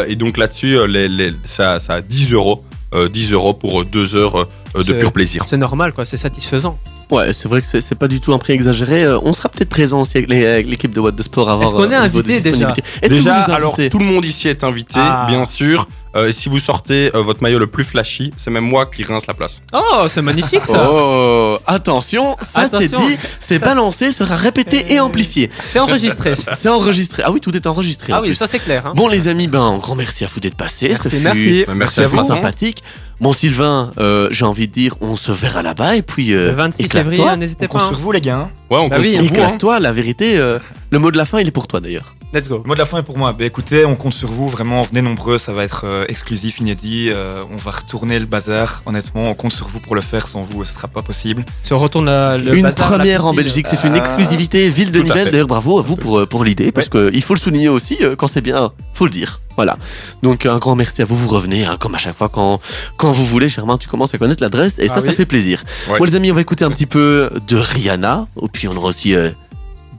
et 0.08 0.16
donc 0.16 0.36
là-dessus 0.38 0.78
euh, 0.78 0.86
les, 0.86 1.08
les- 1.08 1.34
ça, 1.44 1.80
ça 1.80 1.94
a 1.94 2.00
10 2.00 2.32
euros, 2.32 2.64
euh, 2.94 3.08
10 3.08 3.32
euros 3.32 3.54
pour 3.54 3.82
euh, 3.82 3.84
deux 3.84 4.16
heures 4.16 4.36
euh, 4.40 4.44
de 4.82 4.92
C'est- 4.92 4.98
pur 4.98 5.12
plaisir. 5.12 5.44
C'est 5.48 5.56
normal, 5.56 5.92
quoi, 5.92 6.04
c'est 6.04 6.16
satisfaisant. 6.16 6.78
Ouais, 7.10 7.32
c'est 7.32 7.48
vrai 7.48 7.60
que 7.60 7.66
c'est 7.80 7.94
pas 7.94 8.08
du 8.08 8.20
tout 8.20 8.32
un 8.34 8.38
prix 8.38 8.52
exagéré. 8.52 9.04
Euh, 9.04 9.18
on 9.22 9.32
sera 9.32 9.48
peut-être 9.48 9.68
présent 9.68 10.00
aussi 10.00 10.18
avec 10.18 10.28
l'équipe 10.66 10.92
de 10.92 11.00
What 11.00 11.12
the 11.12 11.22
Sport 11.22 11.48
avant. 11.50 11.62
Est-ce 11.62 11.74
qu'on 11.74 11.90
est 11.90 11.94
invité 11.94 12.40
déjà 12.40 12.74
Déjà, 13.08 13.36
alors 13.44 13.76
tout 13.90 13.98
le 13.98 14.04
monde 14.04 14.24
ici 14.24 14.48
est 14.48 14.64
invité, 14.64 14.98
Ah. 14.98 15.26
bien 15.28 15.44
sûr. 15.44 15.86
Euh, 16.14 16.30
si 16.32 16.48
vous 16.48 16.58
sortez 16.58 17.10
euh, 17.14 17.20
votre 17.20 17.42
maillot 17.42 17.58
le 17.58 17.66
plus 17.66 17.84
flashy, 17.84 18.32
c'est 18.38 18.50
même 18.50 18.64
moi 18.64 18.86
qui 18.86 19.04
rince 19.04 19.26
la 19.26 19.34
place. 19.34 19.60
Oh, 19.74 20.06
c'est 20.08 20.22
magnifique 20.22 20.64
ça 20.64 20.88
Oh, 20.90 21.58
attention, 21.66 22.36
ça 22.48 22.68
c'est 22.70 22.88
dit, 22.88 23.18
c'est 23.38 23.58
balancé, 23.58 24.12
sera 24.12 24.34
répété 24.34 24.94
et 24.94 24.98
amplifié. 24.98 25.50
C'est 25.68 25.78
enregistré. 25.78 26.32
C'est 26.54 26.70
enregistré. 26.70 27.22
Ah 27.26 27.30
oui, 27.32 27.40
tout 27.42 27.54
est 27.54 27.66
enregistré. 27.66 28.14
en 28.14 28.16
ah 28.16 28.20
oui, 28.22 28.28
plus. 28.28 28.34
ça 28.34 28.46
c'est 28.46 28.60
clair. 28.60 28.86
hein. 28.86 28.92
Bon 28.96 29.08
les 29.08 29.28
amis, 29.28 29.46
ben 29.46 29.60
un 29.60 29.76
grand 29.76 29.94
merci 29.94 30.24
à 30.24 30.28
vous 30.32 30.40
d'être 30.40 30.54
passés. 30.54 30.88
Merci, 30.88 31.10
fut 31.10 31.16
merci. 31.20 31.64
Merci 31.74 32.00
à 32.00 32.08
vous. 32.08 32.24
sympathique. 32.24 32.82
Bon 33.20 33.32
Sylvain, 33.32 33.92
euh, 33.98 34.28
j'ai 34.30 34.44
envie 34.44 34.68
de 34.68 34.72
dire, 34.72 34.94
on 35.00 35.16
se 35.16 35.32
verra 35.32 35.62
là-bas 35.62 35.96
et 35.96 36.02
puis 36.02 36.34
euh, 36.34 36.48
Le 36.48 36.52
26 36.52 36.84
éclate-toi. 36.84 37.10
février, 37.12 37.30
On 37.32 37.36
n'hésitez 37.38 37.66
compte 37.66 37.80
pas. 37.80 37.86
hein. 37.86 37.90
sur 37.90 37.98
vous, 37.98 38.12
les 38.12 38.20
gars. 38.20 38.40
hein. 38.40 38.50
Ouais, 38.70 38.78
on 38.78 38.88
Bah 38.88 38.96
compte 38.96 39.04
oui, 39.06 39.12
sur 39.12 39.20
vous. 39.20 39.26
hein. 39.26 39.30
Éclate-toi, 39.32 39.80
la 39.80 39.92
vérité. 39.92 40.38
euh, 40.38 40.58
le 40.90 40.98
mot 40.98 41.10
de 41.10 41.16
la 41.16 41.24
fin, 41.24 41.40
il 41.40 41.48
est 41.48 41.52
pour 41.52 41.66
toi 41.66 41.80
d'ailleurs. 41.80 42.14
Let's 42.36 42.48
go. 42.48 42.60
Le 42.62 42.68
mot 42.68 42.74
de 42.74 42.78
la 42.78 42.84
fin 42.84 42.98
est 42.98 43.02
pour 43.02 43.16
moi. 43.16 43.32
Bah, 43.32 43.44
écoutez, 43.46 43.86
on 43.86 43.96
compte 43.96 44.12
sur 44.12 44.28
vous. 44.30 44.50
Vraiment, 44.50 44.82
venez 44.82 45.00
nombreux. 45.00 45.38
Ça 45.38 45.52
va 45.54 45.64
être 45.64 45.82
euh, 45.86 46.04
exclusif, 46.08 46.60
inédit. 46.60 47.08
Euh, 47.10 47.42
on 47.50 47.56
va 47.56 47.70
retourner 47.70 48.18
le 48.18 48.26
bazar. 48.26 48.82
Honnêtement, 48.84 49.28
on 49.28 49.34
compte 49.34 49.52
sur 49.52 49.68
vous 49.68 49.80
pour 49.80 49.94
le 49.94 50.02
faire. 50.02 50.28
Sans 50.28 50.42
vous, 50.42 50.64
ce 50.66 50.74
sera 50.74 50.86
pas 50.88 51.00
possible. 51.02 51.46
Si 51.62 51.72
on 51.72 51.78
retourne 51.78 52.04
la- 52.06 52.36
le 52.36 52.54
une 52.54 52.62
bazar, 52.64 52.90
la 52.90 52.96
première 52.98 53.24
en. 53.26 53.32
Belgique, 53.32 53.66
c'est 53.70 53.82
une 53.84 53.94
Euh, 53.94 53.98
exclusivité 53.98 54.68
ville 54.68 54.92
de 54.92 55.00
Nivelles. 55.00 55.30
D'ailleurs, 55.30 55.46
bravo 55.46 55.78
à 55.78 55.82
vous 55.82 55.96
pour, 55.96 56.18
euh, 56.18 56.26
pour 56.26 56.44
l'idée, 56.44 56.72
parce 56.72 56.88
que 56.90 57.10
il 57.14 57.22
faut 57.22 57.32
le 57.34 57.40
souligner 57.40 57.68
aussi 57.68 57.96
euh, 58.02 58.16
quand 58.16 58.26
c'est 58.26 58.42
bien, 58.42 58.70
faut 58.92 59.04
le 59.06 59.10
dire. 59.10 59.40
Voilà. 59.56 59.78
Donc 60.22 60.44
un 60.44 60.58
grand 60.58 60.74
merci 60.76 61.00
à 61.00 61.06
vous. 61.06 61.16
Vous 61.16 61.28
revenez 61.28 61.64
hein, 61.64 61.78
comme 61.80 61.94
à 61.94 61.98
chaque 61.98 62.14
fois 62.14 62.28
quand 62.28 62.60
quand 62.98 63.12
vous 63.12 63.24
voulez. 63.24 63.48
Germain, 63.48 63.78
tu 63.78 63.88
commences 63.88 64.12
à 64.14 64.18
connaître 64.18 64.42
l'adresse 64.42 64.78
et 64.78 64.88
Ah 64.90 64.94
ça, 64.94 65.00
ça 65.00 65.12
fait 65.12 65.24
plaisir. 65.24 65.62
Ouais. 65.90 65.98
Bon 65.98 66.04
les 66.04 66.14
amis, 66.14 66.30
on 66.30 66.34
va 66.34 66.42
écouter 66.42 66.66
un 66.66 66.70
petit 66.70 66.84
peu 66.84 67.30
de 67.48 67.56
Rihanna. 67.56 68.26
Et 68.42 68.48
puis 68.52 68.68
on 68.68 68.76
aura 68.76 68.88
aussi 68.88 69.14
euh, 69.14 69.30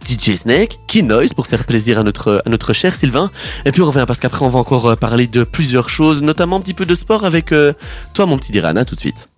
DJ 0.05 0.35
Snake, 0.35 0.77
Key 0.87 1.01
Noise 1.01 1.33
pour 1.33 1.47
faire 1.47 1.65
plaisir 1.65 1.99
à 1.99 2.03
notre 2.03 2.41
à 2.45 2.49
notre 2.49 2.73
cher 2.73 2.95
Sylvain. 2.95 3.31
Et 3.65 3.71
puis 3.71 3.81
on 3.81 3.87
revient 3.87 4.05
parce 4.07 4.19
qu'après 4.19 4.45
on 4.45 4.49
va 4.49 4.59
encore 4.59 4.87
euh, 4.87 4.95
parler 4.95 5.27
de 5.27 5.43
plusieurs 5.43 5.89
choses, 5.89 6.21
notamment 6.21 6.57
un 6.57 6.61
petit 6.61 6.73
peu 6.73 6.85
de 6.85 6.95
sport 6.95 7.25
avec 7.25 7.51
euh, 7.51 7.73
toi, 8.13 8.25
mon 8.25 8.37
petit 8.37 8.57
Rihanna, 8.59 8.85
tout 8.85 8.95
de 8.95 8.99
suite. 8.99 9.29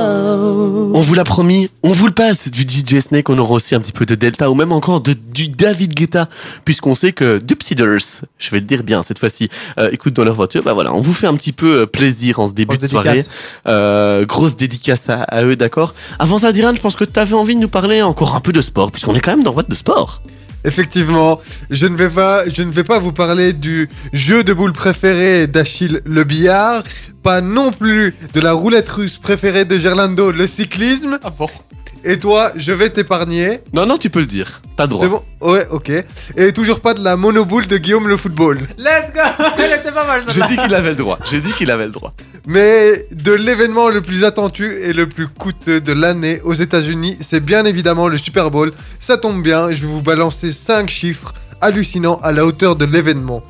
On 0.00 1.00
vous 1.00 1.14
l'a 1.14 1.24
promis, 1.24 1.70
on 1.82 1.92
vous 1.92 2.06
le 2.06 2.12
passe 2.12 2.50
du 2.50 2.62
DJ 2.62 3.00
Snake, 3.00 3.28
on 3.28 3.38
aura 3.38 3.54
aussi 3.54 3.74
un 3.74 3.80
petit 3.80 3.92
peu 3.92 4.06
de 4.06 4.14
Delta 4.14 4.50
ou 4.50 4.54
même 4.54 4.72
encore 4.72 5.00
de, 5.00 5.12
du 5.12 5.48
David 5.48 5.94
Guetta, 5.94 6.28
puisqu'on 6.64 6.94
sait 6.94 7.12
que 7.12 7.38
Dupsiders, 7.38 8.24
je 8.38 8.50
vais 8.50 8.60
le 8.60 8.66
dire 8.66 8.82
bien 8.82 9.02
cette 9.02 9.18
fois-ci, 9.18 9.50
euh, 9.78 9.90
écoute 9.92 10.14
dans 10.14 10.24
leur 10.24 10.34
voiture, 10.34 10.62
bah 10.62 10.72
voilà, 10.72 10.94
on 10.94 11.00
vous 11.00 11.12
fait 11.12 11.26
un 11.26 11.34
petit 11.34 11.52
peu 11.52 11.82
euh, 11.82 11.86
plaisir 11.86 12.40
en 12.40 12.46
ce 12.46 12.52
début 12.52 12.76
Grosse 12.76 12.80
de 12.80 12.86
soirée. 12.86 13.24
Euh, 13.66 14.24
grosse 14.24 14.56
dédicace 14.56 15.08
à, 15.08 15.22
à 15.22 15.44
eux, 15.44 15.56
d'accord 15.56 15.94
Avant 16.18 16.38
ça, 16.38 16.52
Diran, 16.52 16.74
je 16.74 16.80
pense 16.80 16.96
que 16.96 17.04
tu 17.04 17.18
avais 17.18 17.34
envie 17.34 17.54
de 17.54 17.60
nous 17.60 17.68
parler 17.68 18.02
encore 18.02 18.34
un 18.36 18.40
peu 18.40 18.52
de 18.52 18.60
sport, 18.60 18.90
puisqu'on 18.90 19.14
est 19.14 19.20
quand 19.20 19.32
même 19.32 19.44
dans 19.44 19.52
What 19.52 19.64
de 19.68 19.74
sport. 19.74 20.22
Effectivement, 20.64 21.40
je 21.70 21.86
ne 21.86 21.96
vais 21.96 22.84
pas, 22.84 22.98
vous 22.98 23.12
parler 23.12 23.52
du 23.52 23.88
jeu 24.12 24.44
de 24.44 24.52
boules 24.52 24.72
préféré 24.72 25.46
d'Achille 25.46 26.00
le 26.04 26.24
billard, 26.24 26.82
pas 27.22 27.40
non 27.40 27.72
plus 27.72 28.14
de 28.34 28.40
la 28.40 28.52
roulette 28.52 28.88
russe 28.88 29.18
préférée 29.18 29.64
de 29.64 29.78
Gerlando 29.78 30.30
le 30.30 30.46
cyclisme, 30.46 31.18
Ah 31.22 31.30
bon? 31.30 31.48
Et 32.02 32.18
toi, 32.18 32.50
je 32.56 32.72
vais 32.72 32.88
t'épargner. 32.88 33.60
Non, 33.72 33.84
non, 33.84 33.98
tu 33.98 34.08
peux 34.08 34.20
le 34.20 34.26
dire. 34.26 34.62
T'as 34.76 34.86
droit. 34.86 35.04
C'est 35.04 35.10
bon 35.10 35.22
Ouais, 35.40 35.66
ok. 35.70 35.92
Et 36.36 36.52
toujours 36.52 36.80
pas 36.80 36.94
de 36.94 37.04
la 37.04 37.16
monoboule 37.16 37.66
de 37.66 37.76
Guillaume 37.76 38.08
le 38.08 38.16
football. 38.16 38.60
Let's 38.78 39.12
go 39.12 39.20
Elle 39.58 39.78
était 39.78 39.92
pas 39.92 40.06
mal 40.06 40.22
J'ai 40.28 40.42
dit 40.42 40.56
qu'il 40.56 40.74
avait 40.74 40.90
le 40.90 40.96
droit. 40.96 41.18
J'ai 41.30 41.40
dit 41.40 41.52
qu'il 41.52 41.70
avait 41.70 41.86
le 41.86 41.92
droit. 41.92 42.12
Mais 42.46 43.06
de 43.10 43.32
l'événement 43.32 43.88
le 43.88 44.00
plus 44.00 44.24
attendu 44.24 44.72
et 44.82 44.92
le 44.94 45.06
plus 45.08 45.28
coûteux 45.28 45.80
de 45.80 45.92
l'année 45.92 46.40
aux 46.42 46.54
États-Unis, 46.54 47.18
c'est 47.20 47.44
bien 47.44 47.66
évidemment 47.66 48.08
le 48.08 48.16
Super 48.16 48.50
Bowl. 48.50 48.72
Ça 48.98 49.18
tombe 49.18 49.42
bien, 49.42 49.70
je 49.70 49.82
vais 49.82 49.92
vous 49.92 50.02
balancer 50.02 50.52
5 50.52 50.88
chiffres 50.88 51.34
hallucinants 51.60 52.18
à 52.22 52.32
la 52.32 52.46
hauteur 52.46 52.76
de 52.76 52.86
l'événement. 52.86 53.42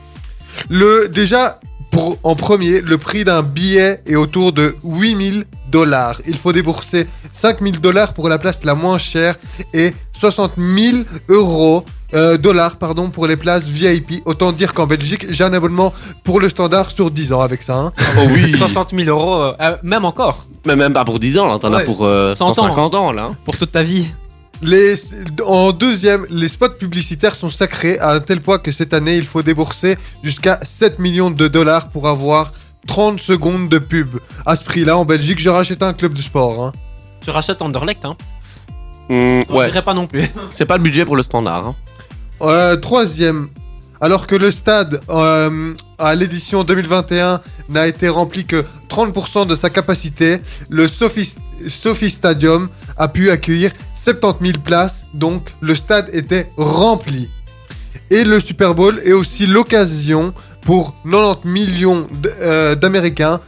Le 0.69 1.09
déjà 1.09 1.61
pour 1.93 2.19
en 2.23 2.37
premier, 2.37 2.81
le 2.81 2.99
prix 2.99 3.25
d'un 3.25 3.43
billet 3.43 4.01
est 4.07 4.17
autour 4.17 4.53
de 4.53 4.77
8000 4.85 5.45
dollars. 5.71 6.21
Il 6.27 6.37
faut 6.37 6.53
débourser 6.53 7.07
5000 7.33 7.81
dollars 7.81 8.13
pour 8.15 8.29
la 8.29 8.39
place 8.39 8.65
la 8.65 8.75
moins 8.75 8.99
chère 8.99 9.37
et 9.73 9.95
60 10.13 10.53
000 10.59 10.99
euros 11.29 11.85
euh, 12.13 12.37
dollars 12.37 12.77
pardon 12.77 13.09
pour 13.09 13.27
les 13.29 13.37
places 13.37 13.65
VIP. 13.69 14.23
Autant 14.25 14.51
dire 14.53 14.75
qu'en 14.75 14.87
Belgique, 14.89 15.27
j'ai 15.31 15.45
un 15.45 15.53
abonnement 15.53 15.95
pour 16.25 16.41
le 16.41 16.49
standard 16.49 16.91
sur 16.91 17.11
10 17.11 17.33
ans 17.33 17.41
avec 17.41 17.63
ça. 17.63 17.77
hein. 17.77 17.93
Oh 18.19 18.23
oui. 18.33 18.53
60 18.59 18.91
000 18.97 19.09
euros, 19.09 19.37
euh, 19.43 19.53
euh, 19.61 19.77
même 19.85 20.05
encore, 20.05 20.45
Mais 20.67 20.75
même 20.75 20.93
pas 20.93 21.05
pour 21.05 21.21
10 21.21 21.39
ans, 21.39 21.47
là. 21.49 21.59
T'en 21.61 21.73
as 21.73 21.79
Ouais. 21.79 21.85
pour 21.85 22.05
euh, 22.05 22.35
100 22.35 22.49
ans. 22.51 22.55
150 22.55 22.95
ans, 22.97 23.13
là. 23.13 23.31
pour 23.45 23.57
toute 23.57 23.71
ta 23.73 23.83
vie. 23.85 24.09
Les, 24.63 24.95
en 25.47 25.73
deuxième, 25.73 26.27
les 26.29 26.49
spots 26.49 26.75
publicitaires 26.79 27.35
sont 27.35 27.49
sacrés 27.49 27.99
à 27.99 28.11
un 28.11 28.21
tel 28.21 28.41
point 28.43 28.59
que 28.59 28.73
cette 28.73 28.93
année, 28.93 29.17
il 29.17 29.25
faut 29.25 29.43
débourser 29.43 29.97
jusqu'à 30.23 30.59
7 30.63 30.99
millions 30.99 31.31
de 31.31 31.49
dollars 31.49 31.89
pour 31.89 32.07
avoir 32.09 32.53
30 32.87 33.21
secondes 33.21 33.69
de 33.69 33.79
pub. 33.79 34.09
À 34.47 34.57
ce 34.57 34.65
prix-là, 34.65 34.97
en 34.97 35.05
Belgique, 35.05 35.39
je 35.39 35.49
rachète 35.49 35.83
un 35.83 35.93
club 35.93 36.15
de 36.15 36.23
sport. 36.23 36.65
hein. 36.65 36.73
Tu 37.21 37.31
rachètes 37.31 37.61
Anderlecht, 37.63 38.05
hein 38.05 38.17
Hum, 39.11 39.43
On 39.49 39.57
ouais. 39.59 39.67
dirait 39.67 39.83
pas 39.85 39.95
non 39.95 40.07
plus. 40.07 40.25
C'est 40.51 40.67
pas 40.67 40.77
le 40.77 40.83
budget 40.83 41.05
pour 41.05 41.17
le 41.17 41.23
standard. 41.23 41.67
hein. 41.67 41.77
Euh, 42.43 42.77
troisième, 42.77 43.49
alors 44.01 44.27
que 44.27 44.35
le 44.37 44.51
stade 44.51 45.01
euh, 45.11 45.75
à 45.99 46.15
l'édition 46.15 46.65
2021 46.65 47.41
n'a 47.69 47.87
été 47.87 48.09
rempli 48.09 48.47
que 48.47 48.65
30% 48.89 49.47
de 49.47 49.55
sa 49.57 49.69
capacité, 49.69 50.39
le 50.71 50.89
Sophie, 50.89 51.35
Sophie 51.69 52.09
Stadium 52.11 52.69
a 52.97 53.09
pu 53.09 53.31
accueillir 53.31 53.73
70 53.95 54.47
000 54.53 54.59
places, 54.65 55.07
donc 55.13 55.51
le 55.61 55.75
stade 55.75 56.09
était 56.15 56.49
rempli. 56.57 57.31
Et 58.11 58.25
le 58.25 58.41
Super 58.41 58.75
Bowl 58.75 59.01
est 59.05 59.13
aussi 59.13 59.47
l'occasion 59.47 60.33
pour 60.63 60.95
90 61.05 61.49
millions 61.49 62.09
euh, 62.41 62.75
d'Américains 62.75 63.41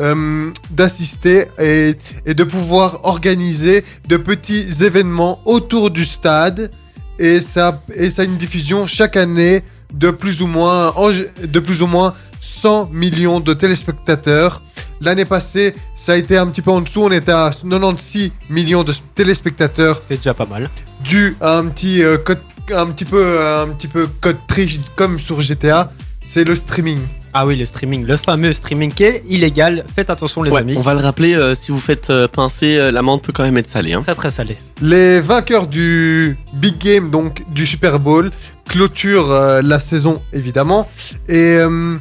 euh, 0.00 0.50
d'assister 0.70 1.46
et, 1.58 1.94
et 2.24 2.34
de 2.34 2.44
pouvoir 2.44 3.00
organiser 3.04 3.84
de 4.08 4.16
petits 4.16 4.84
événements 4.84 5.40
autour 5.44 5.90
du 5.90 6.04
stade 6.04 6.70
et 7.18 7.40
ça, 7.40 7.82
et 7.94 8.10
ça 8.10 8.22
a 8.22 8.24
une 8.24 8.38
diffusion 8.38 8.86
chaque 8.86 9.16
année 9.16 9.62
de 9.92 10.10
plus 10.10 10.40
ou 10.40 10.46
moins, 10.46 10.94
de 11.42 11.60
plus 11.60 11.82
ou 11.82 11.86
moins 11.86 12.14
100 12.40 12.90
millions 12.92 13.40
de 13.40 13.52
téléspectateurs. 13.52 14.62
L'année 15.02 15.26
passée, 15.26 15.74
ça 15.94 16.12
a 16.12 16.16
été 16.16 16.38
un 16.38 16.46
petit 16.46 16.62
peu 16.62 16.70
en 16.70 16.80
dessous, 16.80 17.02
on 17.02 17.10
était 17.10 17.32
à 17.32 17.50
96 17.50 18.32
millions 18.48 18.84
de 18.84 18.94
téléspectateurs 19.14 20.00
C'est 20.08 20.16
déjà 20.16 20.34
pas 20.34 20.46
mal. 20.46 20.70
dû 21.04 21.36
à 21.40 21.58
un 21.58 21.66
petit 21.66 22.02
euh, 22.02 22.16
code, 22.16 22.40
un 22.74 22.86
petit 22.86 23.04
peu, 23.04 23.42
un 23.44 23.68
petit 23.68 23.88
peu 23.88 24.08
code 24.20 24.38
triche 24.48 24.78
comme 24.96 25.18
sur 25.18 25.40
GTA. 25.42 25.92
C'est 26.32 26.44
le 26.44 26.54
streaming. 26.54 27.00
Ah 27.32 27.44
oui, 27.44 27.56
le 27.56 27.64
streaming, 27.64 28.04
le 28.06 28.16
fameux 28.16 28.52
streaming 28.52 28.92
qui 28.92 29.02
est 29.02 29.24
illégal. 29.28 29.84
Faites 29.92 30.10
attention, 30.10 30.44
les 30.44 30.52
Ouais, 30.52 30.60
amis. 30.60 30.74
on 30.76 30.80
va 30.80 30.94
le 30.94 31.00
rappeler, 31.00 31.34
euh, 31.34 31.56
si 31.56 31.72
vous 31.72 31.78
faites 31.80 32.10
euh, 32.10 32.28
pincer, 32.28 32.76
euh, 32.76 32.92
l'amende 32.92 33.20
peut 33.20 33.32
quand 33.32 33.42
même 33.42 33.56
être 33.58 33.68
salée. 33.68 33.94
Hein. 33.94 34.02
Très 34.02 34.14
très 34.14 34.30
salé. 34.30 34.56
Les 34.80 35.20
vainqueurs 35.20 35.66
du 35.66 36.38
Big 36.54 36.78
Game, 36.78 37.10
donc 37.10 37.42
du 37.52 37.66
Super 37.66 37.98
Bowl, 37.98 38.30
clôturent 38.68 39.32
euh, 39.32 39.60
la 39.60 39.80
saison 39.80 40.22
évidemment. 40.32 40.86
Et 41.28 41.56
euh, 41.56 41.96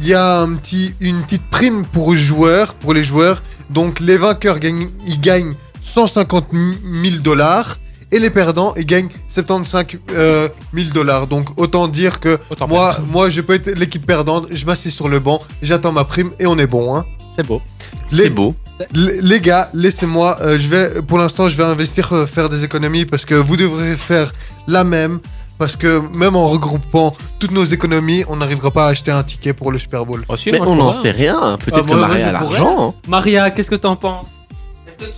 il 0.00 0.06
y 0.08 0.14
a 0.14 0.40
un 0.40 0.56
petit, 0.56 0.94
une 0.98 1.22
petite 1.22 1.48
prime 1.48 1.84
pour 1.84 2.12
les 2.14 2.18
joueurs, 2.20 2.74
pour 2.74 2.94
les 2.94 3.04
joueurs. 3.04 3.44
Donc 3.70 4.00
les 4.00 4.16
vainqueurs 4.16 4.58
gagnent, 4.58 4.90
ils 5.06 5.20
gagnent 5.20 5.54
150 5.82 6.48
000 6.50 7.16
dollars. 7.22 7.78
Et 8.12 8.18
les 8.18 8.30
perdants, 8.30 8.74
ils 8.76 8.84
gagnent 8.86 9.08
75 9.28 9.84
euh, 10.10 10.48
000 10.74 10.90
dollars. 10.94 11.26
Donc 11.26 11.48
autant 11.58 11.88
dire 11.88 12.20
que 12.20 12.38
Autant 12.50 12.68
moi, 12.68 12.92
perdre. 12.92 13.06
moi, 13.10 13.30
je 13.30 13.40
peux 13.40 13.54
être 13.54 13.70
l'équipe 13.78 14.06
perdante. 14.06 14.46
Je 14.52 14.64
m'assieds 14.66 14.90
sur 14.90 15.08
le 15.08 15.18
banc, 15.18 15.40
j'attends 15.62 15.92
ma 15.92 16.04
prime 16.04 16.30
et 16.38 16.46
on 16.46 16.58
est 16.58 16.66
bon. 16.66 16.94
Hein. 16.96 17.04
C'est 17.34 17.46
beau. 17.46 17.62
C'est 18.06 18.28
beau. 18.30 18.54
Les 18.94 19.40
gars, 19.40 19.70
laissez-moi. 19.72 20.38
euh, 20.42 20.58
je 20.58 20.68
vais, 20.68 21.02
pour 21.02 21.16
l'instant, 21.18 21.48
je 21.48 21.56
vais 21.56 21.64
investir, 21.64 22.12
euh, 22.12 22.26
faire 22.26 22.48
des 22.50 22.62
économies 22.64 23.06
parce 23.06 23.24
que 23.24 23.34
vous 23.34 23.56
devrez 23.56 23.96
faire 23.96 24.32
la 24.68 24.84
même. 24.84 25.18
Parce 25.58 25.76
que 25.76 26.00
même 26.14 26.34
en 26.34 26.46
regroupant 26.48 27.14
toutes 27.38 27.52
nos 27.52 27.64
économies, 27.64 28.24
on 28.28 28.36
n'arrivera 28.36 28.70
pas 28.72 28.86
à 28.86 28.88
acheter 28.88 29.12
un 29.12 29.22
ticket 29.22 29.52
pour 29.52 29.70
le 29.70 29.78
Super 29.78 30.04
Bowl. 30.04 30.24
Oh, 30.28 30.34
si, 30.34 30.50
Mais 30.50 30.58
moi, 30.58 30.68
on 30.70 30.74
n'en 30.76 30.90
sait 30.92 31.12
rien. 31.12 31.56
Peut-être 31.64 31.78
Ah, 31.78 31.80
que 31.82 31.86
moi, 31.86 32.08
Maria 32.08 32.28
a 32.28 32.32
l'argent. 32.32 32.88
hein. 32.88 32.94
Maria, 33.06 33.50
qu'est-ce 33.50 33.70
que 33.70 33.76
t'en 33.76 33.94
penses? 33.94 34.28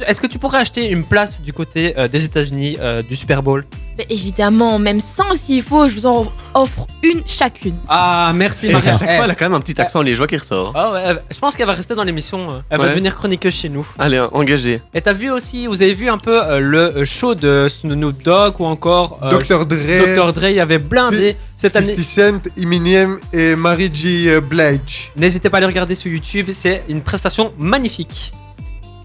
Est-ce 0.06 0.20
que, 0.20 0.26
tu, 0.26 0.38
pourrais 0.38 0.58
acheter 0.58 0.88
une 0.90 1.04
place 1.04 1.40
du 1.42 1.52
côté 1.52 1.94
euh, 1.98 2.08
des 2.08 2.24
États-Unis 2.24 2.76
euh, 2.80 3.02
du 3.02 3.16
Super 3.16 3.42
Bowl? 3.42 3.64
Mais 3.96 4.06
évidemment, 4.10 4.78
même 4.80 4.98
sans 5.00 5.34
s'il 5.34 5.62
faut, 5.62 5.88
je 5.88 5.94
vous 5.94 6.06
en 6.06 6.32
offre 6.54 6.86
une 7.02 7.22
chacune. 7.26 7.76
Ah, 7.88 8.32
merci 8.34 8.68
Et 8.68 8.72
Maria. 8.72 8.90
à 8.90 8.98
chaque 8.98 9.08
Eh, 9.12 9.14
fois, 9.16 9.24
elle 9.26 9.30
a 9.30 9.34
quand 9.34 9.44
même 9.44 9.54
un 9.54 9.60
petit 9.60 9.80
accent 9.80 10.02
liégeois 10.02 10.26
qui 10.26 10.36
ressort. 10.36 10.72
ah 10.74 10.92
ouais, 10.92 11.02
elle- 11.06 11.22
je 11.30 11.38
pense 11.38 11.54
qu'elle 11.56 11.66
va 11.68 11.74
rester 11.74 11.94
dans 11.94 12.02
l'émission. 12.02 12.50
euh, 12.50 12.58
Elle 12.70 12.78
va 12.78 12.84
Ouais. 12.84 12.90
devenir 12.90 13.14
chroniqueuse 13.14 13.54
chez 13.54 13.68
nous. 13.68 13.86
Allez, 13.98 14.18
engagé. 14.32 14.82
Et 14.94 15.00
t'as 15.00 15.12
vu 15.12 15.30
aussi, 15.30 15.66
vous 15.68 15.80
avez 15.82 15.94
vu 15.94 16.08
un 16.08 16.18
peu 16.18 16.42
euh, 16.42 16.58
le 16.58 17.04
show 17.04 17.34
de 17.36 17.68
Snoop 17.68 18.22
Dogg 18.24 18.60
ou 18.60 18.64
encore 18.64 19.20
euh, 19.22 19.30
Dr. 19.30 19.64
Dre, 19.66 19.76
Dr. 20.16 20.32
Dre, 20.32 20.44
il 20.48 20.56
y 20.56 20.60
avait 20.60 20.78
blindé 20.78 21.36
cette 21.56 21.76
année. 21.76 21.94
50 21.96 22.04
Cent, 22.04 22.50
Eminem 22.60 23.18
et 23.32 23.54
Mary 23.54 23.90
J. 23.92 24.28
Blige. 24.40 25.12
N'hésitez 25.16 25.48
pas 25.50 25.56
à 25.56 25.58
aller 25.58 25.66
regarder 25.66 25.94
sur 25.94 26.10
YouTube, 26.10 26.50
c'est 26.52 26.82
une 26.88 27.00
prestation 27.02 27.52
magnifique. 27.58 28.32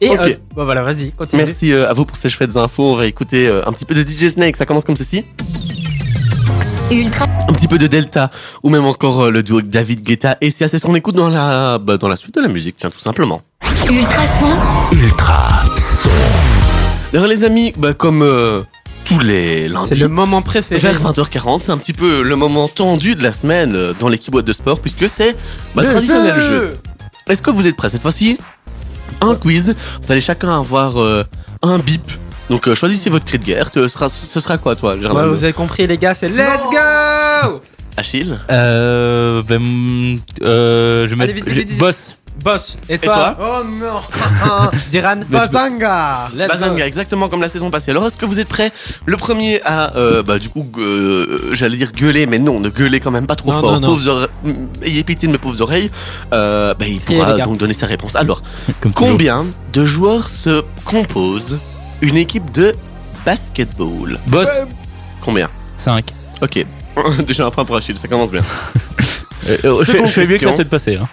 Et 0.02 0.10
Ok. 0.10 0.20
euh, 0.22 0.36
bon, 0.56 0.64
voilà, 0.66 0.82
vas-y, 0.84 1.12
continue. 1.12 1.42
Merci 1.44 1.72
euh, 1.74 1.90
à 1.90 1.94
vous 1.94 2.06
pour 2.06 2.16
ces 2.18 2.30
chouettes 2.30 2.56
infos. 2.58 2.94
On 2.94 2.96
va 2.96 3.06
écouter 3.06 3.48
euh, 3.48 3.62
un 3.68 3.72
petit 3.74 3.86
peu 3.86 3.94
de 3.96 4.08
DJ 4.08 4.28
Snake. 4.30 4.56
Ça 4.56 4.66
commence 4.66 4.84
comme 4.86 4.96
ceci. 4.98 5.26
Ultra, 6.92 7.26
Un 7.48 7.54
petit 7.54 7.68
peu 7.68 7.78
de 7.78 7.88
Delta. 7.88 8.30
Ou 8.64 8.70
même 8.70 8.86
encore 8.86 9.26
euh, 9.26 9.30
le 9.30 9.44
duo 9.44 9.62
David 9.62 10.02
Guetta 10.02 10.38
et 10.42 10.50
Sia. 10.52 10.68
C'est 10.68 10.80
ce 10.80 10.86
qu'on 10.86 10.96
écoute 10.96 11.16
dans 11.16 11.30
la, 11.30 11.78
bah, 11.78 11.98
dans 11.98 12.08
la 12.08 12.16
suite 12.16 12.34
de 12.36 12.42
la 12.42 12.48
musique, 12.48 12.76
tiens, 12.78 12.90
tout 12.90 13.00
simplement. 13.00 13.42
ultra 13.92 14.26
son, 14.26 14.96
Ultra 14.96 15.50
son. 15.78 16.10
D'ailleurs, 17.12 17.28
les 17.28 17.44
amis, 17.44 17.74
bah, 17.78 17.94
comme 17.94 18.22
euh, 18.24 18.62
tous 19.06 19.20
les 19.20 19.64
C'est 19.64 19.68
lundis. 19.70 20.00
le 20.00 20.08
moment 20.08 20.42
préféré. 20.42 20.80
Vers 20.80 21.00
20h40, 21.02 21.60
c'est 21.62 21.72
un 21.72 21.78
petit 21.78 21.94
peu 21.94 22.22
le 22.24 22.36
moment 22.36 22.68
tendu 22.70 23.16
de 23.16 23.22
la 23.24 23.34
semaine 23.34 23.74
euh, 23.76 23.94
dans 24.00 24.08
l'équipe 24.08 24.32
boîte 24.32 24.46
de 24.46 24.54
sport 24.54 24.80
puisque 24.82 25.10
c'est 25.10 25.36
bah, 25.76 25.84
traditionnel 25.84 26.40
jeu. 26.40 26.78
Est-ce 27.28 27.42
que 27.42 27.52
vous 27.52 27.68
êtes 27.68 27.76
prêts 27.76 27.90
cette 27.90 28.02
fois-ci? 28.02 28.40
Un 29.22 29.36
quiz. 29.36 29.76
Vous 30.02 30.12
allez 30.12 30.22
chacun 30.22 30.58
avoir 30.60 30.98
euh, 31.00 31.24
un 31.62 31.78
bip. 31.80 32.02
Donc 32.50 32.68
euh, 32.68 32.76
choisissez 32.76 33.10
votre 33.10 33.26
cri 33.26 33.38
de 33.40 33.44
guerre. 33.44 33.70
Ce 33.74 33.88
sera, 33.88 34.10
ce 34.10 34.40
sera 34.40 34.58
quoi 34.58 34.76
toi, 34.76 34.96
Ouais, 34.96 35.02
Germain 35.02 35.28
vous 35.28 35.44
avez 35.44 35.54
compris, 35.54 35.86
les 35.88 35.98
gars, 35.98 36.14
c'est 36.14 36.30
Let's 36.30 36.64
Go 36.72 37.60
Achille 37.98 38.40
Euh, 38.50 39.44
ben, 39.44 39.60
mm, 39.60 40.20
euh, 40.44 41.06
je 41.06 41.16
vais 41.16 41.24
Allez, 41.24 41.34
mettre 41.34 41.46
vite, 41.50 41.56
vite, 41.58 41.70
vite. 41.72 41.80
boss. 41.80 42.16
Boss, 42.44 42.78
et 42.88 42.98
toi 42.98 43.36
toi, 43.38 43.62
Oh 43.62 43.64
non 43.68 44.70
Diran 44.90 45.18
Bazanga 45.30 46.30
Let's 46.34 46.48
go. 46.48 46.54
Bazanga, 46.54 46.88
exactement 46.88 47.28
comme 47.30 47.42
la 47.42 47.50
saison 47.50 47.70
passée. 47.70 47.92
Alors 47.92 48.06
est-ce 48.08 48.18
que 48.18 48.26
vous 48.26 48.40
êtes 48.40 48.48
prêts 48.48 48.72
Le 49.06 49.18
premier 49.18 49.62
à, 49.66 49.96
euh, 49.98 50.24
bah, 50.24 50.40
du 50.40 50.50
coup, 50.50 50.66
euh, 50.78 51.50
j'allais 51.54 51.78
dire 51.78 51.92
gueuler, 51.92 52.26
mais 52.28 52.40
non, 52.40 52.60
ne 52.60 52.70
gueulez 52.70 53.00
quand 53.00 53.12
même 53.12 53.28
pas 53.28 53.36
trop 53.36 53.52
Non, 53.52 53.60
fort. 53.60 53.72
non, 53.74 53.80
non. 53.82 53.88
Pauvres 53.90 54.08
ore- 54.08 54.28
Ayez 54.84 55.04
pitié 55.04 55.28
de 55.28 55.34
mes 55.34 55.38
pauvres 55.38 55.62
oreilles. 55.62 55.92
Euh, 56.34 56.74
bah, 56.74 56.86
il 56.88 57.00
pourra 57.02 57.38
donc 57.38 57.58
donner 57.58 57.74
sa 57.74 57.86
réponse. 57.86 58.16
Alors. 58.16 58.42
Combien 58.96 59.46
de 59.74 59.86
joueurs 59.86 60.30
se 60.30 60.64
compose 60.86 61.60
une 62.02 62.16
équipe 62.18 62.52
de 62.52 62.74
basketball 63.26 64.20
Boss. 64.28 64.48
Combien 65.22 65.50
5. 65.78 66.06
Ok. 66.42 66.66
Déjà 67.28 67.46
un 67.46 67.52
point 67.52 67.66
pour 67.66 67.76
Achille, 67.76 67.98
ça 67.98 68.08
commence 68.08 68.32
bien. 68.32 68.42
Je, 69.48 69.56
fais- 69.56 69.62
Seconde 69.62 70.08
je 70.08 70.12
fais 70.12 70.26
mieux 70.26 70.38
que 70.38 70.46
la 70.46 70.52
semaine 70.54 70.68
passée. 70.68 70.96
Hein. 71.02 71.08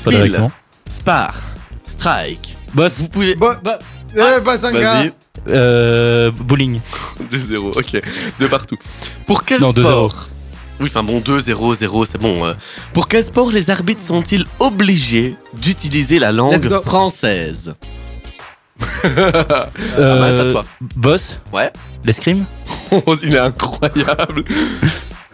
Spill. 0.00 0.50
Spar, 0.88 1.34
Strike. 1.86 2.56
Boss. 2.74 2.98
Vous 3.00 3.08
pouvez. 3.08 3.34
Ba- 3.34 3.58
Bah, 3.62 3.78
Eh, 4.14 4.40
Vas-y. 4.40 5.12
Euh, 5.48 6.30
bowling. 6.30 6.80
2-0, 7.30 7.78
ok. 7.78 8.02
De 8.40 8.46
partout. 8.46 8.76
Pour 9.26 9.44
quel 9.44 9.60
Non, 9.60 9.70
2-0. 9.72 9.82
sport 9.84 10.28
Oui, 10.80 10.86
enfin 10.86 11.02
bon, 11.02 11.20
2-0, 11.20 11.74
0, 11.74 12.04
c'est 12.04 12.18
bon. 12.18 12.44
euh. 12.46 12.54
Pour 12.92 13.08
quel 13.08 13.22
sport 13.24 13.50
les 13.52 13.68
arbitres 13.70 14.02
sont-ils 14.02 14.44
obligés 14.60 15.36
d'utiliser 15.54 16.18
la 16.18 16.32
langue 16.32 16.68
française 16.82 17.74
Euh, 19.04 19.66
Ah 19.98 20.44
bah, 20.44 20.50
toi. 20.50 20.64
boss. 20.96 21.38
Ouais. 21.52 21.70
L'escrime. 22.04 22.44
Oh, 22.90 23.14
il 23.22 23.34
est 23.34 23.38
incroyable. 23.38 24.44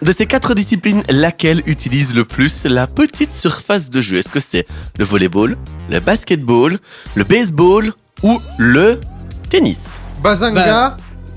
De 0.05 0.13
ces 0.13 0.27
quatre 0.27 0.55
disciplines, 0.55 1.03
laquelle 1.09 1.63
utilise 1.67 2.15
le 2.15 2.27
plus 2.27 2.65
la 2.65 2.87
petite 2.87 3.35
surface 3.35 3.89
de 3.89 4.03
jeu? 4.03 4.19
Est-ce 4.19 4.29
que 4.29 4.39
c'est 4.41 4.67
le 4.99 5.05
volleyball, 5.05 5.57
le 5.91 5.99
basketball, 6.01 6.79
le 7.15 7.25
baseball 7.25 7.93
ou 8.23 8.39
le 8.59 9.01
tennis? 9.49 10.01
Bazanga, 10.23 10.97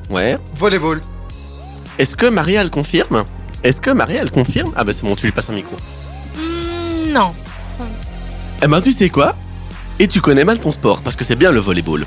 Ouais. 0.10 0.38
volleyball. 0.56 1.02
Est-ce 1.98 2.16
que 2.18 2.26
Maria 2.26 2.62
elle 2.62 2.70
confirme? 2.70 3.24
Est-ce 3.64 3.80
que 3.80 3.90
Maria 3.90 4.22
elle 4.22 4.32
confirme? 4.32 4.74
Ah 4.76 4.84
bah 4.84 4.92
c'est 4.92 5.04
bon, 5.06 5.16
tu 5.16 5.26
lui 5.26 5.32
passes 5.32 5.50
un 5.50 5.54
micro. 5.54 5.76
Hmm, 6.36 7.12
non. 7.14 7.34
Eh 8.62 8.68
ben 8.68 8.82
tu 8.82 8.92
sais 8.92 9.10
quoi? 9.10 9.36
Et 10.00 10.08
tu 10.10 10.20
connais 10.20 10.44
mal 10.44 10.60
ton 10.60 10.72
sport 10.74 11.02
parce 11.04 11.16
que 11.16 11.24
c'est 11.24 11.36
bien 11.38 11.52
le 11.54 11.60
volleyball. 11.60 12.06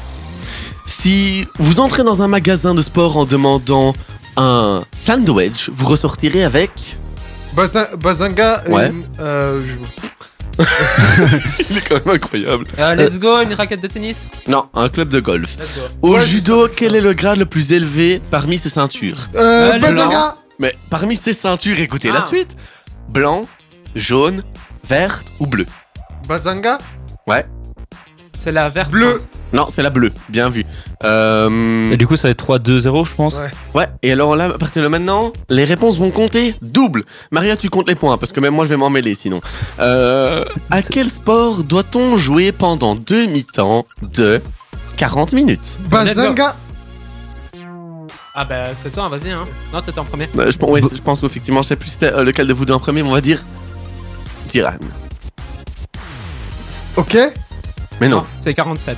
Si 0.87 1.47
vous 1.59 1.81
entrez 1.81 2.05
dans 2.05 2.23
un 2.23 2.29
magasin 2.29 2.75
de 2.75 2.83
sport 2.83 3.17
en 3.17 3.25
demandant 3.25 3.95
un 4.37 4.83
sandwich, 4.95 5.71
vous 5.73 5.87
ressortirez 5.87 6.45
avec. 6.45 6.71
Baza- 7.55 7.97
Bazanga, 7.97 8.63
Ouais. 8.69 8.89
une, 8.89 9.05
euh, 9.21 9.63
je- 9.67 9.75
Il 11.71 11.79
est 11.79 11.89
quand 11.89 12.05
même 12.05 12.17
incroyable. 12.17 12.67
Euh, 12.79 12.95
let's 12.95 13.19
go, 13.19 13.41
une 13.41 13.55
raquette 13.55 13.81
de 13.81 13.87
tennis. 13.87 14.29
Non, 14.47 14.69
un 14.75 14.89
club 14.89 15.09
de 15.09 15.21
golf. 15.21 15.57
Let's 15.59 15.75
go. 15.75 15.81
Au 16.03 16.15
Ouais, 16.15 16.27
judo, 16.27 16.67
c'est 16.67 16.73
ça, 16.73 16.77
quel 16.79 16.97
est 16.97 17.01
le 17.01 17.13
grade 17.15 17.39
le 17.39 17.47
plus 17.47 17.73
élevé 17.73 18.21
parmi 18.31 18.59
ces 18.59 18.69
ceintures? 18.69 19.17
Euh, 19.37 19.73
Allez, 19.73 19.81
Bazanga, 19.81 20.37
Mais 20.59 20.75
parmi 20.91 21.17
ces 21.17 21.33
ceintures, 21.33 21.79
écoutez 21.81 22.11
la 22.11 22.19
Ah. 22.19 22.27
suite. 22.27 22.55
Blanc, 23.09 23.47
jaune, 23.97 24.43
verte 24.87 25.27
ou 25.39 25.47
bleu? 25.47 25.65
Bazanga, 26.29 26.79
C'est 28.43 28.53
la 28.53 28.71
verte. 28.71 28.91
bleu. 28.91 29.23
Non, 29.53 29.67
c'est 29.69 29.83
la 29.83 29.91
bleue. 29.91 30.13
Bien 30.31 30.49
vu. 30.49 30.65
Euh, 31.05 31.91
Et 31.91 31.99
du 31.99 32.07
coup, 32.07 32.17
ça 32.17 32.29
va 32.29 32.33
être 32.33 32.43
3-2-0, 32.59 33.05
je 33.07 33.15
pense. 33.15 33.35
Ouais. 33.37 33.51
Ouais, 33.75 33.89
et 34.03 34.13
alors 34.13 34.35
là, 34.35 34.47
à 34.47 34.57
partir 34.59 34.83
de 34.83 34.89
maintenant, 34.89 35.31
les 35.51 35.65
réponses 35.65 35.99
vont 35.99 36.11
compter 36.11 36.55
double. 36.63 37.05
Maria, 37.31 37.57
tu 37.59 37.69
comptes 37.69 37.87
les 37.89 37.95
points, 37.97 38.17
parce 38.17 38.33
que 38.33 38.41
même 38.41 38.55
moi, 38.55 38.65
je 38.65 38.71
vais 38.71 38.77
m'en 38.79 38.89
mêler 38.89 39.15
sinon. 39.15 39.43
Euh, 39.81 40.45
à 40.71 40.81
quel 40.81 41.11
sport 41.11 41.65
doit-on 41.65 42.17
jouer 42.17 42.51
pendant 42.51 42.95
deux 42.95 43.27
mi-temps 43.27 43.85
de 44.17 44.41
40 44.97 45.35
minutes? 45.35 45.79
Bazanga, 45.91 46.57
Ah 48.35 48.45
bah 48.47 48.69
c'est 48.75 48.91
toi, 48.91 49.09
vas-y. 49.09 49.31
Hein. 49.33 49.45
Non, 49.75 49.83
t'étais 49.83 49.99
en 49.99 50.05
premier. 50.05 50.29
Euh, 50.39 50.51
je, 50.51 50.57
pense- 50.57 50.71
ouais, 50.71 50.81
je 50.81 51.03
pense 51.03 51.21
qu'effectivement, 51.21 51.61
je 51.61 51.69
sais 51.69 51.77
plus 51.77 51.91
c'était, 51.91 52.13
euh, 52.15 52.25
lequel 52.25 52.47
de 52.47 52.55
vous 52.55 52.65
deux 52.65 52.73
en 52.73 52.79
premier, 52.81 53.03
mais 53.03 53.09
on 53.11 53.13
va 53.13 53.21
dire 53.21 53.45
Diran. 54.49 54.71
ok. 56.97 57.19
Mais 58.01 58.09
non. 58.09 58.25
c'est 58.41 58.55
47. 58.55 58.97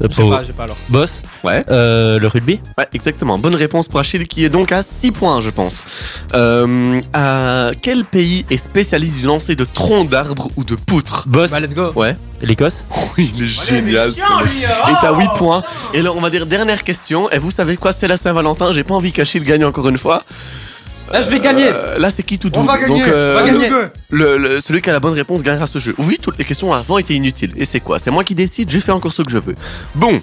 Euh, 0.00 0.06
Je 0.08 0.14
sais 0.14 0.22
pour- 0.22 0.30
pas, 0.30 0.44
j'ai 0.44 0.52
pas 0.52 0.62
alors. 0.62 0.76
Boss, 0.90 1.20
Ouais. 1.42 1.64
euh, 1.70 2.20
le 2.20 2.28
rugby 2.28 2.60
Ouais, 2.78 2.86
exactement. 2.92 3.36
Bonne 3.36 3.56
réponse 3.56 3.88
pour 3.88 3.98
Achille, 3.98 4.28
qui 4.28 4.44
est 4.44 4.48
donc 4.48 4.70
à 4.70 4.82
6 4.84 5.10
points, 5.10 5.40
je 5.40 5.50
pense. 5.50 5.86
Euh, 6.34 7.00
à 7.12 7.72
quel 7.82 8.04
pays 8.04 8.46
est 8.48 8.58
spécialiste 8.58 9.18
du 9.18 9.26
lancer 9.26 9.56
de 9.56 9.64
troncs 9.64 10.08
d'arbres 10.08 10.50
ou 10.56 10.62
de 10.62 10.76
poutres? 10.76 11.24
Boss, 11.26 11.50
Bah 11.50 11.58
let's 11.58 11.74
go. 11.74 11.90
Ouais. 11.96 12.16
l'Écosse 12.42 12.84
Il 13.18 13.42
est 13.42 13.48
génial, 13.48 14.12
ce 14.12 14.18
mec. 14.20 14.68
oh, 14.86 14.88
Et 14.90 14.94
t'as 15.00 15.16
8 15.18 15.30
points. 15.36 15.64
Et 15.92 16.00
là, 16.00 16.12
on 16.14 16.20
va 16.20 16.30
dire 16.30 16.46
dernière 16.46 16.84
question. 16.84 17.28
Et 17.32 17.38
vous 17.38 17.50
savez 17.50 17.76
quoi, 17.76 17.90
c'est 17.90 18.06
la 18.06 18.16
Saint-Valentin. 18.16 18.72
J'ai 18.72 18.84
pas 18.84 18.94
envie 18.94 19.10
qu'Achille 19.10 19.42
gagne 19.42 19.64
encore 19.64 19.88
une 19.88 19.98
fois. 19.98 20.22
Là, 21.12 21.22
je 21.22 21.30
vais 21.30 21.40
gagner. 21.40 21.66
Euh, 21.72 21.98
là, 21.98 22.10
c'est 22.10 22.22
qui 22.22 22.38
tout 22.38 22.48
On 22.54 22.60
double. 22.60 22.66
va 22.66 22.78
gagner. 22.78 23.00
Donc, 23.00 23.08
euh, 23.08 23.34
on 23.40 23.44
va 23.44 23.50
gagner. 23.50 23.68
le- 24.10 24.36
le- 24.36 24.60
celui 24.60 24.80
qui 24.82 24.90
a 24.90 24.92
la 24.92 25.00
bonne 25.00 25.14
réponse 25.14 25.42
gagnera 25.42 25.66
ce 25.66 25.78
jeu. 25.78 25.94
Oui, 25.98 26.18
toutes 26.20 26.38
les 26.38 26.44
questions 26.44 26.72
avant 26.72 26.98
étaient 26.98 27.14
inutiles. 27.14 27.52
Et 27.56 27.64
c'est 27.64 27.80
quoi? 27.80 27.98
C'est 27.98 28.10
moi 28.10 28.24
qui 28.24 28.34
décide. 28.34 28.70
Je 28.70 28.78
fais 28.78 28.92
encore 28.92 29.12
ce 29.12 29.22
que 29.22 29.30
je 29.30 29.38
veux. 29.38 29.54
Bon, 29.94 30.20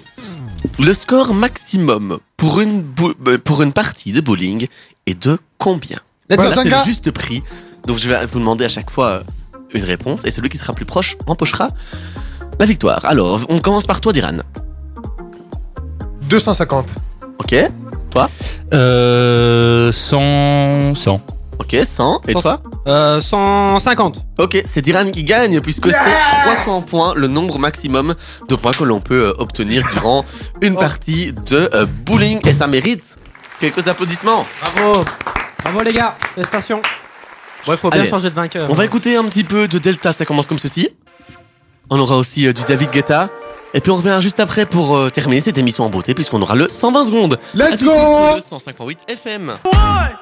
le 0.78 0.92
score 0.92 1.34
maximum 1.34 2.18
pour 2.36 2.60
une 2.60 2.84
euh, 3.26 3.38
pour 3.38 3.62
une 3.62 3.72
partie 3.72 4.12
de 4.12 4.20
bowling 4.20 4.66
est 5.06 5.20
de 5.22 5.38
combien? 5.58 5.98
Let's. 6.30 6.38
Là, 6.40 6.50
c'est 6.62 6.68
le 6.70 6.76
juste 6.84 7.10
prix. 7.10 7.42
Donc, 7.86 7.98
je 7.98 8.08
vais 8.08 8.24
vous 8.26 8.38
demander 8.38 8.64
à 8.64 8.68
chaque 8.68 8.90
fois 8.90 9.22
une 9.74 9.84
réponse. 9.84 10.24
Et 10.24 10.30
celui 10.30 10.48
qui 10.48 10.58
sera 10.58 10.72
plus 10.72 10.84
proche 10.86 11.16
empochera 11.26 11.70
la 12.58 12.66
victoire. 12.66 13.04
Alors, 13.04 13.44
on 13.48 13.58
commence 13.60 13.86
par 13.86 14.00
toi, 14.00 14.12
Diran. 14.12 14.38
250. 16.28 16.94
Ok 17.38 17.54
euh, 18.72 19.92
100... 19.92 20.94
100. 20.94 21.20
Ok, 21.58 21.74
100. 21.84 22.20
Et 22.28 22.34
toi 22.34 22.60
Euh, 22.86 23.20
150. 23.20 24.18
Ok, 24.38 24.62
c'est 24.66 24.82
Diran 24.82 25.10
qui 25.10 25.24
gagne 25.24 25.60
puisque 25.60 25.90
c'est 25.90 26.44
300 26.44 26.82
points, 26.82 27.14
le 27.16 27.26
nombre 27.28 27.58
maximum 27.58 28.14
de 28.48 28.54
points 28.54 28.72
que 28.72 28.84
l'on 28.84 29.00
peut 29.00 29.28
euh, 29.28 29.34
obtenir 29.42 29.82
durant 29.92 30.24
une 30.60 30.76
Oh. 30.76 30.80
partie 30.80 31.32
de 31.32 31.70
euh, 31.74 31.86
bowling 32.04 32.40
et 32.46 32.52
ça 32.52 32.66
mérite 32.66 33.16
quelques 33.58 33.88
applaudissements. 33.88 34.46
Bravo. 34.60 35.04
Bravo 35.62 35.80
les 35.82 35.92
gars. 35.94 36.14
Félicitations. 36.34 36.82
Bon, 37.66 37.72
il 37.72 37.78
faut 37.78 37.90
bien 37.90 38.00
Allez. 38.02 38.10
changer 38.10 38.28
de 38.30 38.34
vainqueur. 38.34 38.66
On 38.70 38.74
va 38.74 38.84
écouter 38.84 39.16
un 39.16 39.24
petit 39.24 39.42
peu 39.42 39.66
de 39.66 39.78
Delta, 39.78 40.12
ça 40.12 40.24
commence 40.24 40.46
comme 40.46 40.58
ceci. 40.58 40.90
On 41.90 41.98
aura 41.98 42.16
aussi 42.16 42.46
euh, 42.46 42.52
du 42.52 42.62
David 42.68 42.90
Guetta. 42.90 43.30
Et 43.76 43.80
puis 43.80 43.90
on 43.90 43.96
revient 43.96 44.18
juste 44.22 44.40
après 44.40 44.64
pour 44.64 44.96
euh, 44.96 45.10
terminer 45.10 45.42
cette 45.42 45.58
émission 45.58 45.84
en 45.84 45.90
beauté 45.90 46.14
puisqu'on 46.14 46.40
aura 46.40 46.54
le 46.54 46.66
120 46.66 47.04
secondes. 47.04 47.38
Let's 47.54 47.84
go 47.84 47.90
sur 47.92 48.56
le 48.56 48.72
105.8 48.72 48.96
FM. 49.08 49.52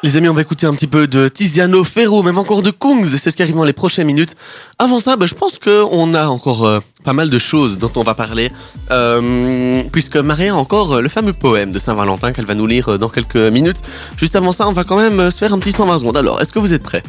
Les 0.02 0.16
amis, 0.16 0.28
on 0.28 0.34
va 0.34 0.40
écouter 0.40 0.66
un 0.66 0.74
petit 0.74 0.88
peu 0.88 1.06
de 1.06 1.28
Tiziano 1.28 1.84
Ferro, 1.84 2.24
même 2.24 2.36
encore 2.36 2.62
de 2.62 2.72
Kungs, 2.72 3.06
c'est 3.16 3.30
ce 3.30 3.36
qui 3.36 3.42
arrive 3.42 3.54
dans 3.54 3.62
les 3.62 3.72
prochaines 3.72 4.08
minutes. 4.08 4.34
Avant 4.80 4.98
ça, 4.98 5.14
bah, 5.14 5.26
je 5.26 5.34
pense 5.34 5.60
qu'on 5.60 6.14
a 6.14 6.26
encore 6.26 6.66
euh, 6.66 6.80
pas 7.04 7.12
mal 7.12 7.30
de 7.30 7.38
choses 7.38 7.78
dont 7.78 7.92
on 7.94 8.02
va 8.02 8.14
parler, 8.14 8.50
euh, 8.90 9.82
puisque 9.92 10.16
Maria 10.16 10.52
a 10.54 10.56
encore 10.56 10.94
euh, 10.94 11.00
le 11.00 11.08
fameux 11.08 11.32
poème 11.32 11.70
de 11.72 11.78
Saint-Valentin 11.78 12.32
qu'elle 12.32 12.46
va 12.46 12.56
nous 12.56 12.66
lire 12.66 12.88
euh, 12.88 12.98
dans 12.98 13.08
quelques 13.08 13.36
minutes. 13.36 13.78
Juste 14.16 14.34
avant 14.34 14.50
ça, 14.50 14.66
on 14.66 14.72
va 14.72 14.82
quand 14.82 14.96
même 14.96 15.20
euh, 15.20 15.30
se 15.30 15.38
faire 15.38 15.54
un 15.54 15.60
petit 15.60 15.70
120 15.72 15.98
secondes. 15.98 16.16
Alors, 16.16 16.42
est-ce 16.42 16.52
que 16.52 16.58
vous 16.58 16.74
êtes 16.74 16.82
prêts? 16.82 17.04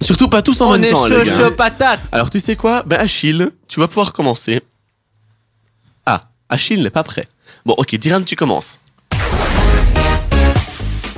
Surtout 0.00 0.28
pas 0.28 0.40
tous 0.40 0.58
en 0.62 0.68
On 0.68 0.72
même 0.72 0.84
est 0.84 0.90
temps, 0.90 1.06
chaud, 1.06 1.18
les 1.18 1.24
gars. 1.28 1.38
chaud 1.38 1.50
patate. 1.50 2.00
Alors, 2.10 2.30
tu 2.30 2.40
sais 2.40 2.56
quoi? 2.56 2.82
Ben, 2.86 2.98
Achille, 2.98 3.50
tu 3.68 3.80
vas 3.80 3.86
pouvoir 3.88 4.12
commencer. 4.14 4.62
Achille 6.48 6.82
n'est 6.82 6.90
pas 6.90 7.02
prêt. 7.02 7.28
Bon, 7.66 7.74
ok, 7.78 7.94
Diran, 7.96 8.22
tu 8.22 8.36
commences. 8.36 8.78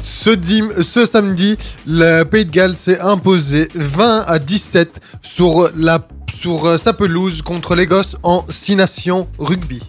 Ce, 0.02 0.30
dim- 0.30 0.82
ce 0.82 1.06
samedi, 1.06 1.56
le 1.86 2.24
Pays 2.24 2.44
de 2.44 2.50
Galles 2.50 2.76
s'est 2.76 3.00
imposé 3.00 3.68
20 3.74 4.24
à 4.26 4.38
17 4.38 5.00
sur, 5.22 5.70
la, 5.76 6.06
sur 6.34 6.64
euh, 6.66 6.78
sa 6.78 6.92
pelouse 6.92 7.42
contre 7.42 7.74
l'Écosse 7.76 8.16
en 8.22 8.44
6 8.48 8.76
nations 8.76 9.28
rugby. 9.38 9.82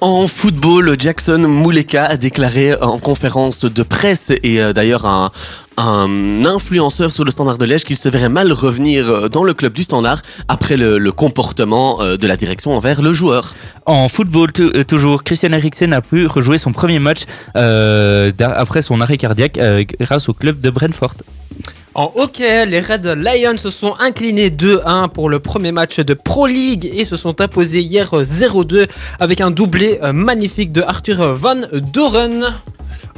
En 0.00 0.26
football, 0.28 0.96
Jackson 0.98 1.38
Muleka 1.38 2.04
a 2.04 2.16
déclaré 2.16 2.74
en 2.80 2.98
conférence 2.98 3.64
de 3.64 3.82
presse 3.82 4.30
et 4.42 4.60
euh, 4.60 4.72
d'ailleurs 4.72 5.06
un, 5.06 5.30
un 5.76 6.44
influenceur 6.44 7.10
sur 7.12 7.24
le 7.24 7.30
Standard 7.30 7.56
de 7.58 7.64
Liège 7.64 7.84
qu'il 7.84 7.96
se 7.96 8.08
verrait 8.08 8.28
mal 8.28 8.52
revenir 8.52 9.08
euh, 9.08 9.28
dans 9.28 9.44
le 9.44 9.54
club 9.54 9.72
du 9.72 9.82
Standard 9.84 10.20
après 10.48 10.76
le, 10.76 11.10
comportement 11.12 12.02
euh, 12.02 12.16
de 12.16 12.26
la 12.26 12.36
direction 12.36 12.76
envers 12.76 13.00
le 13.02 13.12
joueur. 13.12 13.54
En 13.86 14.08
football, 14.08 14.52
tou- 14.52 14.70
euh, 14.74 14.84
toujours, 14.84 15.22
Christian 15.24 15.52
Eriksen 15.52 15.92
a 15.92 16.00
pu 16.00 16.26
rejouer 16.26 16.58
son 16.58 16.72
premier 16.72 16.98
match 16.98 17.20
euh, 17.56 18.32
après 18.40 18.82
son 18.82 19.00
arrêt 19.00 19.16
cardiaque 19.18 19.58
euh, 19.58 19.84
grâce 20.00 20.28
au 20.28 20.34
club 20.34 20.60
de 20.60 20.70
Brentford. 20.70 21.14
En 21.98 22.12
hockey, 22.14 22.66
les 22.66 22.82
Red 22.82 23.06
Lions 23.06 23.56
se 23.56 23.70
sont 23.70 23.94
inclinés 23.98 24.50
2-1 24.50 25.08
pour 25.08 25.30
le 25.30 25.38
premier 25.38 25.72
match 25.72 25.98
de 25.98 26.12
Pro 26.12 26.46
League 26.46 26.92
et 26.94 27.06
se 27.06 27.16
sont 27.16 27.40
imposés 27.40 27.80
hier 27.80 28.12
euh, 28.12 28.22
0-2 28.22 28.86
avec 29.18 29.40
un 29.40 29.50
doublé 29.50 29.98
euh, 30.02 30.12
magnifique 30.12 30.72
de 30.72 30.82
Arthur 30.82 31.34
Van 31.36 31.56
Doren. 31.72 32.54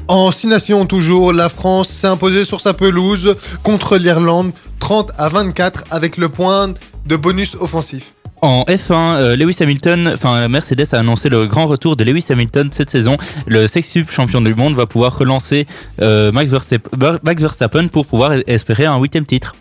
En 0.07 0.31
6 0.31 0.47
nations 0.47 0.87
toujours, 0.87 1.33
la 1.33 1.49
France 1.49 1.89
s'est 1.89 2.07
imposée 2.07 2.45
sur 2.45 2.61
sa 2.61 2.72
pelouse 2.72 3.35
contre 3.64 3.97
l'Irlande 3.97 4.53
30 4.79 5.11
à 5.18 5.29
24 5.29 5.83
avec 5.91 6.16
le 6.16 6.29
point 6.29 6.72
de 7.05 7.16
bonus 7.16 7.57
offensif. 7.57 8.12
En 8.41 8.64
F1, 8.68 8.93
euh, 8.93 9.36
Lewis 9.36 9.57
Hamilton, 9.61 10.12
enfin 10.14 10.47
Mercedes 10.49 10.86
a 10.93 10.99
annoncé 10.99 11.28
le 11.28 11.47
grand 11.47 11.66
retour 11.66 11.97
de 11.97 12.05
Lewis 12.05 12.26
Hamilton 12.30 12.68
cette 12.70 12.91
saison. 12.91 13.16
Le 13.47 13.66
sextuple 13.66 14.12
champion 14.12 14.41
du 14.41 14.55
monde 14.55 14.74
va 14.74 14.86
pouvoir 14.86 15.16
relancer 15.18 15.66
euh, 16.01 16.30
Max, 16.30 16.51
Verstappen, 16.51 17.89
pour 17.89 18.07
pouvoir 18.07 18.32
espérer 18.47 18.84
un 18.84 18.99
huitième 18.99 19.26
titre. 19.26 19.55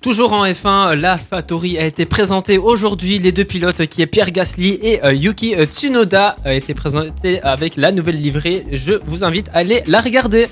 Toujours 0.00 0.32
en 0.32 0.46
F1, 0.46 0.94
la 0.94 1.16
Fattori 1.16 1.76
a 1.76 1.84
été 1.84 2.06
présentée 2.06 2.56
aujourd'hui. 2.56 3.18
Les 3.18 3.32
deux 3.32 3.44
pilotes 3.44 3.86
qui 3.86 4.00
est 4.00 4.06
Pierre 4.06 4.30
Gasly 4.30 4.78
et 4.80 5.04
euh, 5.04 5.12
Yuki 5.12 5.56
euh, 5.56 5.66
Tsunoda 5.66 6.36
a 6.44 6.54
été 6.54 6.72
présentés 6.72 7.42
avec 7.42 7.76
la 7.76 7.90
nouvelle 7.90 8.20
livrée. 8.20 8.64
Je 8.70 8.94
vous 9.06 9.24
invite 9.24 9.48
à 9.48 9.58
aller 9.58 9.82
la 9.86 10.00
regarder. 10.00 10.46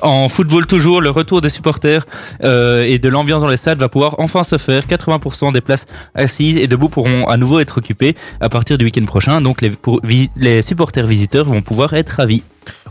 En 0.00 0.28
football 0.28 0.66
toujours, 0.66 1.00
le 1.00 1.10
retour 1.10 1.40
des 1.40 1.48
supporters 1.48 2.04
euh, 2.44 2.84
et 2.84 2.98
de 2.98 3.08
l'ambiance 3.08 3.42
dans 3.42 3.48
les 3.48 3.56
stades 3.56 3.78
va 3.78 3.88
pouvoir 3.88 4.16
enfin 4.18 4.44
se 4.44 4.56
faire. 4.58 4.86
80% 4.86 5.52
des 5.52 5.60
places 5.60 5.86
assises 6.14 6.56
et 6.56 6.68
debout 6.68 6.88
pourront 6.88 7.26
à 7.26 7.36
nouveau 7.36 7.58
être 7.60 7.78
occupées 7.78 8.14
à 8.40 8.48
partir 8.48 8.78
du 8.78 8.84
week-end 8.84 9.04
prochain. 9.06 9.40
Donc 9.40 9.60
les, 9.60 9.70
pour- 9.70 10.00
vi- 10.04 10.30
les 10.36 10.62
supporters 10.62 11.06
visiteurs 11.06 11.44
vont 11.46 11.62
pouvoir 11.62 11.94
être 11.94 12.10
ravis. 12.10 12.42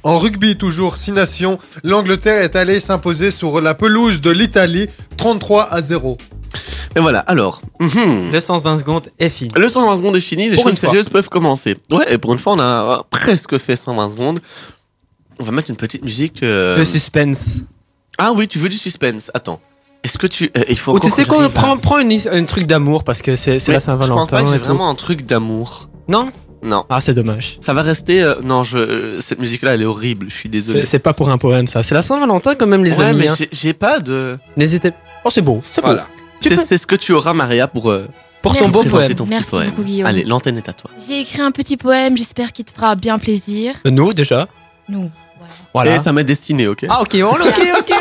En 0.03 0.18
rugby 0.18 0.58
toujours 0.58 0.97
6 0.97 1.12
nations, 1.12 1.60
l'Angleterre 1.84 2.41
est 2.41 2.55
allée 2.55 2.80
s'imposer 2.80 3.32
sur 3.32 3.62
la 3.62 3.74
pelouse 3.74 4.22
de 4.22 4.32
l'Italie 4.32 4.88
33 5.18 5.64
à 5.72 5.82
0. 5.82 6.18
Et 6.95 6.99
voilà, 6.99 7.20
alors, 7.20 7.62
mhm. 7.80 8.32
Le 8.32 8.39
120 8.39 8.80
secondes 8.80 9.10
est 9.20 9.30
fini. 9.30 9.51
le 9.55 9.68
120 9.68 9.97
secondes 9.97 10.16
est 10.16 10.20
fini, 10.20 10.49
les 10.49 10.55
Pour 10.55 10.64
choses 10.64 10.74
une 10.74 10.80
fois. 10.80 10.89
sérieuses 10.89 11.10
peuvent 11.10 11.30
commencer. 11.30 11.78
Ouais, 11.91 12.12
et 12.14 12.18
pour 12.18 12.34
une 12.34 12.39
fois, 12.39 12.53
on 12.53 12.60
a 12.60 13.03
presque 13.12 13.58
fait 13.60 13.76
120 13.76 14.10
secondes. 14.12 14.39
On 15.40 15.44
va 15.44 15.52
mettre 15.52 15.70
une 15.70 15.76
petite 15.76 16.04
musique. 16.04 16.44
euh, 16.44 16.78
De 16.78 16.84
suspense. 16.84 17.60
Ah 18.18 18.32
oui, 18.34 18.48
tu 18.48 18.58
veux 18.60 18.70
du 18.70 18.78
suspense 18.78 19.30
Attends. 19.34 19.60
Est-ce 20.04 20.18
que 20.18 20.28
tu. 20.28 20.52
euh, 20.58 20.64
il 20.70 20.78
faut 20.78 20.94
Ou 20.94 21.00
tu 21.00 21.10
sais 21.10 21.26
quoi, 21.26 21.40
j'arrive 21.40 21.58
à- 21.58 21.60
prends, 21.62 21.78
prends 21.78 22.00
une, 22.00 22.18
un 22.32 22.44
truc 22.46 22.66
d'amour 22.66 23.04
parce 23.04 23.22
que 23.22 23.36
c'est 23.36 23.54
la 23.54 23.58
Je 23.58 23.64
pense 23.66 23.74
pas 23.74 23.80
Saint-Valentin. 23.80 24.44
que 24.44 24.50
j'ai 24.52 24.58
vraiment 24.58 24.90
un 24.90 24.96
truc 24.96 25.26
d'amour. 25.26 25.90
Non? 26.08 26.32
Non. 26.64 26.86
Ah, 26.90 27.00
c'est 27.00 27.14
dommage. 27.14 27.58
Ça 27.62 27.74
va 27.74 27.82
rester. 27.84 28.24
euh, 28.24 28.36
non, 28.44 28.64
je, 28.64 29.20
cette 29.20 29.40
musique-là, 29.40 29.74
elle 29.76 29.82
est 29.84 29.86
horrible. 29.86 30.28
Je 30.30 30.36
suis 30.36 30.50
désolé. 30.50 30.80
C'est 30.82 30.86
c'est 30.86 31.00
pas 31.00 31.14
pour 31.14 31.30
un 31.30 31.38
poème, 31.38 31.68
ça. 31.68 31.84
C'est 31.84 31.94
la 31.94 32.02
Saint-Valentin, 32.02 32.56
quand 32.56 32.66
même, 32.68 32.84
les 32.84 32.98
ouais, 32.98 33.06
amis. 33.06 33.20
mais 33.20 33.28
hein. 33.30 33.36
j'ai- 33.52 33.74
pas 33.74 34.00
de. 34.00 34.38
N'hésitez 34.56 34.92
Oh, 35.24 35.30
c'est 35.30 35.42
beau. 35.42 35.62
C'est 35.70 35.82
beau. 35.82 35.88
Voilà. 35.88 36.08
Tu 36.42 36.50
C'est 36.50 36.56
peux- 36.56 36.62
c'est 36.66 36.78
ce 36.78 36.88
que 36.88 36.96
tu 36.96 37.12
auras, 37.14 37.34
Maria, 37.34 37.68
pour, 37.68 37.90
euh, 37.92 38.08
Pour 38.42 38.56
ton 38.56 38.70
beau 38.70 38.84
poème. 38.84 39.14
ton 39.14 39.26
Merci 39.26 39.50
poème. 39.52 39.70
beaucoup, 39.72 39.84
Guillaume. 39.84 40.08
Allez, 40.08 40.24
l'antenne 40.24 40.58
est 40.58 40.70
à 40.70 40.74
toi. 40.74 40.90
J'ai 41.08 41.22
écrit 41.22 41.42
un 41.42 41.52
petit 41.52 41.78
poème, 41.78 42.16
j'espère 42.18 42.54
qu'il 42.54 42.66
te 42.66 42.72
fera 42.72 42.96
bien 42.96 43.20
plaisir. 43.20 43.74
Nous, 43.86 44.14
déjà. 44.14 44.48
Nous. 44.90 45.12
Voilà. 45.74 45.96
Et 45.96 46.00
ça 46.00 46.14
m'est 46.14 46.24
destiné, 46.24 46.68
ok 46.68 46.86
Ah, 46.90 47.02
ok, 47.02 47.16
on- 47.22 47.28
ok, 47.28 47.62
ok. 47.80 47.94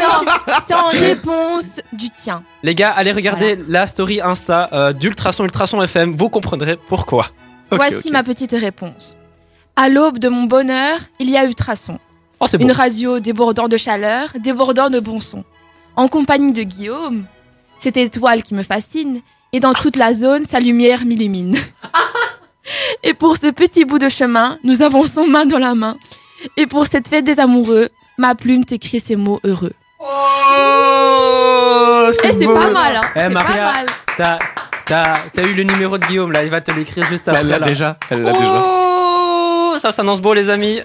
C'est 0.67 0.75
en, 0.75 0.89
réponse 0.89 1.81
du 1.93 2.11
tien. 2.11 2.43
Les 2.63 2.75
gars, 2.75 2.91
allez 2.91 3.13
regarder 3.13 3.59
la 3.69 3.87
story 3.87 4.21
Insta 4.21 4.69
euh, 4.73 4.93
d'Ultrason 4.93 5.45
Ultrason 5.45 5.83
FM. 5.83 6.13
Vous 6.13 6.29
comprendrez 6.29 6.77
pourquoi. 6.77 7.31
Ok, 7.71 7.77
Voici 7.79 8.09
ok. 8.09 8.13
ma 8.13 8.23
petite 8.23 8.53
réponse. 8.53 9.17
À 9.75 9.89
l'aube 9.89 10.19
de 10.19 10.29
mon 10.29 10.45
bonheur, 10.45 10.99
il 11.21 11.29
y 11.31 11.37
a 11.37 11.45
Ultrason. 11.45 11.99
Oh, 12.41 12.47
c'est 12.47 12.61
Une 12.61 12.73
radio 12.73 13.19
débordant 13.19 13.69
de 13.69 13.77
chaleur, 13.77 14.29
débordant 14.39 14.91
de 14.91 15.01
bon 15.01 15.21
son. 15.21 15.45
En 15.97 16.09
compagnie 16.09 16.53
de 16.53 16.63
Guillaume, 16.63 17.25
cette 17.79 17.97
étoile 17.97 18.43
qui 18.43 18.55
me 18.55 18.63
fascine, 18.63 19.21
et 19.53 19.61
dans 19.61 19.73
toute 19.73 19.97
la 19.97 20.13
zone, 20.13 20.45
sa 20.45 20.61
lumière 20.61 21.05
m'illumine. 21.07 21.57
et 23.03 23.15
pour 23.15 23.37
ce 23.37 23.47
petit 23.51 23.85
bout 23.85 23.99
de 23.99 24.09
chemin, 24.09 24.59
nous 24.65 24.83
avançons 24.83 25.27
main 25.27 25.47
dans 25.47 25.59
la 25.59 25.75
main. 25.75 25.97
Et 26.57 26.67
pour 26.67 26.87
cette 26.87 27.09
fête 27.09 27.25
des 27.25 27.41
amoureux, 27.41 27.89
ma 28.19 28.35
plume 28.35 28.65
t'écrit 28.65 29.01
ces 29.01 29.17
mots 29.17 29.41
heureux. 29.45 29.73
Oh, 29.99 30.05
Eh, 32.09 32.13
c'est 32.33 32.47
pas 32.47 32.71
mal, 32.71 32.97
hein 32.97 33.01
Eh, 33.15 33.19
C'est 33.21 33.29
Maria. 33.31 33.67
pas 33.67 33.73
mal. 33.73 33.87
T'as 34.17 34.39
t'as- 34.87 35.15
t'as 35.35 35.43
eu 35.43 35.55
le 35.55 35.63
numéro 35.65 35.99
de 35.99 36.07
Guillaume, 36.07 36.33
là. 36.33 36.45
Il 36.45 36.51
va 36.51 36.61
te 36.61 36.71
l'écrire 36.71 37.05
juste 37.07 37.29
après. 37.29 37.41
Elle 37.41 37.49
l'a 37.49 37.59
là. 37.59 37.67
déjà. 37.67 37.99
Elle 38.11 38.23
l'a 38.23 38.33
déjà. 38.33 38.63
Oh, 38.65 39.75
ça 39.81 39.93
s'annonce 39.93 40.21
beau, 40.21 40.35
les 40.35 40.49
amis. 40.51 40.81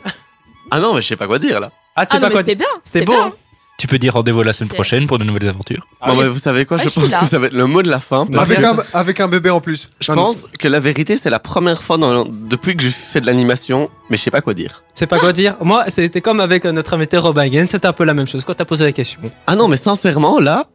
Ah 0.71 0.79
non, 0.79 0.93
mais 0.93 1.01
je 1.01 1.07
sais 1.07 1.15
pas 1.15 1.27
quoi 1.27 1.39
dire 1.39 1.59
là. 1.59 1.71
Ah, 1.95 2.05
tu 2.05 2.11
sais 2.11 2.17
Ah 2.17 2.21
pas 2.21 2.27
non, 2.27 2.31
quoi 2.33 2.41
c'était 2.41 2.55
bien. 2.55 2.67
C'était 2.83 3.05
beau. 3.05 3.13
bien. 3.13 3.25
hein. 3.27 3.33
Tu 3.81 3.87
peux 3.87 3.97
dire 3.97 4.13
rendez-vous 4.13 4.43
la 4.43 4.53
semaine 4.53 4.69
prochaine 4.69 5.07
pour 5.07 5.17
de 5.17 5.23
nouvelles 5.23 5.49
aventures. 5.49 5.87
bon, 6.05 6.11
oui. 6.13 6.19
bah, 6.19 6.29
vous 6.29 6.37
savez 6.37 6.65
quoi 6.67 6.77
Ouais, 6.77 6.83
Je 6.83 6.89
je 6.89 6.91
suis 6.91 7.01
pense 7.01 7.09
là. 7.09 7.19
que 7.21 7.25
ça 7.25 7.39
va 7.39 7.47
être 7.47 7.53
le 7.53 7.65
mot 7.65 7.81
de 7.81 7.89
la 7.89 7.99
fin. 7.99 8.27
parce 8.27 8.45
Avec 8.45 8.59
que 8.59 8.63
un, 8.65 8.77
avec 8.93 9.19
un 9.19 9.27
bébé 9.27 9.49
en 9.49 9.59
plus. 9.59 9.89
Je 9.99 10.11
pense 10.13 10.45
que 10.59 10.67
la 10.67 10.79
vérité, 10.79 11.17
c'est 11.17 11.31
la 11.31 11.39
première 11.39 11.81
fois 11.81 11.97
dans- 11.97 12.23
depuis 12.25 12.77
que 12.77 12.83
je 12.83 12.89
fais 12.89 13.21
de 13.21 13.25
l'animation, 13.25 13.89
mais 14.11 14.17
je 14.17 14.21
sais 14.21 14.29
pas 14.29 14.41
quoi 14.41 14.53
dire. 14.53 14.83
Tu 14.93 14.99
sais 14.99 15.07
pas 15.07 15.17
quoi 15.17 15.33
dire. 15.33 15.55
Moi, 15.61 15.85
c'était 15.87 16.21
comme 16.21 16.39
avec 16.41 16.65
euh, 16.67 16.71
notre 16.71 16.93
invité 16.93 17.17
Robin 17.17 17.47
Gaines. 17.47 17.65
C'était 17.65 17.87
un 17.87 17.93
peu 17.93 18.03
la 18.03 18.13
même 18.13 18.27
chose 18.27 18.43
quand 18.45 18.53
t'as 18.53 18.65
posé 18.65 18.83
la 18.83 18.91
question. 18.91 19.19
Ah 19.47 19.55
non, 19.55 19.67
mais 19.67 19.77
sincèrement, 19.77 20.39
là, 20.39 20.67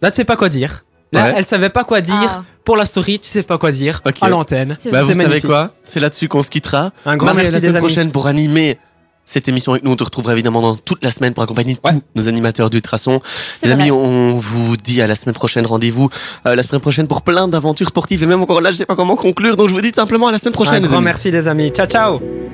Là, 0.00 0.10
tu 0.10 0.16
sais 0.16 0.24
pas 0.24 0.36
quoi 0.36 0.48
dire. 0.48 0.84
Là, 1.12 1.24
Ouais. 1.24 1.34
elle 1.36 1.46
savait 1.46 1.68
pas 1.70 1.84
quoi 1.84 2.00
dire. 2.00 2.14
Ah, 2.28 2.44
Pour 2.64 2.76
la 2.76 2.84
story, 2.84 3.18
tu 3.20 3.28
sais 3.30 3.42
pas 3.42 3.58
quoi 3.58 3.70
dire. 3.70 4.00
Ok. 4.06 4.16
À 4.22 4.28
l'antenne. 4.30 4.76
c'est 4.78 4.90
bah, 4.90 5.02
vous 5.02 5.08
savez 5.12 5.24
magnifique. 5.24 5.46
quoi? 5.46 5.72
C'est 5.84 6.00
là-dessus 6.00 6.26
qu'on 6.28 6.42
se 6.42 6.50
quittera. 6.50 6.90
Un 7.04 7.16
grand 7.18 7.28
Bah, 7.28 7.34
merci 7.36 7.52
la 7.52 7.60
semaine 7.60 7.78
prochaine 7.78 8.10
pour 8.12 8.26
animer 8.26 8.78
cette 9.26 9.48
émission 9.48 9.72
avec 9.72 9.84
nous. 9.84 9.90
On 9.90 9.96
te 9.96 10.04
retrouvera 10.04 10.32
évidemment 10.32 10.62
dans 10.62 10.76
toute 10.76 11.04
la 11.04 11.10
semaine 11.10 11.34
pour 11.34 11.42
accompagner 11.42 11.76
tous 11.76 12.00
nos 12.14 12.28
animateurs 12.28 12.70
d'Ultrason. 12.70 13.20
Les 13.62 13.70
amis, 13.72 13.90
on 13.90 14.34
vous 14.38 14.76
dit 14.76 15.02
à 15.02 15.06
la 15.06 15.14
semaine 15.16 15.34
prochaine. 15.34 15.66
Rendez-vous 15.66 16.08
euh, 16.46 16.54
la 16.54 16.62
semaine 16.62 16.80
prochaine 16.80 17.08
pour 17.08 17.22
plein 17.22 17.48
d'aventures 17.48 17.88
sportives. 17.88 18.22
Et 18.22 18.26
même 18.26 18.40
encore 18.40 18.60
là, 18.60 18.70
je 18.72 18.76
sais 18.76 18.86
pas 18.86 18.96
comment 18.96 19.16
conclure. 19.16 19.56
Donc 19.56 19.68
je 19.68 19.74
vous 19.74 19.80
dis 19.80 19.92
simplement 19.94 20.28
à 20.28 20.32
la 20.32 20.38
semaine 20.38 20.54
prochaine, 20.54 20.76
Un 20.76 20.80
les 20.80 20.86
grand 20.86 20.98
amis. 20.98 21.04
merci, 21.06 21.30
les 21.30 21.48
amis. 21.48 21.70
Ciao, 21.70 21.86
ciao. 21.86 22.46